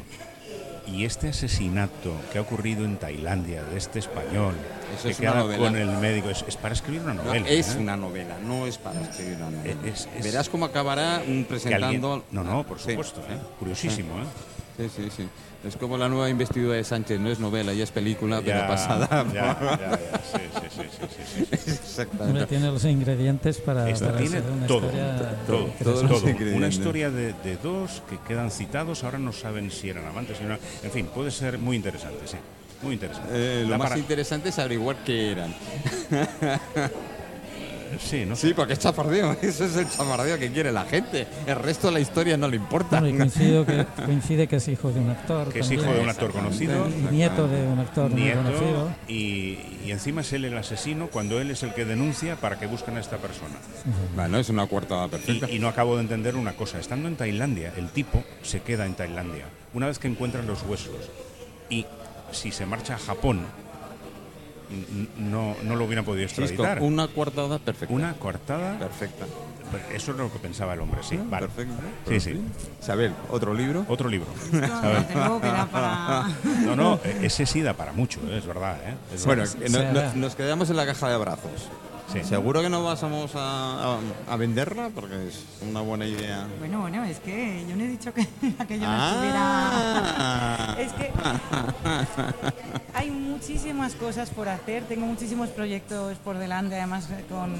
Y 0.86 1.04
este 1.04 1.28
asesinato 1.28 2.12
que 2.32 2.38
ha 2.38 2.40
ocurrido 2.40 2.84
en 2.84 2.96
Tailandia 2.96 3.64
de 3.64 3.76
este 3.76 3.98
español 3.98 4.54
que 5.02 5.14
queda 5.14 5.42
con 5.56 5.76
el 5.76 5.88
médico 5.98 6.30
es, 6.30 6.56
para 6.56 6.74
escribir 6.74 7.02
una 7.02 7.14
novela. 7.14 7.48
es 7.48 7.74
¿eh? 7.74 7.78
una 7.78 7.96
novela, 7.96 8.36
no 8.44 8.66
es 8.66 8.78
para 8.78 9.00
escribir 9.00 9.36
una 9.36 9.50
novela. 9.50 9.76
Verás 10.22 10.48
cómo 10.48 10.64
acabará 10.64 11.22
presentando. 11.48 12.24
no, 12.30 12.44
no, 12.44 12.64
por 12.64 12.78
supuesto. 12.78 13.20
¿eh? 13.22 13.38
Curiosísimo, 13.58 14.14
¿eh? 14.14 14.26
Sí, 14.76 14.90
sí, 14.94 15.10
sí. 15.16 15.28
Es 15.66 15.76
como 15.76 15.98
la 15.98 16.08
nueva 16.08 16.28
investidura 16.28 16.76
de 16.76 16.84
Sánchez, 16.84 17.18
no 17.18 17.28
es 17.28 17.40
novela, 17.40 17.72
ya 17.72 17.84
es 17.84 17.90
película, 17.90 18.40
pero 18.44 18.66
pasada. 18.66 19.26
Ya, 19.32 19.58
ya, 19.60 19.78
ya, 19.78 20.20
sí, 20.32 20.40
sí, 20.70 20.84
sí, 21.34 21.70
Exactamente. 21.70 22.46
tiene 22.46 22.66
los 22.70 22.84
ingredientes 22.84 23.58
para, 23.58 23.88
Esta 23.90 24.16
tiene 24.16 24.40
una 24.40 24.66
todo, 24.66 24.86
historia 24.86 25.36
todo, 25.46 25.66
todo, 25.82 26.56
Una 26.56 26.68
historia 26.68 27.10
de, 27.10 27.32
de, 27.32 27.56
dos 27.56 28.02
que 28.08 28.18
quedan 28.18 28.50
citados, 28.50 29.02
ahora 29.04 29.18
no 29.18 29.32
saben 29.32 29.70
si 29.70 29.90
eran 29.90 30.06
amantes, 30.06 30.38
si 30.38 30.44
en 30.44 30.92
fin, 30.92 31.06
puede 31.06 31.30
ser 31.30 31.58
muy 31.58 31.76
interesante, 31.76 32.26
sí. 32.26 32.36
Muy 32.82 32.94
interesante. 32.94 33.30
Eh, 33.32 33.64
lo 33.66 33.78
más 33.78 33.96
interesante 33.96 34.50
es 34.50 34.58
averiguar 34.58 34.96
qué 35.04 35.32
eran. 35.32 35.54
Sí, 38.00 38.24
¿no? 38.24 38.36
Sí, 38.36 38.54
porque 38.54 38.74
es 38.74 38.78
chapardeo. 38.78 39.36
Eso 39.42 39.64
es 39.64 39.76
el 39.76 39.88
chapardeo 39.88 40.38
que 40.38 40.50
quiere 40.50 40.72
la 40.72 40.84
gente. 40.84 41.26
El 41.46 41.56
resto 41.56 41.88
de 41.88 41.94
la 41.94 42.00
historia 42.00 42.36
no 42.36 42.48
le 42.48 42.56
importa. 42.56 43.02
que, 43.02 43.86
coincide 44.06 44.46
que 44.46 44.56
es 44.56 44.68
hijo 44.68 44.92
de 44.92 45.00
un 45.00 45.10
actor. 45.10 45.52
Que 45.52 45.60
es 45.60 45.70
hijo 45.70 45.84
de 45.84 46.00
un 46.00 46.08
actor 46.08 46.32
conocido. 46.32 46.88
Y 46.88 47.14
nieto 47.14 47.48
de 47.48 47.66
un 47.66 47.78
actor 47.78 48.10
conocido. 48.10 48.90
Y, 49.08 49.58
y, 49.84 49.90
encima 49.90 50.20
es 50.20 50.32
él 50.32 50.44
el 50.44 50.56
asesino 50.56 51.08
cuando 51.08 51.40
él 51.40 51.50
es 51.50 51.62
el 51.62 51.74
que 51.74 51.84
denuncia 51.84 52.36
para 52.36 52.58
que 52.58 52.66
busquen 52.66 52.96
a 52.96 53.00
esta 53.00 53.18
persona. 53.18 53.56
Bueno, 54.14 54.38
es 54.38 54.48
una 54.48 54.66
cuarta 54.66 55.06
perfecta. 55.08 55.48
Y, 55.50 55.56
y 55.56 55.58
no 55.58 55.68
acabo 55.68 55.96
de 55.96 56.02
entender 56.02 56.36
una 56.36 56.52
cosa. 56.54 56.78
Estando 56.78 57.08
en 57.08 57.16
Tailandia, 57.16 57.72
el 57.76 57.88
tipo 57.88 58.24
se 58.42 58.60
queda 58.60 58.86
en 58.86 58.94
Tailandia. 58.94 59.44
Una 59.74 59.86
vez 59.86 59.98
que 59.98 60.08
encuentran 60.08 60.46
los 60.46 60.62
huesos. 60.62 61.10
Y 61.68 61.86
si 62.32 62.50
se 62.52 62.66
marcha 62.66 62.94
a 62.94 62.98
Japón 62.98 63.40
no, 65.18 65.56
no 65.62 65.76
lo 65.76 65.84
hubieran 65.84 66.04
podido 66.04 66.24
extraditar. 66.24 66.82
una 66.82 67.08
coartada 67.08 67.58
perfecta. 67.58 67.94
Una 67.94 68.14
coartada 68.14 68.78
perfecta. 68.78 69.26
Eso 69.92 70.12
es 70.12 70.18
lo 70.18 70.32
que 70.32 70.38
pensaba 70.38 70.74
el 70.74 70.80
hombre, 70.80 71.02
sí. 71.02 71.18
Ah, 71.30 71.38
perfecto. 71.40 71.74
Sí, 72.08 72.20
sí. 72.20 72.40
Isabel, 72.80 73.12
¿otro 73.30 73.52
libro? 73.52 73.84
Otro 73.88 74.08
libro. 74.08 74.28
No, 76.64 76.76
no, 76.76 77.00
ese 77.20 77.46
sí 77.46 77.62
da 77.62 77.74
para 77.74 77.92
mucho, 77.92 78.20
¿eh? 78.28 78.38
es 78.38 78.46
verdad. 78.46 78.76
¿eh? 78.84 78.94
bueno, 79.24 79.44
nos 80.14 80.34
quedamos 80.34 80.70
en 80.70 80.76
la 80.76 80.86
caja 80.86 81.08
de 81.08 81.14
abrazos. 81.14 81.68
¿Seguro 82.24 82.62
que 82.62 82.68
no 82.68 82.82
vamos 82.82 83.32
a, 83.34 83.98
a, 84.28 84.36
venderla? 84.36 84.90
Porque 84.94 85.28
es 85.28 85.44
una 85.62 85.80
buena 85.80 86.06
idea. 86.06 86.46
Bueno, 86.58 86.80
bueno, 86.80 87.04
es 87.04 87.18
que 87.20 87.64
yo 87.68 87.76
no 87.76 87.84
he 87.84 87.88
dicho 87.88 88.12
que 88.14 88.22
aquello 88.58 88.86
no 88.86 89.08
estuviera... 89.08 90.76
es 90.78 90.92
que 90.92 91.12
hay 92.94 93.10
muchísimas 93.10 93.94
cosas 93.94 94.30
por 94.30 94.48
hacer, 94.48 94.84
tengo 94.84 95.06
muchísimos 95.06 95.50
proyectos 95.50 96.16
por 96.18 96.38
delante, 96.38 96.76
además 96.76 97.08
con, 97.28 97.54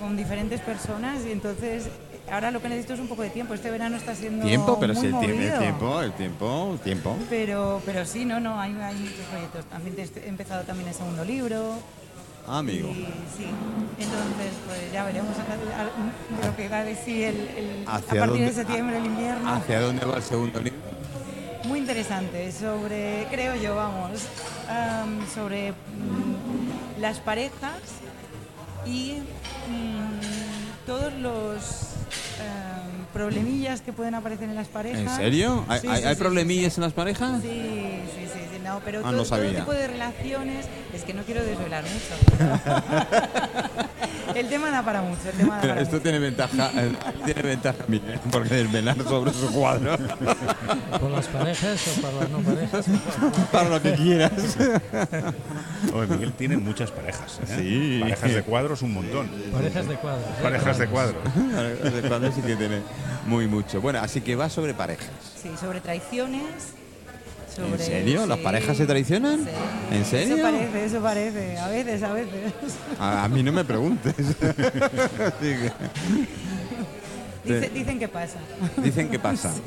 con 0.00 0.16
diferentes 0.16 0.60
personas, 0.60 1.24
y 1.26 1.32
entonces 1.32 1.88
ahora 2.30 2.50
lo 2.50 2.60
que 2.60 2.68
necesito 2.68 2.94
es 2.94 3.00
un 3.00 3.08
poco 3.08 3.22
de 3.22 3.30
tiempo. 3.30 3.54
Este 3.54 3.70
verano 3.70 3.96
está 3.96 4.14
siendo 4.14 4.46
tiempo, 4.46 4.78
pero 4.80 4.94
muy 4.94 5.06
el, 5.06 5.18
tiempo, 5.18 5.30
el 5.30 5.58
tiempo, 5.58 6.00
el 6.02 6.12
tiempo, 6.12 6.70
el 6.72 6.78
tiempo. 6.80 7.16
Pero, 7.28 7.82
pero 7.84 8.04
sí, 8.04 8.24
no, 8.24 8.40
no, 8.40 8.58
hay, 8.58 8.72
hay 8.72 8.96
muchos 8.96 9.26
proyectos. 9.30 9.64
También 9.66 9.96
he 9.98 10.28
empezado 10.28 10.64
también 10.64 10.88
el 10.88 10.94
segundo 10.94 11.24
libro. 11.24 11.76
Ah, 12.46 12.58
amigo. 12.58 12.92
sí, 12.92 13.44
entonces 13.98 14.52
pues 14.66 14.92
ya 14.92 15.04
veremos 15.04 15.34
lo 16.44 16.56
que 16.56 16.68
va 16.68 16.78
a 16.78 16.84
decir 16.84 17.28
el, 17.56 17.84
a 17.86 18.00
partir 18.00 18.40
de 18.40 18.52
septiembre 18.52 18.98
el 18.98 19.06
invierno. 19.06 19.48
¿Hacia 19.52 19.80
dónde 19.80 20.04
va 20.04 20.16
el 20.16 20.22
segundo 20.22 20.60
libro? 20.60 20.78
Muy 21.64 21.78
interesante, 21.78 22.50
sobre, 22.52 23.26
creo 23.30 23.54
yo, 23.54 23.76
vamos, 23.76 24.22
sobre 25.34 25.72
mm, 25.72 27.00
las 27.00 27.18
parejas 27.18 27.78
y 28.86 29.18
mm, 29.68 30.86
todos 30.86 31.12
los 31.14 31.90
problemillas 33.12 33.80
que 33.80 33.92
pueden 33.92 34.14
aparecer 34.14 34.48
en 34.48 34.54
las 34.54 34.68
parejas. 34.68 35.00
¿En 35.00 35.08
serio? 35.08 35.64
¿Hay, 35.68 36.14
problemillas 36.16 36.78
en 36.78 36.84
las 36.84 36.92
parejas? 36.92 37.42
Sí, 37.42 37.48
sí, 37.48 38.26
sí, 38.32 38.40
no, 38.70 38.80
pero 38.84 39.00
ah, 39.04 39.10
todo, 39.10 39.24
tipo 39.24 39.72
de 39.72 39.88
relaciones, 39.88 40.66
es 40.94 41.02
que 41.02 41.12
no 41.12 41.22
quiero 41.22 41.42
desvelar 41.42 41.82
mucho. 41.82 42.14
el 44.36 44.48
tema 44.48 44.70
da 44.70 44.84
para 44.84 45.02
mucho. 45.02 45.28
El 45.32 45.36
tema 45.36 45.58
da 45.58 45.80
Esto 45.80 46.00
tiene 46.00 46.20
ventaja, 46.20 46.70
eh, 46.76 46.92
tiene 47.24 47.42
ventaja 47.42 47.84
Miguel, 47.88 48.20
porque 48.30 48.54
desvelar 48.54 48.96
sobre 49.02 49.32
su 49.32 49.52
cuadro. 49.52 49.96
¿Por 51.00 51.10
las 51.10 51.26
parejas 51.26 51.80
o 51.88 52.00
para 52.00 52.14
las 52.14 52.30
no 52.30 52.38
parejas? 52.38 52.86
para 53.50 53.68
lo 53.70 53.82
que 53.82 53.94
quieras. 53.94 54.56
Oye, 55.92 56.06
Miguel 56.06 56.32
tiene 56.34 56.56
muchas 56.56 56.92
parejas. 56.92 57.40
¿eh? 57.48 57.56
Sí. 57.58 57.98
Parejas 58.02 58.34
de 58.34 58.42
cuadros 58.42 58.82
un 58.82 58.94
montón. 58.94 59.28
Parejas 59.52 59.88
de 59.88 59.96
cuadros. 59.96 60.28
Parejas 60.40 60.78
de 60.78 60.86
cuadros. 60.86 61.22
Parejas 61.54 61.92
de 61.92 62.02
cuadros 62.02 62.34
sí 62.36 62.42
que 62.42 62.54
tiene 62.54 62.82
muy 63.26 63.48
mucho. 63.48 63.80
Bueno, 63.80 63.98
así 63.98 64.20
que 64.20 64.36
va 64.36 64.48
sobre 64.48 64.74
parejas. 64.74 65.10
Sí, 65.42 65.50
sobre 65.60 65.80
traiciones 65.80 66.79
¿En 67.66 67.78
serio? 67.78 68.26
¿Las 68.26 68.38
parejas 68.38 68.76
se 68.76 68.86
traicionan? 68.86 69.40
¿En 69.90 70.04
serio? 70.04 70.36
Eso 70.36 70.42
parece, 70.42 70.84
eso 70.84 71.00
parece. 71.00 71.58
A 71.58 71.68
veces, 71.68 72.02
a 72.02 72.12
veces. 72.12 72.52
A, 72.98 73.26
mí 73.28 73.42
no 73.42 73.52
me 73.52 73.64
preguntes. 73.64 74.14
dicen 77.74 77.98
que 77.98 78.08
pasa. 78.08 78.38
Dicen 78.76 79.08
que 79.08 79.18
pasa. 79.18 79.52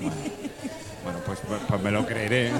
Bueno, 1.04 1.20
pues, 1.26 1.40
pues, 1.46 1.60
pues, 1.68 1.82
me 1.82 1.92
lo 1.92 2.06
creeré. 2.06 2.50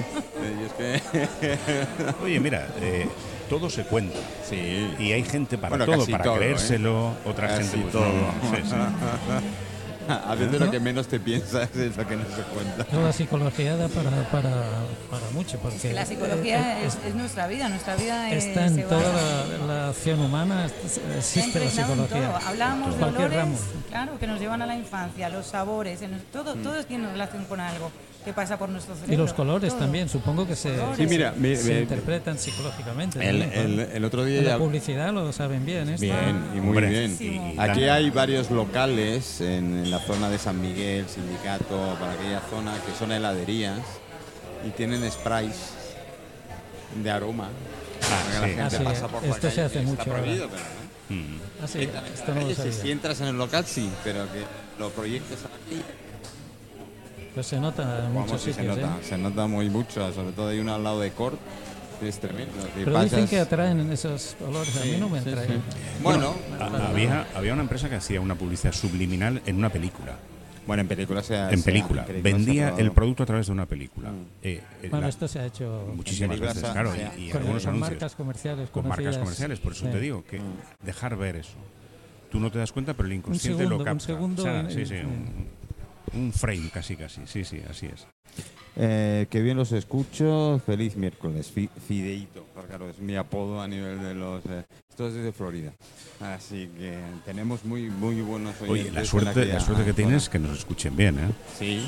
Oye, 2.22 2.38
mira, 2.40 2.68
eh, 2.78 3.08
todo 3.48 3.70
se 3.70 3.84
cuenta. 3.84 4.18
Sí. 4.46 4.94
Y 4.98 5.12
hay 5.12 5.24
gente 5.24 5.56
para 5.56 5.86
todo, 5.86 6.06
para 6.06 6.26
¿eh? 6.26 6.36
creérselo, 6.36 7.14
otra 7.24 7.56
gente 7.56 7.78
pues, 7.78 7.92
todo. 7.92 8.12
A 10.28 10.34
veces 10.34 10.60
lo 10.60 10.70
que 10.70 10.80
menos 10.80 11.06
te 11.08 11.20
piensas 11.20 11.68
es 11.76 11.96
lo 11.96 12.06
que 12.06 12.16
no 12.16 12.24
se 12.24 12.42
cuenta. 12.42 12.84
Toda 12.84 13.12
psicología 13.12 13.76
da 13.76 13.88
para, 13.88 14.10
para, 14.30 14.50
para 15.10 15.30
mucho. 15.32 15.58
Porque 15.58 15.92
la 15.92 16.06
psicología 16.06 16.82
es, 16.82 16.98
es, 17.06 17.14
nuestra 17.14 17.46
vida, 17.46 17.68
nuestra 17.68 17.96
vida 17.96 18.30
está 18.30 18.66
en 18.66 18.88
toda 18.88 19.02
la, 19.66 19.88
acción 19.88 20.20
humana, 20.20 20.66
existe 21.16 21.60
la 21.60 21.70
psicología. 21.70 22.36
Hablábamos 22.46 22.98
de 22.98 23.04
olores, 23.04 23.46
claro, 23.88 24.18
que 24.18 24.26
nos 24.26 24.40
llevan 24.40 24.62
a 24.62 24.66
la 24.66 24.76
infancia, 24.76 25.28
los 25.28 25.46
sabores, 25.46 26.00
todo, 26.32 26.56
mm. 26.56 26.62
todo 26.62 26.84
tiene 26.84 27.10
relación 27.10 27.44
con 27.44 27.60
algo 27.60 27.90
que 28.24 28.32
pasa 28.32 28.58
por 28.58 28.70
nuestro 28.70 28.94
cerebro. 28.94 29.14
Y 29.14 29.16
los 29.18 29.34
colores 29.34 29.78
también, 29.78 30.08
supongo 30.08 30.46
que 30.46 30.56
se, 30.56 30.74
sí, 30.96 31.06
mira, 31.06 31.34
se 31.34 31.82
interpretan 31.82 32.38
psicológicamente. 32.38 33.28
El, 33.28 33.80
el, 33.80 34.04
otro 34.04 34.24
día... 34.24 34.40
La 34.42 34.58
publicidad 34.58 35.12
lo 35.12 35.30
saben 35.32 35.66
bien. 35.66 35.90
¿eh? 35.90 35.96
Bien, 36.00 36.44
y 36.56 36.60
muy 36.60 36.80
bien. 36.80 37.54
Aquí 37.58 37.84
hay 37.84 38.10
varios 38.10 38.50
locales 38.50 39.40
en, 39.42 39.90
la 39.90 39.98
zona 39.98 40.30
de 40.30 40.38
San 40.38 40.60
Miguel, 40.60 41.06
Sindicato, 41.06 41.96
para 42.00 42.12
aquella 42.12 42.40
zona, 42.48 42.72
que 42.86 42.98
son 42.98 43.12
heladerías 43.12 43.80
y 44.66 44.70
tienen 44.70 45.10
sprays 45.10 45.72
de 47.02 47.10
aroma. 47.10 47.48
Ah, 48.00 48.22
sí. 48.26 48.40
la 48.40 48.70
gente 48.70 48.84
pasa 48.84 49.08
por 49.08 49.24
Esto 49.24 49.50
se 49.50 49.60
hace 49.60 49.82
mucho. 49.82 50.04
Prohibido, 50.04 50.48
pero, 50.48 50.62
mm. 51.20 51.36
ah, 51.62 51.68
sí, 51.68 51.88
esto 52.14 52.34
no 52.34 52.72
si 52.72 52.90
entras 52.90 53.20
en 53.20 53.28
el 53.28 53.36
local, 53.36 53.64
sí, 53.66 53.90
pero 54.02 54.24
que 54.32 54.44
lo 54.78 54.90
proyectes 54.90 55.40
aquí 55.44 55.82
pues 57.34 57.46
se 57.46 57.58
nota 57.58 58.08
mucho 58.12 58.38
se 58.38 58.62
nota, 58.62 58.80
¿eh? 58.80 59.02
se 59.02 59.18
nota 59.18 59.46
muy 59.46 59.68
mucho, 59.68 60.12
sobre 60.12 60.32
todo 60.32 60.48
hay 60.48 60.60
uno 60.60 60.74
al 60.74 60.84
lado 60.84 61.00
de 61.00 61.10
Cort, 61.10 61.38
que 62.00 62.08
es 62.08 62.18
tremendo. 62.20 62.52
Pero 62.74 63.02
dicen 63.02 63.26
que 63.26 63.40
atraen 63.40 63.90
esos 63.90 64.36
olores, 64.46 64.76
a 64.80 64.84
mí 64.84 64.96
no 64.98 65.08
me 65.08 65.18
atraen. 65.18 65.60
Bueno, 66.02 66.34
había, 66.60 67.26
había 67.34 67.52
una 67.52 67.62
empresa 67.62 67.88
que 67.88 67.96
hacía 67.96 68.20
una 68.20 68.36
publicidad 68.36 68.72
subliminal 68.72 69.42
en 69.46 69.56
una 69.56 69.70
película. 69.70 70.16
Bueno, 70.66 70.80
en 70.80 70.88
película 70.88 71.22
se 71.22 71.36
En 71.36 71.62
película. 71.62 72.06
Vendía 72.22 72.74
el 72.78 72.92
producto 72.92 73.24
a 73.24 73.26
través 73.26 73.46
de 73.46 73.52
una 73.52 73.66
película. 73.66 74.10
Mm. 74.10 74.26
Eh, 74.42 74.62
eh, 74.82 74.88
bueno, 74.88 75.08
esto 75.08 75.28
se 75.28 75.40
ha 75.40 75.46
hecho 75.46 75.92
muchísimas 75.94 76.40
veces, 76.40 76.62
claro, 76.62 76.92
y, 77.18 77.28
con, 77.30 77.42
algunos 77.42 77.66
con 77.66 77.78
marcas 77.78 78.14
comerciales. 78.14 78.70
Con 78.70 78.88
marcas 78.88 79.18
comerciales, 79.18 79.58
por 79.58 79.72
eso 79.72 79.86
te 79.88 80.00
digo 80.00 80.24
que 80.24 80.38
mm. 80.38 80.84
dejar 80.86 81.16
ver 81.16 81.36
eso. 81.36 81.58
Tú 82.30 82.40
no 82.40 82.50
te 82.50 82.58
das 82.58 82.72
cuenta, 82.72 82.94
pero 82.94 83.08
el 83.08 83.14
inconsciente 83.14 83.64
lo 83.64 83.78
capta. 83.78 83.92
Un 83.92 84.00
segundo, 84.00 84.70
sí, 84.70 84.86
sí, 84.86 84.94
un 84.94 85.63
frame 86.32 86.70
casi, 86.72 86.96
casi. 86.96 87.26
Sí, 87.26 87.44
sí, 87.44 87.60
así 87.68 87.86
es. 87.86 88.06
Eh, 88.76 89.26
que 89.30 89.40
bien 89.40 89.56
los 89.56 89.72
escucho. 89.72 90.60
Feliz 90.64 90.96
miércoles. 90.96 91.52
Fideito. 91.86 92.46
Claro, 92.62 92.88
es 92.88 92.98
mi 92.98 93.16
apodo 93.16 93.60
a 93.60 93.66
nivel 93.66 94.00
de 94.00 94.14
los. 94.14 94.44
Eh, 94.46 94.64
esto 94.88 95.08
es 95.08 95.14
de 95.14 95.32
Florida. 95.32 95.72
Así 96.20 96.70
que 96.78 96.96
tenemos 97.24 97.64
muy 97.64 97.90
muy 97.90 98.20
buenos 98.20 98.54
oyentes. 98.60 98.86
Oye, 98.86 98.90
la 98.92 99.04
suerte, 99.04 99.46
la 99.46 99.58
suerte 99.58 99.84
que 99.84 99.92
tienes 99.92 100.24
es 100.24 100.28
que 100.28 100.38
nos 100.38 100.58
escuchen 100.58 100.96
bien, 100.96 101.18
¿eh? 101.18 101.30
Sí, 101.58 101.84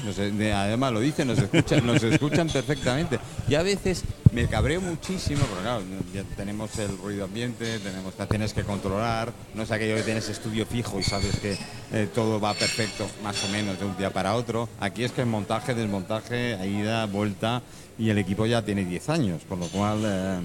además 0.53 0.93
lo 0.93 0.99
dicen, 0.99 1.29
nos 1.29 1.39
escuchan, 1.39 1.87
nos 1.87 2.03
escuchan 2.03 2.49
perfectamente. 2.49 3.21
Y 3.49 3.55
a 3.55 3.63
veces 3.63 4.03
me 4.33 4.49
cabreo 4.49 4.81
muchísimo, 4.81 5.41
porque 5.47 5.63
claro, 5.63 5.83
ya 6.13 6.25
tenemos 6.37 6.77
el 6.81 6.99
ruido 6.99 7.27
ambiente, 7.27 7.79
tenemos, 7.79 8.15
tienes 8.29 8.53
que 8.53 8.65
controlar, 8.65 9.33
no 9.55 9.63
es 9.63 9.71
aquello 9.71 9.95
que 9.95 10.03
tienes 10.03 10.29
estudio 10.29 10.67
fijo 10.67 10.99
y 10.99 11.05
sabes 11.05 11.39
que 11.39 11.57
eh, 11.93 12.09
todo 12.13 12.41
va 12.41 12.55
perfecto, 12.55 13.07
más 13.23 13.43
o 13.45 13.49
menos, 13.49 13.79
de 13.79 13.85
un 13.85 13.97
día 13.97 14.13
para 14.13 14.35
otro. 14.35 14.69
Aquí 14.81 15.05
es 15.05 15.13
que 15.13 15.23
es 15.23 15.29
montaje, 15.29 15.75
desmontaje, 15.75 16.59
ida, 16.67 17.07
vuelta, 17.07 17.63
y 17.99 18.11
el 18.11 18.19
equipo 18.19 18.47
ya 18.47 18.63
tiene 18.63 18.85
10 18.85 19.09
años, 19.11 19.43
con 19.49 19.61
lo 19.61 19.67
cual... 19.69 20.01
Eh, 20.05 20.39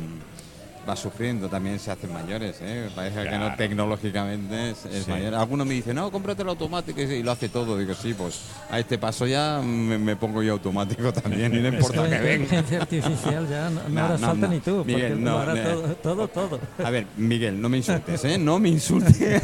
va 0.90 0.96
sufriendo, 0.96 1.48
también 1.48 1.78
se 1.78 1.92
hacen 1.92 2.12
mayores, 2.12 2.58
¿eh? 2.60 2.90
parece 2.96 3.22
que 3.30 3.38
no 3.38 3.56
tecnológicamente 3.56 4.72
es, 4.72 4.84
es 4.88 5.04
Sí. 5.06 5.12
mayor. 5.12 5.36
Algunos 5.36 5.68
me 5.68 5.76
dicen, 5.76 5.96
no, 5.96 6.10
cómprate 6.12 6.42
el 6.42 6.50
automático 6.50 7.00
y 7.00 7.04
y 7.04 7.22
lo 7.22 7.30
hace 7.32 7.50
todo. 7.50 7.78
Digo, 7.78 7.94
sí, 7.94 8.16
pues 8.16 8.40
a 8.68 8.80
este 8.80 8.98
paso 8.98 9.28
ya 9.28 9.62
me, 9.64 10.00
me 10.00 10.16
pongo 10.16 10.42
yo 10.42 10.54
automático 10.54 11.14
también 11.14 11.54
y 11.54 11.60
no 11.60 11.68
importa 11.68 12.02
la 12.08 12.10
que 12.10 12.24
venga. 12.24 12.34
inteligencia 12.46 12.82
artificial 12.82 13.48
ya 13.48 13.70
no, 13.70 13.82
no 13.84 13.90
No, 13.90 14.06
hará 14.06 14.18
no, 14.18 14.28
falta 14.28 14.48
no. 14.48 14.54
ni 14.54 14.60
tú, 14.60 14.78
porque 14.78 14.94
Miguel, 14.96 15.24
no, 15.24 15.32
lo 15.34 15.40
hará 15.40 15.54
no. 15.54 15.62
todo, 15.70 15.96
todo, 15.98 16.28
todo. 16.30 16.60
A 16.84 16.90
ver, 16.90 17.06
Miguel, 17.16 17.62
no 17.62 17.70
me 17.70 17.78
insultes, 17.78 18.26
¿eh? 18.26 18.40
No 18.40 18.58
me 18.60 18.70
insultes. 18.70 19.18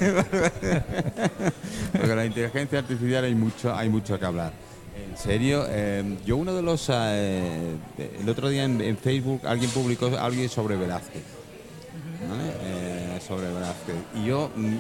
Porque 1.92 2.16
la 2.16 2.26
inteligencia 2.26 2.80
artificial 2.80 3.24
hay 3.26 3.36
mucho, 3.36 3.76
hay 3.76 3.90
mucho 3.90 4.18
que 4.20 4.26
hablar. 4.26 4.54
En 5.18 5.24
serio, 5.24 5.66
eh, 5.68 6.04
yo 6.26 6.38
uno 6.38 6.54
de 6.54 6.62
los... 6.62 6.90
eh, 6.92 7.76
el 8.22 8.30
otro 8.30 8.50
día 8.50 8.66
en, 8.66 8.80
en 8.82 8.98
Facebook 8.98 9.42
alguien 9.48 9.72
publicó 9.72 10.12
alguien 10.20 10.48
sobre 10.48 10.76
Velázquez. 10.76 11.24
Eh, 12.64 13.20
sobre 13.28 13.48
Velázquez. 13.48 13.96
Y 14.16 14.26
yo, 14.26 14.52
mm, 14.56 14.76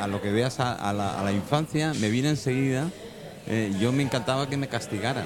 a 0.00 0.06
lo 0.06 0.20
que 0.20 0.30
veas 0.32 0.60
a, 0.60 0.74
a 0.74 0.92
la, 0.92 1.18
a 1.18 1.24
la 1.24 1.32
infancia, 1.32 1.94
me 1.94 2.10
viene 2.10 2.28
enseguida, 2.28 2.88
eh, 3.46 3.72
yo 3.80 3.90
me 3.90 4.02
encantaba 4.02 4.48
que 4.50 4.58
me 4.58 4.68
castigaran. 4.68 5.24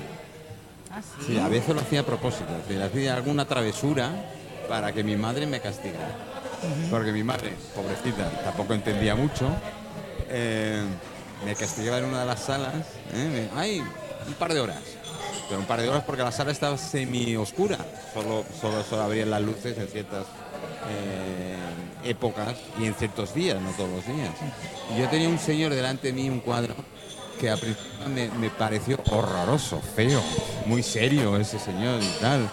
Ah, 0.92 1.00
sí. 1.02 1.32
Sí, 1.32 1.38
a 1.38 1.48
veces 1.48 1.74
lo 1.74 1.80
hacía 1.80 2.00
a 2.00 2.06
propósito, 2.06 2.46
es 2.56 2.68
decir, 2.68 2.80
hacía 2.82 3.16
alguna 3.16 3.46
travesura 3.46 4.10
para 4.68 4.92
que 4.92 5.02
mi 5.02 5.16
madre 5.16 5.46
me 5.48 5.60
castigara. 5.60 6.14
Porque 6.90 7.12
mi 7.12 7.24
madre, 7.24 7.52
pobrecita, 7.74 8.30
tampoco 8.44 8.72
entendía 8.72 9.16
mucho, 9.16 9.48
eh, 10.30 10.80
me 11.44 11.54
castigaba 11.56 11.98
en 11.98 12.04
una 12.04 12.20
de 12.20 12.26
las 12.26 12.40
salas, 12.40 12.72
¿eh? 13.12 13.48
me- 13.52 13.60
¡ay! 13.60 13.82
Un 14.26 14.34
par 14.34 14.52
de 14.54 14.60
horas. 14.60 14.80
Pero 15.48 15.60
un 15.60 15.66
par 15.66 15.80
de 15.82 15.88
horas 15.88 16.02
porque 16.04 16.22
la 16.22 16.32
sala 16.32 16.52
estaba 16.52 16.78
semi 16.78 17.36
oscura, 17.36 17.76
solo, 18.14 18.44
solo, 18.60 18.82
solo 18.82 19.02
abrían 19.02 19.30
las 19.30 19.42
luces 19.42 19.76
en 19.76 19.86
ciertas 19.88 20.24
eh, 20.88 22.08
épocas 22.10 22.54
y 22.80 22.86
en 22.86 22.94
ciertos 22.94 23.34
días, 23.34 23.60
no 23.60 23.70
todos 23.72 23.90
los 23.90 24.06
días. 24.06 24.30
Yo 24.98 25.08
tenía 25.08 25.28
un 25.28 25.38
señor 25.38 25.74
delante 25.74 26.08
de 26.08 26.12
mí, 26.14 26.30
un 26.30 26.40
cuadro, 26.40 26.74
que 27.38 27.50
al 27.50 27.58
principio 27.58 28.30
me, 28.38 28.48
pareció 28.50 28.98
horroroso, 29.10 29.80
feo, 29.94 30.22
muy 30.66 30.82
serio 30.82 31.36
ese 31.36 31.58
señor 31.58 32.02
y 32.02 32.20
tal. 32.20 32.48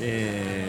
eh, 0.00 0.66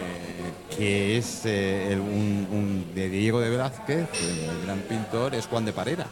que 0.76 1.18
es 1.18 1.40
eh, 1.46 1.92
el- 1.92 2.00
un, 2.00 2.46
un- 2.50 2.94
de 2.94 3.08
Diego 3.08 3.40
de 3.40 3.50
Velázquez, 3.50 4.06
el 4.22 4.62
gran 4.64 4.78
pintor, 4.80 5.34
es 5.34 5.46
Juan 5.46 5.64
de 5.64 5.72
Parera, 5.72 6.06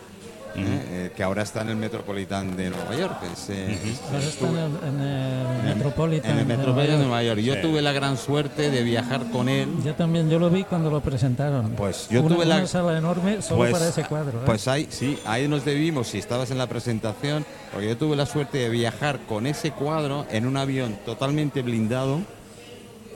¿eh? 0.57 0.63
Eh, 1.07 1.13
que 1.17 1.23
ahora 1.23 1.43
está 1.43 1.63
en 1.63 1.71
el 1.71 1.77
Metropolitan 1.77 2.57
de 2.57 2.71
Nueva 2.71 2.95
York. 2.97 3.17
es, 3.33 3.51
eh, 3.51 3.79
Ahora 4.13 4.25
está 4.25 4.47
en 4.49 4.57
el, 4.57 4.65
en 4.89 5.67
el 5.69 5.75
Metropolitan. 5.77 6.31
en 6.31 6.39
el 6.39 6.47
de 6.49 6.57
Metropolitan 6.57 6.99
de 6.99 7.05
Nueva 7.05 7.23
Nueva 7.23 7.23
York. 7.23 7.41
Yo 7.41 7.55
Sí. 7.55 7.61
tuve 7.63 7.83
la 7.83 7.93
gran 7.93 8.17
suerte 8.17 8.71
de 8.71 8.83
viajar 8.83 9.31
con 9.31 9.49
él. 9.49 9.69
Yo 9.85 9.95
también, 9.95 10.31
yo 10.31 10.39
lo 10.39 10.51
vi 10.51 10.65
cuando 10.65 10.91
lo 10.91 11.01
presentaron. 11.01 11.71
Pues 11.73 12.09
yo 12.09 12.23
una, 12.23 12.35
tuve 12.37 12.45
la- 12.47 12.57
una 12.57 12.67
sala 12.67 12.97
enorme 12.99 13.43
solo 13.43 13.59
Pues, 13.59 13.73
para 13.73 13.89
ese 13.89 14.05
cuadro. 14.05 14.39
¿eh? 14.39 14.43
Pues 14.47 14.69
ahí, 14.69 14.87
sí, 14.91 15.19
ahí 15.27 15.49
nos 15.49 15.65
debimos, 15.65 16.09
si 16.09 16.19
estabas 16.19 16.51
en 16.51 16.59
la 16.59 16.67
presentación, 16.67 17.45
porque 17.73 17.89
yo 17.89 17.97
tuve 17.97 18.17
la 18.17 18.27
suerte 18.27 18.59
de 18.59 18.69
viajar 18.69 19.21
con 19.29 19.47
ese 19.47 19.73
cuadro 19.73 20.27
en 20.31 20.47
un 20.47 20.57
avión 20.57 20.97
totalmente 21.05 21.63
blindado, 21.63 22.21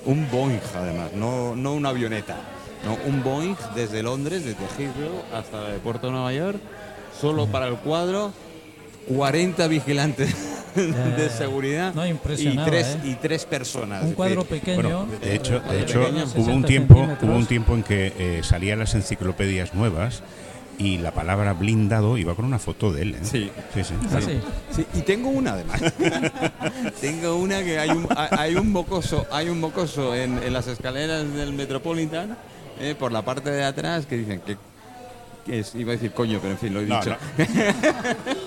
un 0.05 0.28
Boeing 0.30 0.61
además, 0.76 1.12
no, 1.14 1.55
no 1.57 1.74
una 1.74 1.91
avioneta, 1.91 2.36
no, 2.84 2.97
un 3.11 3.22
Boeing 3.22 3.57
desde 3.74 4.03
Londres, 4.03 4.45
desde 4.45 4.64
Heathrow 4.78 5.22
hasta 5.34 5.74
el 5.74 5.80
puerto 5.80 6.07
de 6.07 6.12
Nueva 6.12 6.32
York, 6.32 6.59
solo 7.21 7.47
para 7.47 7.69
el 7.69 7.77
cuadro, 7.77 8.33
40 9.09 9.66
vigilantes 9.69 10.35
de 10.75 11.31
seguridad 11.31 11.95
no, 11.95 12.07
y, 12.07 12.14
tres, 12.14 12.87
¿eh? 12.87 12.99
y 13.05 13.14
tres 13.14 13.45
personas. 13.45 14.05
un 14.05 14.12
cuadro 14.12 14.45
pequeño. 14.45 14.77
Bueno, 14.83 15.09
de 15.21 15.35
hecho, 15.35 15.61
de 15.61 15.83
hecho 15.83 16.01
pequeño, 16.01 16.25
hubo 16.37 16.53
un 16.53 16.62
60 16.62 16.69
tiempo, 16.69 17.09
hubo 17.23 17.35
un 17.35 17.47
tiempo 17.47 17.75
en 17.75 17.83
que 17.83 18.12
eh, 18.19 18.41
salían 18.43 18.79
las 18.79 18.95
enciclopedias 18.95 19.75
nuevas 19.75 20.23
y 20.79 20.99
la 20.99 21.11
palabra 21.11 21.55
blindado 21.55 22.16
iba 22.19 22.35
con 22.35 22.45
una 22.45 22.59
foto 22.59 22.93
de 22.93 23.03
él. 23.03 23.14
¿eh? 23.16 23.19
Sí. 23.23 23.51
sí, 23.75 23.83
sí. 23.83 23.95
Ah, 24.12 24.21
sí. 24.21 24.39
Sí, 24.71 24.87
y 24.95 25.03
tengo 25.03 25.29
una 25.29 25.55
además. 25.55 25.83
tengo 27.01 27.37
una 27.37 27.64
que 27.64 27.79
hay 27.79 27.91
un, 27.91 28.07
hay 28.16 28.55
un 28.55 28.71
mocoso, 28.71 29.27
hay 29.33 29.49
un 29.49 29.59
mocoso 29.59 30.14
en, 30.14 30.41
en 30.43 30.53
las 30.53 30.69
escaleras 30.69 31.33
del 31.35 31.53
Metropolitan, 31.53 32.37
eh, 32.81 32.95
por 32.97 33.11
la 33.11 33.23
parte 33.23 33.51
de 33.51 33.64
atrás, 33.64 34.07
que 34.07 34.16
dicen 34.16 34.41
que 34.41 34.57
es, 35.51 35.74
iba 35.74 35.92
a 35.92 35.96
decir 35.96 36.12
coño, 36.12 36.38
pero 36.40 36.53
en 36.53 36.59
fin, 36.59 36.74
lo 36.74 36.80
he 36.80 36.86
No, 36.86 36.99
dicho. 36.99 37.11
no. 37.11 37.44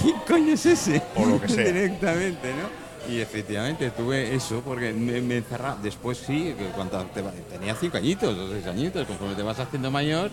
¿Quién 0.00 0.16
coño 0.26 0.52
es 0.54 0.66
ese? 0.66 1.02
O 1.16 1.24
lo 1.26 1.40
que 1.40 1.48
sea. 1.48 1.64
Directamente, 1.64 2.48
¿no? 2.54 2.88
Y 3.12 3.20
efectivamente 3.20 3.90
tuve 3.90 4.34
eso 4.34 4.60
porque 4.64 4.92
me, 4.92 5.20
me 5.20 5.38
encerraba. 5.38 5.78
Después 5.82 6.18
sí, 6.18 6.54
que 6.58 6.66
cuando 6.74 7.02
te 7.06 7.22
tenía 7.50 7.74
cinco 7.74 7.96
añitos 7.96 8.36
o 8.36 8.50
seis 8.52 8.66
añitos, 8.66 9.06
conforme 9.06 9.34
te 9.34 9.42
vas 9.42 9.58
haciendo 9.58 9.90
mayor, 9.90 10.30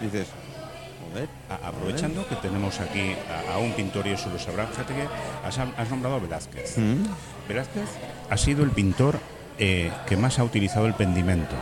dices, 0.00 0.26
joder, 1.12 1.28
A- 1.48 1.68
Aprovechando 1.68 2.26
que 2.28 2.34
tenemos 2.36 2.80
aquí 2.80 3.12
a, 3.48 3.54
a 3.54 3.58
un 3.58 3.72
pintor 3.72 4.06
y 4.08 4.10
eso 4.12 4.28
lo 4.30 4.38
sabrá, 4.38 4.66
fíjate 4.66 4.94
que 4.94 5.06
has, 5.46 5.58
has 5.58 5.90
nombrado 5.90 6.16
a 6.16 6.18
Velázquez. 6.18 6.78
¿Mm? 6.78 7.04
Velázquez 7.48 7.88
ha 8.28 8.36
sido 8.36 8.64
el 8.64 8.70
pintor 8.70 9.20
eh, 9.58 9.92
que 10.08 10.16
más 10.16 10.38
ha 10.40 10.44
utilizado 10.44 10.86
el 10.86 10.94
pendimento. 10.94 11.54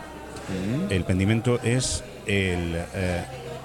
¿Mm? 0.48 0.90
El 0.92 1.04
pendimento 1.04 1.60
es 1.62 2.02
el 2.26 2.74
eh, 2.94 3.22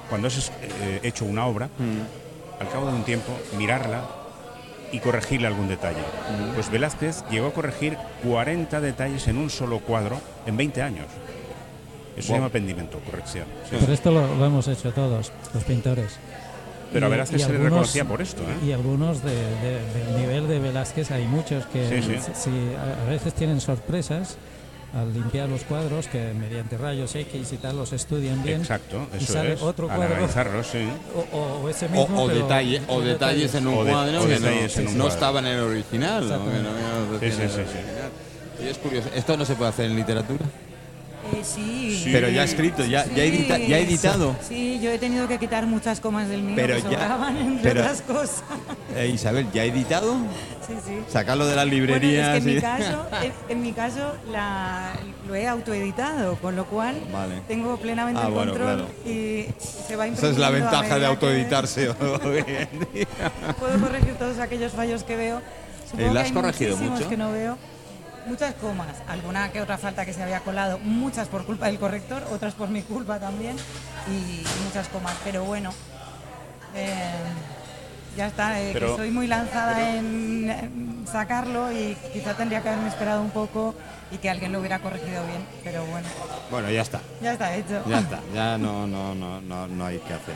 cuando 0.09 0.27
has 0.27 0.51
eh, 0.61 0.99
hecho 1.03 1.25
una 1.25 1.45
obra, 1.45 1.67
¿Mm? 1.67 2.61
al 2.61 2.69
cabo 2.69 2.87
de 2.87 2.93
un 2.93 3.03
tiempo, 3.03 3.31
mirarla 3.57 4.01
y 4.91 4.99
corregirle 4.99 5.47
algún 5.47 5.67
detalle. 5.67 5.99
Pues 6.55 6.69
Velázquez 6.71 7.23
llegó 7.29 7.47
a 7.47 7.53
corregir 7.53 7.97
40 8.23 8.81
detalles 8.81 9.27
en 9.27 9.37
un 9.37 9.49
solo 9.49 9.79
cuadro 9.79 10.19
en 10.45 10.57
20 10.57 10.81
años. 10.81 11.05
Eso 12.17 12.27
se 12.29 12.33
llama 12.33 12.49
pendimento, 12.49 12.99
corrección. 12.99 13.45
sí. 13.69 13.77
Pero 13.79 13.93
esto 13.93 14.11
lo, 14.11 14.35
lo 14.35 14.45
hemos 14.45 14.67
hecho 14.67 14.91
todos, 14.91 15.31
los 15.53 15.63
pintores. 15.63 16.17
Pero 16.91 17.05
a 17.05 17.09
Velázquez 17.09 17.41
y 17.41 17.43
se 17.43 17.51
le 17.53 17.59
reconocía 17.59 18.03
por 18.03 18.19
esto. 18.19 18.41
¿eh? 18.41 18.65
Y 18.65 18.71
algunos 18.71 19.23
de- 19.23 19.31
de- 19.35 19.93
del 19.93 20.17
nivel 20.17 20.47
de 20.47 20.57
Velázquez 20.59 21.11
hay 21.11 21.25
muchos 21.27 21.67
que 21.67 21.87
Sí, 21.87 22.01
sí. 22.01 22.17
si- 22.33 22.49
si 22.49 22.49
a 22.75 23.05
a 23.05 23.09
veces 23.09 23.33
tienen 23.35 23.61
sorpresas 23.61 24.37
al 24.93 25.13
limpiar 25.13 25.47
los 25.49 25.63
cuadros 25.63 26.07
que 26.07 26.33
mediante 26.33 26.77
rayos 26.77 27.13
X 27.15 27.53
y 27.53 27.57
tal 27.57 27.77
los 27.77 27.93
estudian 27.93 28.41
bien. 28.43 28.61
Exacto, 28.61 29.05
y 29.13 29.23
eso 29.23 29.33
sale 29.33 29.53
es. 29.53 29.61
otro 29.61 29.87
cuadro. 29.87 30.63
sí. 30.63 30.87
O, 31.31 31.37
o- 31.37 31.69
ese 31.69 31.85
O, 31.85 31.89
mismo, 31.89 32.23
o 32.23 32.27
pero 32.27 32.39
detalle- 32.47 32.81
o 32.87 32.95
con 32.95 33.05
detalles 33.05 33.53
en 33.55 33.67
un 33.67 33.85
de- 33.85 33.91
cuadro 33.91 34.21
que 34.27 34.39
no, 34.39 34.47
en 34.47 34.53
un 34.53 34.93
no 34.97 35.03
cuadro. 35.03 35.07
estaba 35.07 35.39
en 35.39 35.45
el 35.45 35.59
original. 35.59 36.27
¿no? 36.27 36.35
Exactamente. 36.35 36.69
Que 36.69 36.73
no- 36.73 37.11
no 37.13 37.19
Sí, 37.19 37.25
sí, 37.31 37.35
tiene 37.35 37.35
sí, 37.35 37.41
el 37.43 37.49
sí. 37.51 37.59
original. 37.59 38.11
Y 38.63 38.67
es 38.67 38.77
curioso, 38.77 39.09
esto 39.15 39.37
no 39.37 39.45
se 39.45 39.55
puede 39.55 39.69
hacer 39.69 39.85
en 39.85 39.95
literatura. 39.95 40.45
Eh, 41.33 41.41
sí. 41.43 42.01
Sí. 42.03 42.09
Pero 42.11 42.29
ya 42.29 42.43
escrito, 42.43 42.85
ya, 42.85 43.05
ya, 43.05 43.23
edita- 43.23 43.57
ya 43.57 43.77
editado. 43.77 44.35
Sí, 44.47 44.79
yo 44.81 44.91
he 44.91 44.97
tenido 44.97 45.27
que 45.27 45.37
quitar 45.37 45.65
muchas 45.65 45.99
comas 45.99 46.27
del 46.29 46.41
mío 46.41 46.55
Pero 46.55 46.75
que 46.75 46.81
ya- 46.95 47.31
entre 47.39 47.61
pero- 47.71 47.81
otras 47.81 48.01
cosas. 48.01 48.43
Eh, 48.95 49.11
Isabel, 49.13 49.47
¿ya 49.53 49.63
editado? 49.65 50.15
Sí, 50.67 50.73
sí. 50.85 50.99
Sacarlo 51.09 51.45
de 51.47 51.55
las 51.55 51.65
Bueno, 51.65 51.77
librerías. 51.85 52.37
es 52.37 52.43
que 52.43 52.49
en 52.49 52.55
mi 52.55 52.61
caso, 52.61 53.05
en, 53.23 53.31
en 53.49 53.61
mi 53.61 53.71
caso 53.73 54.13
la, 54.31 54.93
lo 55.27 55.35
he 55.35 55.47
autoeditado, 55.47 56.35
con 56.37 56.55
lo 56.55 56.65
cual 56.65 56.95
Vale. 57.11 57.41
tengo 57.47 57.77
plenamente 57.77 58.21
Ah, 58.23 58.27
el 58.27 58.33
bueno, 58.33 58.51
control 58.51 58.75
claro. 58.85 58.89
y 59.05 59.47
se 59.87 59.95
va 59.95 60.07
Esa 60.07 60.29
es 60.29 60.37
la 60.37 60.49
ventaja 60.49 60.99
de 60.99 61.05
autoeditarse. 61.05 61.89
Puedo 63.59 63.79
corregir 63.79 64.15
todos 64.15 64.39
aquellos 64.39 64.71
fallos 64.73 65.03
que 65.03 65.15
veo. 65.15 65.41
Supongo 65.89 66.11
¿Y 66.11 66.13
la 66.13 66.21
que 66.21 66.27
has 66.27 66.33
corregido 66.33 66.77
mucho? 66.77 67.09
que 67.09 67.17
no 67.17 67.31
veo. 67.31 67.57
Muchas 68.25 68.53
comas, 68.55 68.95
alguna 69.07 69.51
que 69.51 69.61
otra 69.61 69.77
falta 69.77 70.05
que 70.05 70.13
se 70.13 70.21
había 70.21 70.41
colado, 70.41 70.77
muchas 70.79 71.27
por 71.27 71.45
culpa 71.45 71.65
del 71.67 71.79
corrector, 71.79 72.23
otras 72.31 72.53
por 72.53 72.69
mi 72.69 72.81
culpa 72.83 73.19
también, 73.19 73.55
y 74.07 74.43
muchas 74.65 74.87
comas. 74.89 75.15
Pero 75.23 75.43
bueno, 75.45 75.71
eh, 76.75 77.11
ya 78.15 78.27
está, 78.27 78.61
eh, 78.61 78.69
Pero- 78.73 78.91
que 78.91 78.95
soy 78.97 79.11
muy 79.11 79.25
lanzada 79.27 79.95
en, 79.95 80.49
en 80.49 81.05
sacarlo 81.11 81.71
y 81.71 81.95
quizá 82.13 82.35
tendría 82.35 82.61
que 82.61 82.69
haberme 82.69 82.89
esperado 82.89 83.21
un 83.21 83.31
poco 83.31 83.73
y 84.11 84.17
que 84.17 84.29
alguien 84.29 84.51
lo 84.51 84.59
hubiera 84.59 84.79
corregido 84.79 85.23
bien, 85.25 85.43
pero 85.63 85.83
bueno, 85.85 86.07
Bueno, 86.51 86.69
ya 86.69 86.81
está. 86.81 86.99
ya 87.21 87.33
está 87.33 87.55
hecho. 87.55 87.83
Ya 87.87 87.99
está. 87.99 88.19
Ya 88.33 88.57
no, 88.57 88.85
no, 88.85 89.15
no, 89.15 89.41
no, 89.41 89.67
no 89.67 89.85
hay 89.85 89.97
que 89.99 90.13
hacer. 90.13 90.35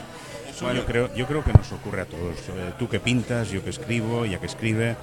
Eso 0.50 0.72
yo, 0.72 0.86
creo, 0.86 1.14
yo 1.16 1.26
creo 1.28 1.44
que 1.44 1.52
nos 1.52 1.72
ocurre 1.72 2.02
a 2.02 2.06
todos. 2.06 2.38
Eh, 2.50 2.74
tú 2.78 2.88
que 2.88 3.00
pintas, 3.00 3.50
yo 3.50 3.64
que 3.64 3.72
escribo, 3.72 4.26
ya 4.26 4.40
que 4.40 4.46
escribe. 4.46 4.96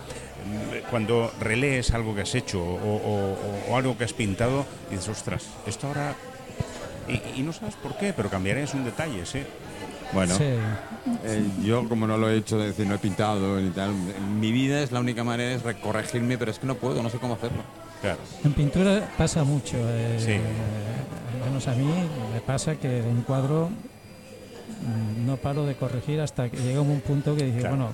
Cuando 0.90 1.32
relees 1.40 1.92
algo 1.92 2.14
que 2.14 2.22
has 2.22 2.34
hecho 2.34 2.60
o, 2.62 2.74
o- 2.74 3.34
o- 3.34 3.72
o 3.72 3.76
algo 3.76 3.96
que 3.96 4.04
has 4.04 4.12
pintado, 4.12 4.64
dices, 4.90 5.08
ostras, 5.08 5.46
esto 5.66 5.86
ahora... 5.88 6.14
Y, 7.08 7.40
y 7.40 7.42
no 7.42 7.52
sabes 7.52 7.74
por 7.74 7.96
qué, 7.96 8.12
pero 8.12 8.28
cambiarías 8.30 8.72
un 8.74 8.84
detalle, 8.84 9.26
¿sí? 9.26 9.40
Bueno, 10.12 10.34
Sí. 10.36 10.44
eh, 10.44 11.44
yo 11.64 11.88
como 11.88 12.06
no 12.06 12.16
lo 12.18 12.28
he 12.30 12.36
hecho, 12.36 12.60
es 12.60 12.68
decir, 12.68 12.86
no 12.86 12.94
he 12.96 12.98
pintado 12.98 13.60
ni 13.60 13.70
tal, 13.70 13.90
en 13.90 14.40
mi 14.40 14.50
vida 14.52 14.80
es 14.82 14.90
la 14.92 15.00
única 15.00 15.22
manera 15.24 15.52
es 15.54 15.62
corregirme, 15.76 16.36
pero 16.38 16.50
es 16.50 16.58
que 16.58 16.66
no 16.66 16.74
puedo, 16.76 17.02
no 17.02 17.10
sé 17.10 17.18
cómo 17.18 17.34
hacerlo. 17.34 17.62
Claro. 18.00 18.18
En 18.44 18.52
pintura 18.52 19.08
pasa 19.18 19.44
mucho. 19.44 19.76
eh, 19.78 20.16
Sí. 20.18 20.32
eh, 20.32 20.40
al 21.42 21.48
menos 21.48 21.68
a 21.68 21.74
mí 21.74 21.84
me 22.32 22.40
pasa 22.40 22.74
que 22.76 23.02
un 23.02 23.22
cuadro 23.22 23.68
mm, 23.68 25.26
no 25.26 25.36
paro 25.36 25.64
de 25.66 25.74
corregir 25.74 26.20
hasta 26.20 26.48
que 26.48 26.56
llega 26.58 26.80
un 26.80 27.00
punto 27.00 27.36
que 27.36 27.44
dice, 27.44 27.60
Claro. 27.60 27.76
bueno, 27.76 27.90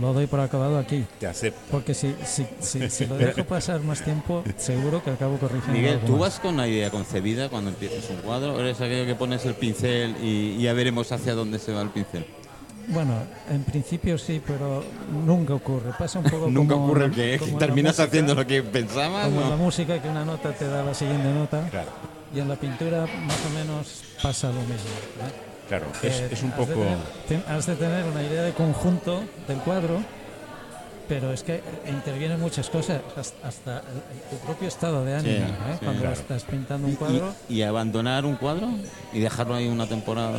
lo 0.00 0.12
doy 0.12 0.26
por 0.26 0.40
acabado 0.40 0.78
aquí. 0.78 1.04
Te 1.18 1.26
acepto. 1.26 1.60
Porque 1.70 1.94
si, 1.94 2.14
si, 2.24 2.46
si, 2.88 3.06
lo 3.06 3.16
dejo 3.16 3.44
pasar 3.48 3.80
más 3.80 4.02
tiempo, 4.02 4.44
seguro 4.56 5.02
que 5.02 5.10
acabo 5.10 5.38
corrigiendo. 5.38 5.72
Miguel, 5.72 6.00
¿tú 6.00 6.12
más. 6.12 6.20
vas 6.20 6.40
con 6.40 6.54
una 6.54 6.68
idea 6.68 6.90
concebida 6.90 7.48
cuando 7.48 7.70
empiezas 7.70 8.08
un 8.10 8.16
cuadro? 8.16 8.54
¿O 8.54 8.60
eres 8.60 8.80
aquello 8.80 9.06
que 9.06 9.14
pones 9.14 9.44
el 9.46 9.54
pincel 9.54 10.16
y, 10.22 10.60
ya 10.60 10.72
veremos 10.72 11.12
hacia 11.12 11.34
dónde 11.34 11.58
se 11.58 11.72
va 11.72 11.82
el 11.82 11.90
pincel? 11.90 12.26
Bueno, 12.88 13.14
en 13.50 13.64
principio 13.64 14.16
sí, 14.16 14.40
pero 14.46 14.84
nunca 15.10 15.54
ocurre. 15.54 15.92
Pasa 15.98 16.20
un 16.20 16.24
poco 16.24 16.46
Nunca 16.50 16.74
como, 16.74 16.86
ocurre 16.86 17.10
que 17.10 17.38
terminas 17.58 17.98
haciendo 17.98 18.34
lo 18.34 18.46
que 18.46 18.62
pensabas. 18.62 19.26
Como 19.26 19.40
¿no? 19.40 19.44
en 19.44 19.50
la 19.50 19.56
música, 19.56 20.00
que 20.00 20.08
una 20.08 20.24
nota 20.24 20.52
te 20.52 20.66
da 20.66 20.84
la 20.84 20.94
siguiente 20.94 21.32
nota. 21.32 21.68
Claro. 21.68 21.90
Y 22.34 22.40
en 22.40 22.48
la 22.48 22.56
pintura 22.56 23.06
más 23.26 23.38
o 23.46 23.58
menos 23.58 24.02
pasa 24.22 24.48
lo 24.48 24.60
mismo. 24.60 24.90
¿eh? 25.26 25.45
Claro, 25.68 25.86
es, 26.02 26.20
Eh, 26.20 26.28
es 26.32 26.42
un 26.42 26.50
has 26.52 26.58
de 26.58 26.64
poco... 26.66 26.80
tener- 26.80 26.98
ten- 27.28 27.44
has 27.48 27.66
de 27.66 27.74
tener 27.76 28.04
una 28.04 28.22
idea 28.22 28.42
de 28.42 28.52
conjunto 28.52 29.22
del 29.48 29.58
cuadro, 29.58 29.98
pero 31.08 31.32
es 31.32 31.42
que 31.44 31.60
intervienen 31.88 32.40
muchas 32.40 32.68
cosas, 32.68 33.00
hasta, 33.42 33.82
tu 34.30 34.36
propio 34.44 34.66
estado 34.68 35.04
de 35.04 35.14
ánimo, 35.14 35.46
Sí, 35.46 35.52
¿eh? 35.52 35.72
sí, 35.78 35.84
cuando 35.84 36.00
claro. 36.02 36.16
estás 36.16 36.42
pintando 36.44 36.88
un 36.88 36.94
cuadro. 36.96 37.32
Y, 37.48 37.54
y 37.58 37.62
abandonar 37.62 38.24
un 38.24 38.36
cuadro 38.36 38.68
y 39.12 39.20
dejarlo 39.20 39.54
ahí 39.54 39.68
una 39.68 39.86
temporada. 39.86 40.38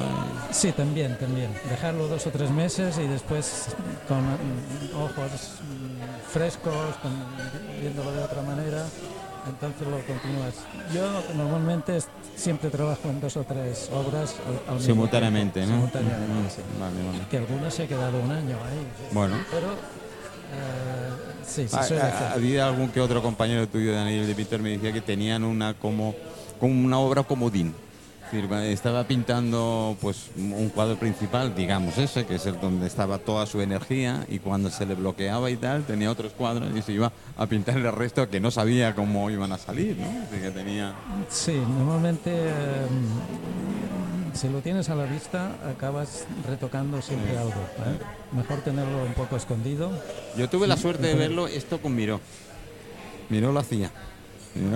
Sí, 0.51 0.71
también, 0.73 1.17
también. 1.17 1.51
Dejarlo 1.69 2.07
dos 2.07 2.25
o 2.27 2.31
tres 2.31 2.49
meses 2.51 2.97
y 2.97 3.07
después 3.07 3.67
con 4.07 4.19
ojos 5.01 5.31
frescos, 6.31 6.95
con- 7.01 7.25
viéndolo 7.81 8.11
de 8.11 8.23
otra 8.23 8.41
manera, 8.41 8.85
entonces 9.49 9.87
lo 9.87 9.97
continúas. 10.05 10.55
Yo 10.93 11.35
normalmente 11.35 11.99
siempre 12.35 12.69
trabajo 12.69 13.09
en 13.09 13.19
dos 13.19 13.37
o 13.37 13.43
tres 13.43 13.89
obras 13.93 14.35
al, 14.69 14.79
Simultáneamente, 14.81 15.61
tiempo, 15.61 15.75
¿no? 15.75 15.89
Simultáneamente, 15.89 16.55
sí. 16.55 16.61
Vale, 16.79 17.03
vale. 17.05 17.19
Que 17.29 17.37
algunas 17.37 17.73
se 17.73 17.83
he 17.83 17.87
quedado 17.87 18.19
un 18.19 18.31
año 18.31 18.55
ahí. 18.63 18.87
Bueno. 19.11 19.35
Pero 19.51 19.67
eh, 19.67 21.09
sí, 21.45 21.67
sí 21.67 21.75
Ah, 21.75 21.79
ah, 21.79 21.83
hacer. 21.83 22.27
Había 22.33 22.67
algún 22.67 22.89
que 22.89 23.01
otro 23.01 23.21
compañero 23.21 23.67
tuyo, 23.67 23.93
Daniel 23.93 24.27
de 24.27 24.35
Peter, 24.35 24.61
me 24.61 24.71
decía 24.71 24.91
que 24.93 25.01
tenían 25.01 25.43
una 25.43 25.73
como, 25.73 26.15
como 26.59 26.73
una 26.85 26.99
obra 26.99 27.23
comodín. 27.23 27.73
Estaba 28.31 29.05
pintando 29.05 29.95
pues 30.01 30.29
un 30.35 30.69
cuadro 30.69 30.97
principal, 30.97 31.55
digamos 31.55 31.97
ese, 31.97 32.25
que 32.25 32.35
es 32.35 32.45
el 32.45 32.59
donde 32.59 32.85
estaba 32.85 33.19
toda 33.19 33.45
su 33.45 33.61
energía 33.61 34.25
y 34.27 34.39
cuando 34.39 34.69
se 34.69 34.85
le 34.85 34.95
bloqueaba 34.95 35.49
y 35.49 35.55
tal, 35.55 35.83
tenía 35.83 36.11
otros 36.11 36.33
cuadros 36.33 36.75
y 36.75 36.81
se 36.81 36.91
iba 36.91 37.11
a 37.37 37.45
pintar 37.47 37.77
el 37.77 37.91
resto 37.91 38.29
que 38.29 38.39
no 38.39 38.51
sabía 38.51 38.95
cómo 38.95 39.29
iban 39.29 39.51
a 39.53 39.57
salir, 39.57 39.97
¿no? 39.97 40.07
Así 40.23 40.41
que 40.41 40.51
tenía... 40.51 40.93
Sí, 41.29 41.53
normalmente 41.53 42.31
eh, 42.33 42.87
si 44.33 44.49
lo 44.49 44.59
tienes 44.59 44.89
a 44.89 44.95
la 44.95 45.05
vista 45.05 45.55
acabas 45.67 46.25
retocando 46.47 47.01
siempre 47.01 47.37
algo. 47.37 47.51
¿eh? 47.51 47.97
Mejor 48.33 48.59
tenerlo 48.59 49.03
un 49.03 49.13
poco 49.13 49.37
escondido. 49.37 49.91
Yo 50.37 50.49
tuve 50.49 50.67
la 50.67 50.77
suerte 50.77 51.07
de 51.07 51.15
verlo 51.15 51.47
esto 51.47 51.81
con 51.81 51.95
Miró. 51.95 52.19
Miró 53.29 53.51
lo 53.51 53.59
hacía. 53.59 53.91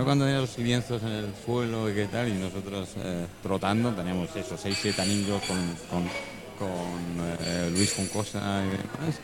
Cuando 0.04 0.26
tenía 0.26 0.42
los 0.42 0.58
lienzos 0.58 1.02
en 1.04 1.10
el 1.10 1.34
suelo 1.46 1.90
y 1.90 1.94
qué 1.94 2.06
tal, 2.06 2.30
y 2.30 2.34
nosotros 2.34 2.90
eh, 2.98 3.26
trotando, 3.42 3.92
teníamos 3.92 4.36
esos 4.36 4.60
seis, 4.60 4.78
siete 4.82 5.02
anillos 5.02 5.42
con, 5.44 5.58
con, 5.90 6.04
con, 6.60 7.38
eh, 7.46 7.70
Luis 7.72 7.94
Juncosa 7.94 8.64
y 8.66 8.70
demás. 8.70 9.20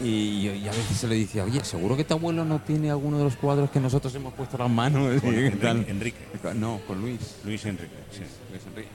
Y, 0.00 0.48
y 0.48 0.68
a 0.68 0.72
veces 0.72 0.96
se 0.96 1.06
le 1.06 1.16
decía, 1.16 1.44
oye, 1.44 1.64
seguro 1.64 1.96
que 1.96 2.04
tu 2.04 2.14
abuelo 2.14 2.44
no 2.44 2.60
tiene 2.60 2.90
alguno 2.90 3.18
de 3.18 3.24
los 3.24 3.36
cuadros 3.36 3.70
que 3.70 3.78
nosotros 3.78 4.12
hemos 4.14 4.34
puesto 4.34 4.58
las 4.58 4.70
manos. 4.70 5.20
Con 5.22 5.34
Enrique. 5.34 6.18
No, 6.54 6.80
con 6.86 7.00
Luis. 7.00 7.36
Luis 7.44 7.64
Enrique, 7.66 7.94
sí. 8.10 8.22
Luis 8.50 8.62
Enrique. 8.66 8.88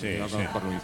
Sí, 0.00 0.18
lo 0.18 0.28
sí. 0.28 0.36
Luis. 0.64 0.82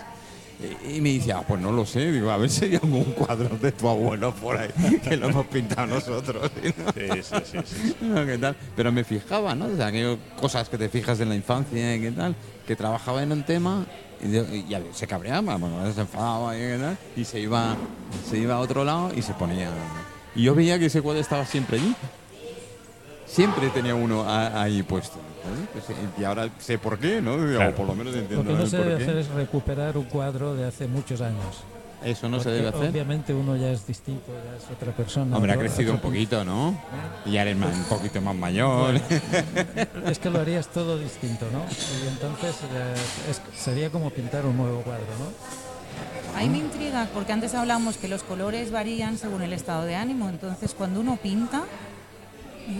Y, 0.84 0.96
y 0.96 1.00
me 1.00 1.10
dice, 1.10 1.32
ah, 1.32 1.44
pues 1.46 1.60
no 1.60 1.70
lo 1.70 1.84
sé. 1.84 2.10
Digo, 2.12 2.30
a 2.30 2.36
ver 2.38 2.48
si 2.48 2.64
hay 2.64 2.74
algún 2.76 3.04
cuadro 3.12 3.56
de 3.58 3.72
tu 3.72 3.88
abuelo 3.88 4.34
por 4.34 4.56
ahí 4.56 4.70
que 5.02 5.16
lo 5.16 5.28
hemos 5.28 5.46
pintado 5.46 5.86
nosotros. 5.86 6.50
¿no? 6.78 6.92
Sí, 6.92 7.22
sí, 7.22 7.36
sí, 7.44 7.58
sí. 7.64 7.96
No, 8.00 8.24
¿qué 8.26 8.38
tal? 8.38 8.56
Pero 8.74 8.90
me 8.92 9.04
fijaba, 9.04 9.54
¿no? 9.54 9.66
O 9.66 9.76
sea, 9.76 9.88
aquello- 9.88 10.18
cosas 10.40 10.68
que 10.68 10.78
te 10.78 10.88
fijas 10.88 11.20
en 11.20 11.28
la 11.28 11.34
infancia 11.36 11.94
y 11.94 12.00
qué 12.00 12.10
tal, 12.10 12.34
que 12.66 12.74
trabajaba 12.74 13.22
en 13.22 13.32
un 13.32 13.42
tema 13.44 13.84
y, 14.22 14.66
ya 14.68 14.80
se 14.92 15.06
cabreaba, 15.06 15.56
bueno, 15.56 15.92
se 15.92 16.00
enfadaba 16.00 16.56
y 16.56 16.60
qué 16.60 16.78
tal, 16.80 16.98
y 17.16 17.24
se 17.24 17.38
iba, 17.38 17.76
se 18.28 18.38
iba 18.38 18.54
a 18.54 18.60
otro 18.60 18.82
lado 18.84 19.12
y 19.14 19.20
se 19.20 19.34
ponía. 19.34 19.68
Y 20.34 20.44
yo 20.44 20.54
veía 20.54 20.78
que 20.78 20.86
ese 20.86 21.02
cuadro 21.02 21.20
estaba 21.20 21.44
siempre 21.44 21.78
allí. 21.78 21.94
Siempre 23.26 23.68
tenía 23.70 23.94
uno 23.94 24.24
ahí 24.26 24.82
puesto. 24.82 25.18
Pues, 25.72 25.84
y 26.18 26.24
ahora 26.24 26.48
sé 26.58 26.78
por 26.78 26.98
qué, 26.98 27.20
¿no? 27.20 27.34
O 27.34 27.38
Claro. 27.56 27.74
por 27.74 27.86
lo 27.86 27.94
menos 27.94 28.14
Lo 28.14 28.20
entiendo 28.20 28.44
que 28.52 28.58
no 28.58 28.66
se 28.66 28.76
debe 28.78 28.94
hacer 29.02 29.16
es 29.18 29.28
recuperar 29.28 29.96
un 29.96 30.04
cuadro 30.04 30.54
de 30.54 30.64
hace 30.66 30.86
muchos 30.86 31.20
años. 31.20 31.62
Eso 32.04 32.28
no 32.28 32.38
se 32.40 32.50
debe 32.50 32.68
hacer. 32.68 32.90
Obviamente 32.90 33.32
uno 33.34 33.56
ya 33.56 33.70
es 33.70 33.86
distinto, 33.86 34.30
ya 34.30 34.56
es 34.56 34.70
otra 34.70 34.92
persona. 34.92 35.34
Hombre, 35.34 35.52
ha 35.52 35.56
crecido 35.56 35.92
un 35.94 35.98
poquito, 35.98 36.44
¿no? 36.44 36.78
Y 37.24 37.32
ya 37.32 37.42
eres 37.42 37.56
más- 37.56 37.74
un 37.74 37.84
poquito 37.84 38.20
más 38.20 38.36
mayor. 38.36 38.94
Es 40.06 40.18
que 40.18 40.30
lo 40.30 40.40
harías 40.40 40.68
todo 40.68 40.98
distinto, 40.98 41.46
¿no? 41.52 41.60
Y 42.04 42.08
entonces 42.08 42.54
eh, 42.72 42.94
es- 43.30 43.40
sería 43.58 43.90
como 43.90 44.10
pintar 44.10 44.44
un 44.46 44.56
nuevo 44.56 44.82
cuadro, 44.82 45.06
¿no? 45.18 46.36
Ahí 46.38 46.50
me 46.50 46.58
intriga 46.58 47.08
porque 47.14 47.32
antes 47.32 47.54
hablábamos 47.54 47.96
que 47.96 48.08
los 48.08 48.22
colores 48.22 48.70
varían 48.70 49.16
según 49.16 49.40
el 49.42 49.54
estado 49.54 49.84
de 49.84 49.96
ánimo. 49.96 50.28
Entonces, 50.28 50.74
cuando 50.74 51.00
uno 51.00 51.16
pinta, 51.20 51.62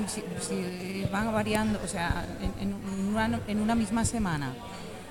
si, 0.08 1.04
van 1.12 1.32
variando, 1.32 1.80
o 1.84 1.88
sea, 1.88 2.26
en, 2.60 2.74
una, 3.08 3.40
en 3.46 3.60
una 3.60 3.74
misma 3.74 4.04
semana, 4.04 4.52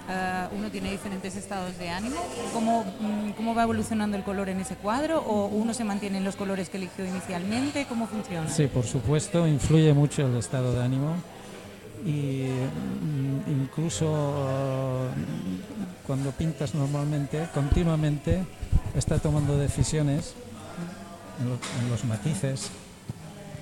eh, 0.10 0.48
uno 0.56 0.70
tiene 0.70 0.92
diferentes 0.92 1.36
estados 1.36 1.78
de 1.78 1.90
ánimo. 1.90 2.18
¿Cómo, 2.54 2.84
mm, 2.84 3.32
¿Cómo 3.32 3.56
va 3.56 3.64
evolucionando 3.64 4.18
el 4.18 4.24
color 4.24 4.50
en 4.50 4.60
ese 4.60 4.76
cuadro? 4.76 5.20
¿O 5.20 5.48
uno 5.48 5.74
se 5.74 5.84
mantiene 5.84 6.20
en 6.20 6.24
los 6.24 6.36
colores 6.36 6.70
que 6.70 6.78
eligió 6.78 7.06
inicialmente? 7.06 7.86
¿Cómo 7.90 8.08
funciona? 8.08 8.50
Sí, 8.50 8.68
por 8.68 8.86
supuesto, 8.86 9.48
influye 9.48 9.94
mucho 9.94 10.28
el 10.28 10.38
estado 10.38 10.74
de 10.74 10.84
ánimo 10.84 11.16
y 12.06 12.44
mm, 12.50 13.52
incluso 13.52 14.06
eh, 14.08 15.10
cuando 16.06 16.32
pintas 16.32 16.76
normalmente, 16.76 17.48
continuamente, 17.54 18.44
está 18.96 19.18
tomando 19.18 19.58
decisiones 19.58 20.36
en 21.40 21.90
los 21.90 22.06
matices 22.06 22.70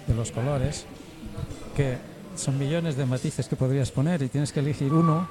de 0.07 0.13
los 0.13 0.31
colores, 0.31 0.85
que 1.75 1.97
son 2.35 2.57
millones 2.57 2.95
de 2.95 3.05
matices 3.05 3.47
que 3.47 3.55
podrías 3.55 3.91
poner 3.91 4.21
y 4.21 4.29
tienes 4.29 4.51
que 4.51 4.59
elegir 4.59 4.93
uno 4.93 5.27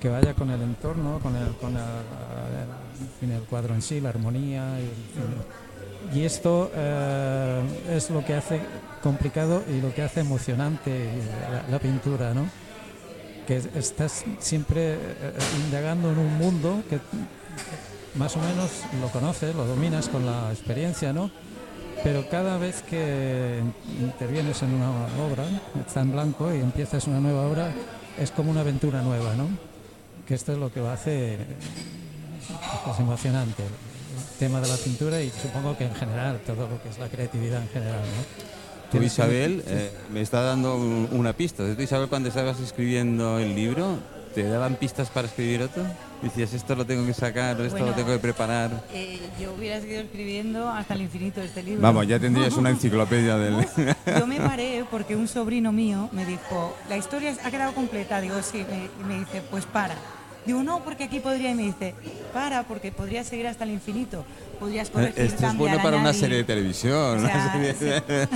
que 0.00 0.08
vaya 0.08 0.34
con 0.34 0.50
el 0.50 0.60
entorno, 0.62 1.18
con 1.20 1.34
el, 1.36 1.48
con 1.56 1.74
el, 1.76 3.30
eh, 3.30 3.40
cuadro 3.48 3.74
en 3.74 3.82
sí, 3.82 4.00
la 4.00 4.10
armonía. 4.10 4.78
Y, 6.14 6.22
esto 6.22 6.70
eh, 6.74 7.62
es 7.90 8.10
lo 8.10 8.24
que 8.24 8.34
hace 8.34 8.60
complicado 9.02 9.62
y 9.68 9.80
lo 9.80 9.92
que 9.94 10.02
hace 10.02 10.20
emocionante 10.20 11.08
la, 11.70 11.78
pintura, 11.78 12.34
¿no? 12.34 12.48
Que 13.46 13.56
es- 13.56 13.68
estás 13.74 14.24
siempre 14.38 14.94
eh, 14.94 14.98
indagando 15.64 16.12
en 16.12 16.18
un 16.18 16.38
mundo 16.38 16.82
que 16.88 17.00
más 18.16 18.36
o 18.36 18.40
menos 18.40 18.70
lo 19.00 19.08
conoces, 19.08 19.54
lo 19.54 19.66
dominas 19.66 20.08
con 20.08 20.24
la 20.26 20.52
experiencia, 20.52 21.12
¿no? 21.12 21.30
Pero 22.06 22.28
cada 22.30 22.56
vez 22.56 22.82
que 22.88 23.58
intervienes 24.00 24.62
en 24.62 24.74
una 24.74 24.90
obra, 25.26 25.42
está 25.84 26.02
en 26.02 26.12
blanco 26.12 26.54
y 26.54 26.60
empiezas 26.60 27.08
una 27.08 27.18
nueva 27.18 27.48
obra, 27.48 27.72
es 28.16 28.30
como 28.30 28.52
una 28.52 28.60
aventura 28.60 29.02
nueva, 29.02 29.34
¿no? 29.34 29.48
Que 30.24 30.34
esto 30.36 30.52
es 30.52 30.58
lo 30.58 30.72
que 30.72 30.78
lo 30.78 30.88
hace 30.88 31.36
pues, 32.84 33.00
emocionante, 33.00 33.64
el 33.64 34.38
tema 34.38 34.60
de 34.60 34.68
la 34.68 34.76
pintura 34.76 35.20
y 35.20 35.30
supongo 35.30 35.76
que 35.76 35.86
en 35.86 35.96
general, 35.96 36.38
todo 36.46 36.68
lo 36.68 36.80
que 36.80 36.90
es 36.90 36.98
la 37.00 37.08
creatividad 37.08 37.60
en 37.62 37.68
general, 37.70 38.00
¿no? 38.02 38.90
Tú, 38.92 39.02
Isabel, 39.02 39.64
eh, 39.66 39.90
me 40.12 40.20
está 40.20 40.42
dando 40.42 40.76
un- 40.76 41.08
una 41.10 41.32
pista. 41.32 41.64
Tú, 41.74 41.82
Isabel, 41.82 42.08
cuando 42.08 42.28
estabas 42.28 42.60
escribiendo 42.60 43.40
el 43.40 43.52
libro, 43.56 43.98
¿te 44.32 44.44
daban 44.44 44.76
pistas 44.76 45.10
para 45.10 45.26
escribir 45.26 45.62
otro? 45.62 45.82
Decías, 46.22 46.52
esto 46.54 46.74
lo 46.74 46.84
tengo 46.86 47.06
que 47.06 47.12
sacar, 47.14 47.60
esto 47.60 47.70
Bueno, 47.72 47.86
lo 47.88 47.92
tengo 47.92 48.08
que 48.12 48.18
preparar. 48.18 48.70
Eh, 48.92 49.20
yo 49.40 49.52
hubiera 49.52 49.80
seguido 49.80 50.00
escribiendo 50.00 50.68
hasta 50.70 50.94
el 50.94 51.02
infinito 51.02 51.40
este 51.42 51.62
libro. 51.62 51.82
Vamos, 51.82 52.06
ya 52.08 52.18
tendrías 52.18 52.54
una 52.54 52.70
enciclopedia 52.70 53.36
del... 53.36 53.66
Yo 54.18 54.26
me 54.26 54.40
paré 54.40 54.84
porque 54.90 55.14
un 55.14 55.28
sobrino 55.28 55.72
mío 55.72 56.08
me 56.12 56.24
dijo, 56.24 56.74
la 56.88 56.96
historia 56.96 57.34
ha 57.44 57.50
quedado 57.50 57.74
completa. 57.74 58.20
Digo, 58.20 58.36
sí. 58.42 58.64
Me- 58.68 58.88
Y 59.00 59.04
me 59.06 59.18
dice, 59.20 59.42
pues 59.50 59.66
para. 59.66 59.94
Digo, 60.46 60.62
no, 60.62 60.82
porque 60.84 61.04
aquí 61.04 61.18
podría. 61.20 61.50
Y 61.50 61.54
me 61.54 61.64
dice, 61.64 61.94
para, 62.32 62.62
porque 62.62 62.92
podría 62.92 63.22
seguir 63.24 63.46
hasta 63.48 63.64
el 63.64 63.70
infinito. 63.70 64.24
Podrías 64.60 64.88
corregir, 64.90 65.20
Esto 65.26 65.46
es 65.46 65.56
bueno 65.56 65.82
para 65.82 65.96
una 65.98 66.12
serie 66.14 66.38
de 66.38 66.44
televisión. 66.44 66.94
O 67.18 67.20
una 67.20 67.28
sea, 67.28 67.52
serie 67.52 67.74
de- 67.74 68.28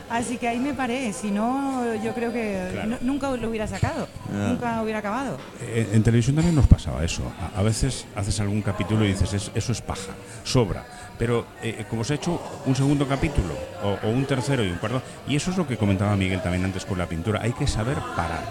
Así 0.10 0.36
que 0.38 0.48
ahí 0.48 0.58
me 0.58 0.74
paré. 0.74 1.12
Si 1.12 1.30
no, 1.30 1.94
yo 2.02 2.12
creo 2.14 2.32
que 2.32 2.70
Claro. 2.72 2.98
nunca 3.02 3.30
lo 3.30 3.48
hubiera 3.48 3.66
sacado. 3.68 4.08
Ya. 4.34 4.48
Nunca 4.48 4.82
hubiera 4.82 4.98
acabado. 4.98 5.36
Eh, 5.60 5.90
En 5.92 6.02
televisión 6.02 6.36
también 6.36 6.54
nos 6.54 6.66
pasaba 6.66 7.04
eso. 7.04 7.22
A, 7.40 7.58
a 7.60 7.62
veces 7.62 8.06
haces 8.16 8.40
algún 8.40 8.62
capítulo 8.62 9.04
y 9.04 9.08
dices, 9.08 9.32
"Es- 9.34 9.50
eso 9.54 9.72
es 9.72 9.80
paja, 9.80 10.12
sobra. 10.44 10.84
Pero 11.18 11.46
eh, 11.62 11.84
como 11.88 12.02
se 12.02 12.14
ha 12.14 12.16
hecho 12.16 12.40
un 12.66 12.74
segundo 12.74 13.06
capítulo, 13.06 13.54
o, 13.84 14.06
o 14.06 14.10
un 14.10 14.24
tercero 14.26 14.64
y 14.64 14.68
un 14.70 14.78
cuarto, 14.78 15.00
y 15.28 15.36
eso 15.36 15.50
es 15.52 15.56
lo 15.56 15.66
que 15.66 15.76
comentaba 15.76 16.16
Miguel 16.16 16.42
también 16.42 16.64
antes 16.64 16.84
con 16.84 16.98
la 16.98 17.06
pintura, 17.06 17.40
hay 17.42 17.52
que 17.52 17.66
saber 17.68 17.96
parar. 18.16 18.44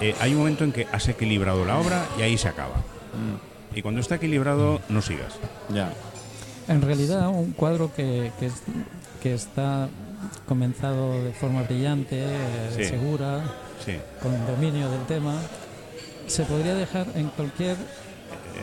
Eh, 0.00 0.14
hay 0.20 0.32
un 0.32 0.38
momento 0.38 0.64
en 0.64 0.72
que 0.72 0.86
has 0.90 1.06
equilibrado 1.08 1.64
la 1.66 1.76
obra 1.78 2.06
y 2.18 2.22
ahí 2.22 2.38
se 2.38 2.48
acaba. 2.48 2.76
Y 3.74 3.82
cuando 3.82 4.00
está 4.00 4.14
equilibrado, 4.14 4.80
no 4.88 5.02
sigas. 5.02 5.34
Ya. 5.68 5.92
En 6.68 6.80
realidad, 6.80 7.28
un 7.28 7.52
cuadro 7.52 7.92
que, 7.94 8.32
que, 8.40 8.50
que 9.22 9.34
está 9.34 9.88
comenzado 10.46 11.22
de 11.22 11.32
forma 11.32 11.62
brillante, 11.62 12.16
eh, 12.24 12.88
segura, 12.88 13.42
con 14.22 14.46
dominio 14.46 14.90
del 14.90 15.04
tema, 15.06 15.34
se 16.26 16.44
podría 16.44 16.74
dejar 16.74 17.06
en 17.14 17.28
cualquier 17.28 17.76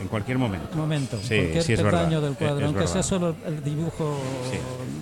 en 0.00 0.08
cualquier 0.08 0.38
momento. 0.38 0.76
Momento, 0.76 1.16
cualquier 1.16 1.62
sí, 1.62 1.74
del 1.74 2.34
cuadro, 2.34 2.66
aunque 2.66 2.86
sea 2.86 3.02
solo 3.02 3.36
el 3.46 3.62
dibujo 3.62 4.18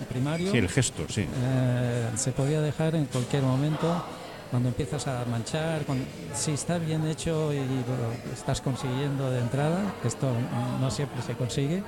primario. 0.09 0.51
Sí, 0.51 0.59
el 0.59 0.69
gesto, 0.69 1.05
sí. 1.09 1.23
Eh, 1.23 2.09
se 2.17 2.33
podría 2.33 2.61
dejar 2.61 2.95
en 2.95 3.07
cualquier 3.07 3.43
momento 3.43 4.05
cuando 4.51 4.69
empiezas 4.69 5.07
a 5.07 5.25
manchar, 5.27 5.83
si 6.35 6.53
está 6.53 6.79
bien 6.79 7.07
hecho 7.07 7.53
y 7.53 7.59
lo 7.59 8.33
estás 8.33 8.61
consiguiendo 8.61 9.31
de 9.31 9.39
entrada, 9.41 9.95
esto 10.05 10.27
no 10.81 10.91
siempre 10.91 11.23
se 11.23 11.35
consigue, 11.35 11.83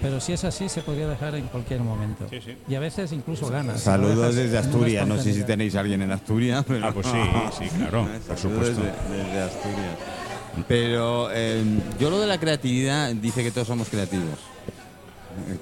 pero 0.00 0.20
si 0.20 0.32
es 0.32 0.44
así, 0.44 0.68
se 0.68 0.82
podría 0.82 1.08
dejar 1.08 1.34
en 1.34 1.46
cualquier 1.46 1.80
momento. 1.80 2.26
Y 2.68 2.74
a 2.74 2.80
veces 2.80 3.12
incluso 3.12 3.48
ganas. 3.48 3.80
Saludos 3.80 4.34
desde 4.34 4.58
Asturias. 4.58 5.06
No 5.06 5.20
sé 5.20 5.32
si 5.32 5.44
tenéis 5.44 5.74
a 5.74 5.80
alguien 5.80 6.02
en 6.02 6.12
Asturias. 6.12 6.64
Ah, 6.82 6.92
pues 6.92 7.06
sí, 7.06 7.18
sí, 7.58 7.76
claro, 7.76 8.08
por 8.26 8.38
supuesto. 8.38 8.82
Desde, 8.82 9.40
Asturias. 9.40 9.96
Pero 10.68 11.28
eh, 11.32 11.62
yo 11.98 12.10
lo 12.10 12.20
de 12.20 12.26
la 12.26 12.38
creatividad, 12.38 13.12
dice 13.14 13.42
que 13.42 13.50
todos 13.50 13.66
somos 13.66 13.88
creativos. 13.88 14.38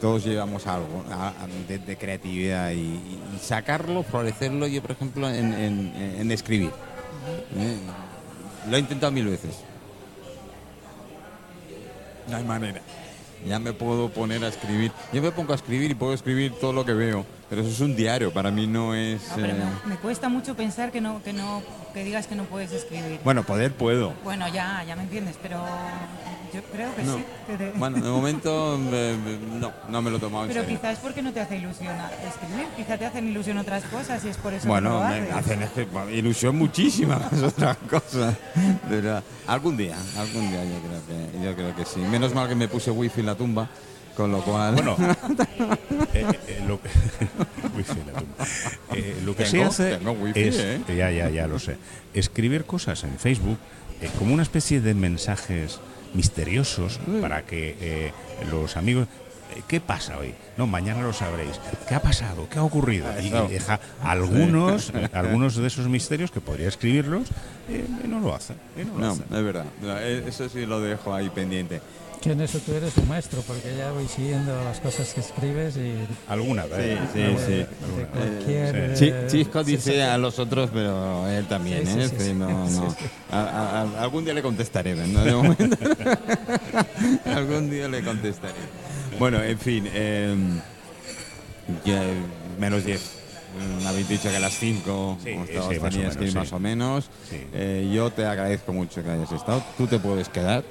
Todos 0.00 0.24
llevamos 0.24 0.66
algo 0.68 1.04
de, 1.68 1.96
creatividad 1.96 2.70
y, 2.70 3.18
sacarlo, 3.40 4.04
florecerlo, 4.04 4.68
yo 4.68 4.80
por 4.82 4.92
ejemplo, 4.92 5.28
en, 5.28 6.30
escribir. 6.30 6.70
¿Eh? 7.56 7.76
Lo 8.70 8.76
he 8.76 8.80
intentado 8.80 9.10
mil 9.10 9.26
veces. 9.26 9.56
No 12.28 12.36
hay 12.36 12.44
manera 12.44 12.80
ya 13.46 13.58
me 13.58 13.72
puedo 13.72 14.08
poner 14.08 14.44
a 14.44 14.48
escribir. 14.48 14.92
Yo 15.12 15.22
me 15.22 15.30
pongo 15.30 15.52
a 15.52 15.56
escribir 15.56 15.90
y 15.90 15.94
puedo 15.94 16.12
escribir 16.14 16.52
todo 16.60 16.72
lo 16.72 16.84
que 16.84 16.94
veo, 16.94 17.26
pero 17.48 17.62
eso 17.62 17.70
es 17.70 17.80
un 17.80 17.94
diario, 17.94 18.32
para 18.32 18.50
mí 18.50 18.66
no 18.66 18.94
es... 18.94 19.22
Eh, 19.36 19.54
me, 19.86 19.96
cuesta 19.96 20.28
mucho 20.28 20.54
pensar 20.54 20.90
que 20.90 21.00
no, 21.00 21.22
que 21.22 21.32
no, 21.32 21.62
que 21.92 22.04
digas 22.04 22.26
que 22.26 22.34
no 22.34 22.44
puedes 22.44 22.72
escribir. 22.72 23.20
Bueno, 23.24 23.44
poder 23.44 23.72
puedo. 23.72 24.14
Bueno, 24.24 24.48
ya, 24.48 24.82
ya 24.84 24.96
me 24.96 25.02
entiendes, 25.02 25.36
pero 25.42 25.64
yo 26.54 26.62
creo 26.72 26.94
que 26.94 27.04
sí. 27.04 27.24
Bueno, 27.76 28.00
de 28.00 28.08
momento 28.08 28.78
no, 28.78 29.72
no 29.88 30.02
me 30.02 30.10
lo 30.10 30.16
he 30.16 30.20
tomado 30.20 30.46
Pero 30.46 30.66
quizás 30.66 30.98
porque 30.98 31.20
no 31.20 31.32
te 31.32 31.40
hace 31.40 31.58
ilusión 31.58 31.94
escribir, 32.26 32.66
quizás 32.76 32.98
te 32.98 33.06
hacen 33.06 33.28
ilusión 33.28 33.58
otras 33.58 33.84
cosas 33.84 34.24
y 34.24 34.28
es 34.28 34.36
por 34.36 34.54
eso 34.54 34.68
bueno, 34.68 35.00
que 35.00 35.20
me 35.20 35.30
hacen 35.30 35.60
ilusión 36.12 36.56
muchísimas 36.56 37.32
otras 37.42 37.76
cosas. 37.90 38.36
Pero 38.88 39.22
algún 39.46 39.76
día, 39.76 39.96
algún 40.16 40.48
día 40.50 40.64
yo 40.64 40.80
creo 40.80 41.06
que, 41.06 41.44
yo 41.44 41.54
creo 41.54 41.76
que 41.76 41.84
sí. 41.84 42.00
Menos 42.00 42.34
mal 42.34 42.48
que 42.48 42.54
me 42.54 42.68
puse 42.68 42.90
wifi 42.90 43.20
en 43.20 43.26
la 43.26 43.34
tumba. 43.34 43.68
Con 44.16 44.30
lo 44.30 44.40
cual. 44.42 44.74
Bueno, 44.74 44.96
eh, 46.14 46.26
eh, 46.46 46.64
lo, 46.66 46.80
que, 46.80 46.88
eh, 48.92 49.16
lo 49.24 49.34
que 49.34 49.46
se 49.46 49.62
hace 49.62 49.98
es. 50.34 50.86
Ya, 50.88 51.10
ya, 51.10 51.30
ya 51.30 51.46
lo 51.46 51.58
sé. 51.58 51.76
Escribir 52.14 52.64
cosas 52.64 53.02
en 53.04 53.18
Facebook 53.18 53.58
como 54.18 54.34
una 54.34 54.42
especie 54.42 54.80
de 54.80 54.94
mensajes 54.94 55.80
misteriosos 56.14 57.00
para 57.20 57.44
que 57.44 57.76
eh, 57.80 58.12
los 58.50 58.76
amigos 58.76 59.08
¿Qué 59.68 59.80
pasa 59.80 60.18
hoy? 60.18 60.34
No, 60.56 60.66
mañana 60.66 61.02
lo 61.02 61.12
sabréis. 61.12 61.60
¿Qué 61.86 61.94
ha 61.94 62.02
pasado? 62.02 62.48
¿Qué 62.50 62.58
ha 62.58 62.64
ocurrido? 62.64 63.06
Y 63.22 63.30
deja 63.30 63.78
algunos, 64.02 64.92
algunos 65.12 65.54
de 65.54 65.66
esos 65.66 65.86
misterios 65.86 66.32
que 66.32 66.40
podría 66.40 66.66
escribirlos 66.66 67.28
eh, 67.68 67.84
y 68.04 68.08
no 68.08 68.18
lo 68.18 68.34
hace. 68.34 68.54
no, 68.98 69.12
es 69.12 69.44
verdad. 69.44 69.66
Eso 70.02 70.48
sí 70.48 70.66
lo 70.66 70.80
dejo 70.80 71.14
ahí 71.14 71.28
pendiente. 71.28 71.80
Que 72.24 72.32
en 72.32 72.40
eso 72.40 72.58
tú 72.60 72.72
eres 72.72 72.96
un 72.96 73.06
maestro, 73.06 73.42
porque 73.42 73.76
ya 73.76 73.92
voy 73.92 74.08
siguiendo 74.08 74.64
las 74.64 74.80
cosas 74.80 75.12
que 75.12 75.20
escribes 75.20 75.76
y... 75.76 75.92
Alguna 76.26 76.64
vez. 76.64 76.98
Sí, 77.12 77.20
sí, 77.36 77.66
sí. 78.94 79.12
Chisco 79.26 79.62
dice 79.62 80.02
a 80.02 80.16
los 80.16 80.38
otros, 80.38 80.70
pero 80.72 81.28
él 81.28 81.44
también, 81.44 81.86
¿eh? 81.86 82.34
no, 82.34 82.66
no. 82.70 82.96
algún 83.98 84.24
día 84.24 84.32
le 84.32 84.40
contestaré, 84.40 84.94
¿no? 84.94 85.22
De 85.22 85.34
momento. 85.34 85.76
algún 87.26 87.68
día 87.68 87.88
le 87.88 88.02
contestaré. 88.02 88.54
Bueno, 89.18 89.42
en 89.42 89.58
fin, 89.58 89.86
eh, 89.92 90.34
menos 92.58 92.86
10. 92.86 93.02
Me 93.82 93.86
habéis 93.86 94.08
dicho 94.08 94.30
que 94.30 94.36
a 94.36 94.40
las 94.40 94.54
5 94.54 95.18
sí, 95.22 95.36
tenías 95.90 96.16
que 96.16 96.24
ir 96.24 96.34
más 96.34 96.54
o 96.54 96.58
menos. 96.58 97.10
Eh, 97.52 97.90
yo 97.94 98.10
te 98.10 98.24
agradezco 98.24 98.72
mucho 98.72 99.04
que 99.04 99.10
hayas 99.10 99.30
estado. 99.30 99.62
Tú 99.76 99.86
te 99.86 99.98
puedes 99.98 100.30
quedar 100.30 100.64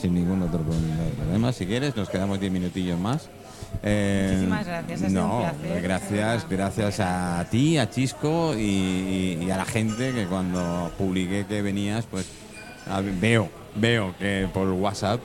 sin 0.00 0.14
ningún 0.14 0.42
otro 0.42 0.60
problema. 0.60 1.52
Si 1.52 1.66
quieres, 1.66 1.96
nos 1.96 2.08
quedamos 2.08 2.40
10 2.40 2.52
minutillos 2.52 2.98
más. 2.98 3.28
Eh, 3.82 4.28
Muchísimas 4.32 4.66
gracias, 4.66 5.12
no, 5.12 5.44
Gracias, 5.82 6.48
gracias 6.48 7.00
a 7.00 7.46
ti, 7.50 7.78
a 7.78 7.90
Chisco 7.90 8.54
y, 8.56 9.48
a 9.50 9.56
la 9.56 9.64
gente 9.64 10.12
que 10.12 10.26
cuando 10.26 10.90
publiqué 10.96 11.46
que 11.46 11.62
venías, 11.62 12.06
pues 12.06 12.26
veo, 13.20 13.48
veo 13.74 14.14
que 14.18 14.48
por 14.52 14.68
WhatsApp 14.70 15.20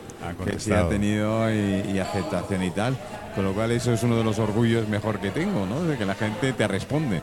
que 0.45 0.59
sí 0.59 0.71
ha 0.71 0.87
tenido 0.87 1.49
y, 1.51 1.99
aceptación 1.99 2.63
y 2.63 2.71
tal. 2.71 2.97
Con 3.35 3.45
lo 3.45 3.53
cual 3.53 3.71
eso 3.71 3.93
es 3.93 4.03
uno 4.03 4.17
de 4.17 4.25
los 4.25 4.39
orgullos 4.39 4.89
mejor 4.89 5.19
que 5.19 5.31
tengo, 5.31 5.65
¿no? 5.65 5.83
De 5.83 5.97
que 5.97 6.05
la 6.05 6.15
gente 6.15 6.51
te 6.51 6.67
responde. 6.67 7.21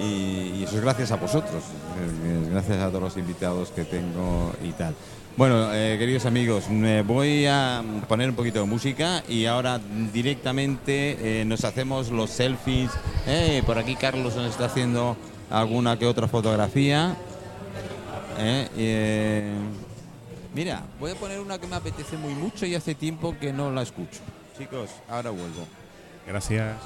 Y, 0.00 0.56
y 0.56 0.64
eso 0.64 0.76
es 0.76 0.82
gracias 0.82 1.12
a 1.12 1.16
vosotros, 1.16 1.62
gracias 2.50 2.82
a 2.82 2.88
todos 2.88 3.00
los 3.00 3.16
invitados 3.16 3.70
que 3.70 3.84
tengo 3.84 4.52
y 4.64 4.72
tal. 4.72 4.96
Bueno, 5.36 5.74
eh, 5.74 5.96
queridos 5.98 6.26
amigos, 6.26 6.68
me 6.68 7.02
voy 7.02 7.44
a 7.46 7.82
poner 8.06 8.30
un 8.30 8.36
poquito 8.36 8.60
de 8.60 8.66
música 8.66 9.24
y 9.28 9.46
ahora 9.46 9.80
directamente 10.12 11.40
eh, 11.40 11.44
nos 11.44 11.64
hacemos 11.64 12.10
los 12.10 12.30
selfies. 12.30 12.92
Eh, 13.26 13.60
por 13.66 13.76
aquí 13.76 13.96
Carlos 13.96 14.36
nos 14.36 14.48
está 14.48 14.66
haciendo 14.66 15.16
alguna 15.50 15.98
que 15.98 16.06
otra 16.06 16.28
fotografía. 16.28 17.16
mira, 20.54 20.84
voy 21.00 21.10
a 21.10 21.14
poner 21.16 21.40
una 21.40 21.58
que 21.58 21.66
me 21.66 21.74
apetece 21.74 22.16
muy 22.16 22.34
mucho 22.34 22.64
y 22.64 22.76
hace 22.76 22.94
tiempo 22.94 23.34
que 23.40 23.52
no 23.52 23.72
la 23.72 23.82
escucho. 23.82 24.20
Chicos, 24.56 24.90
ahora 25.08 25.30
vuelvo. 25.30 25.66
Gracias. 26.28 26.76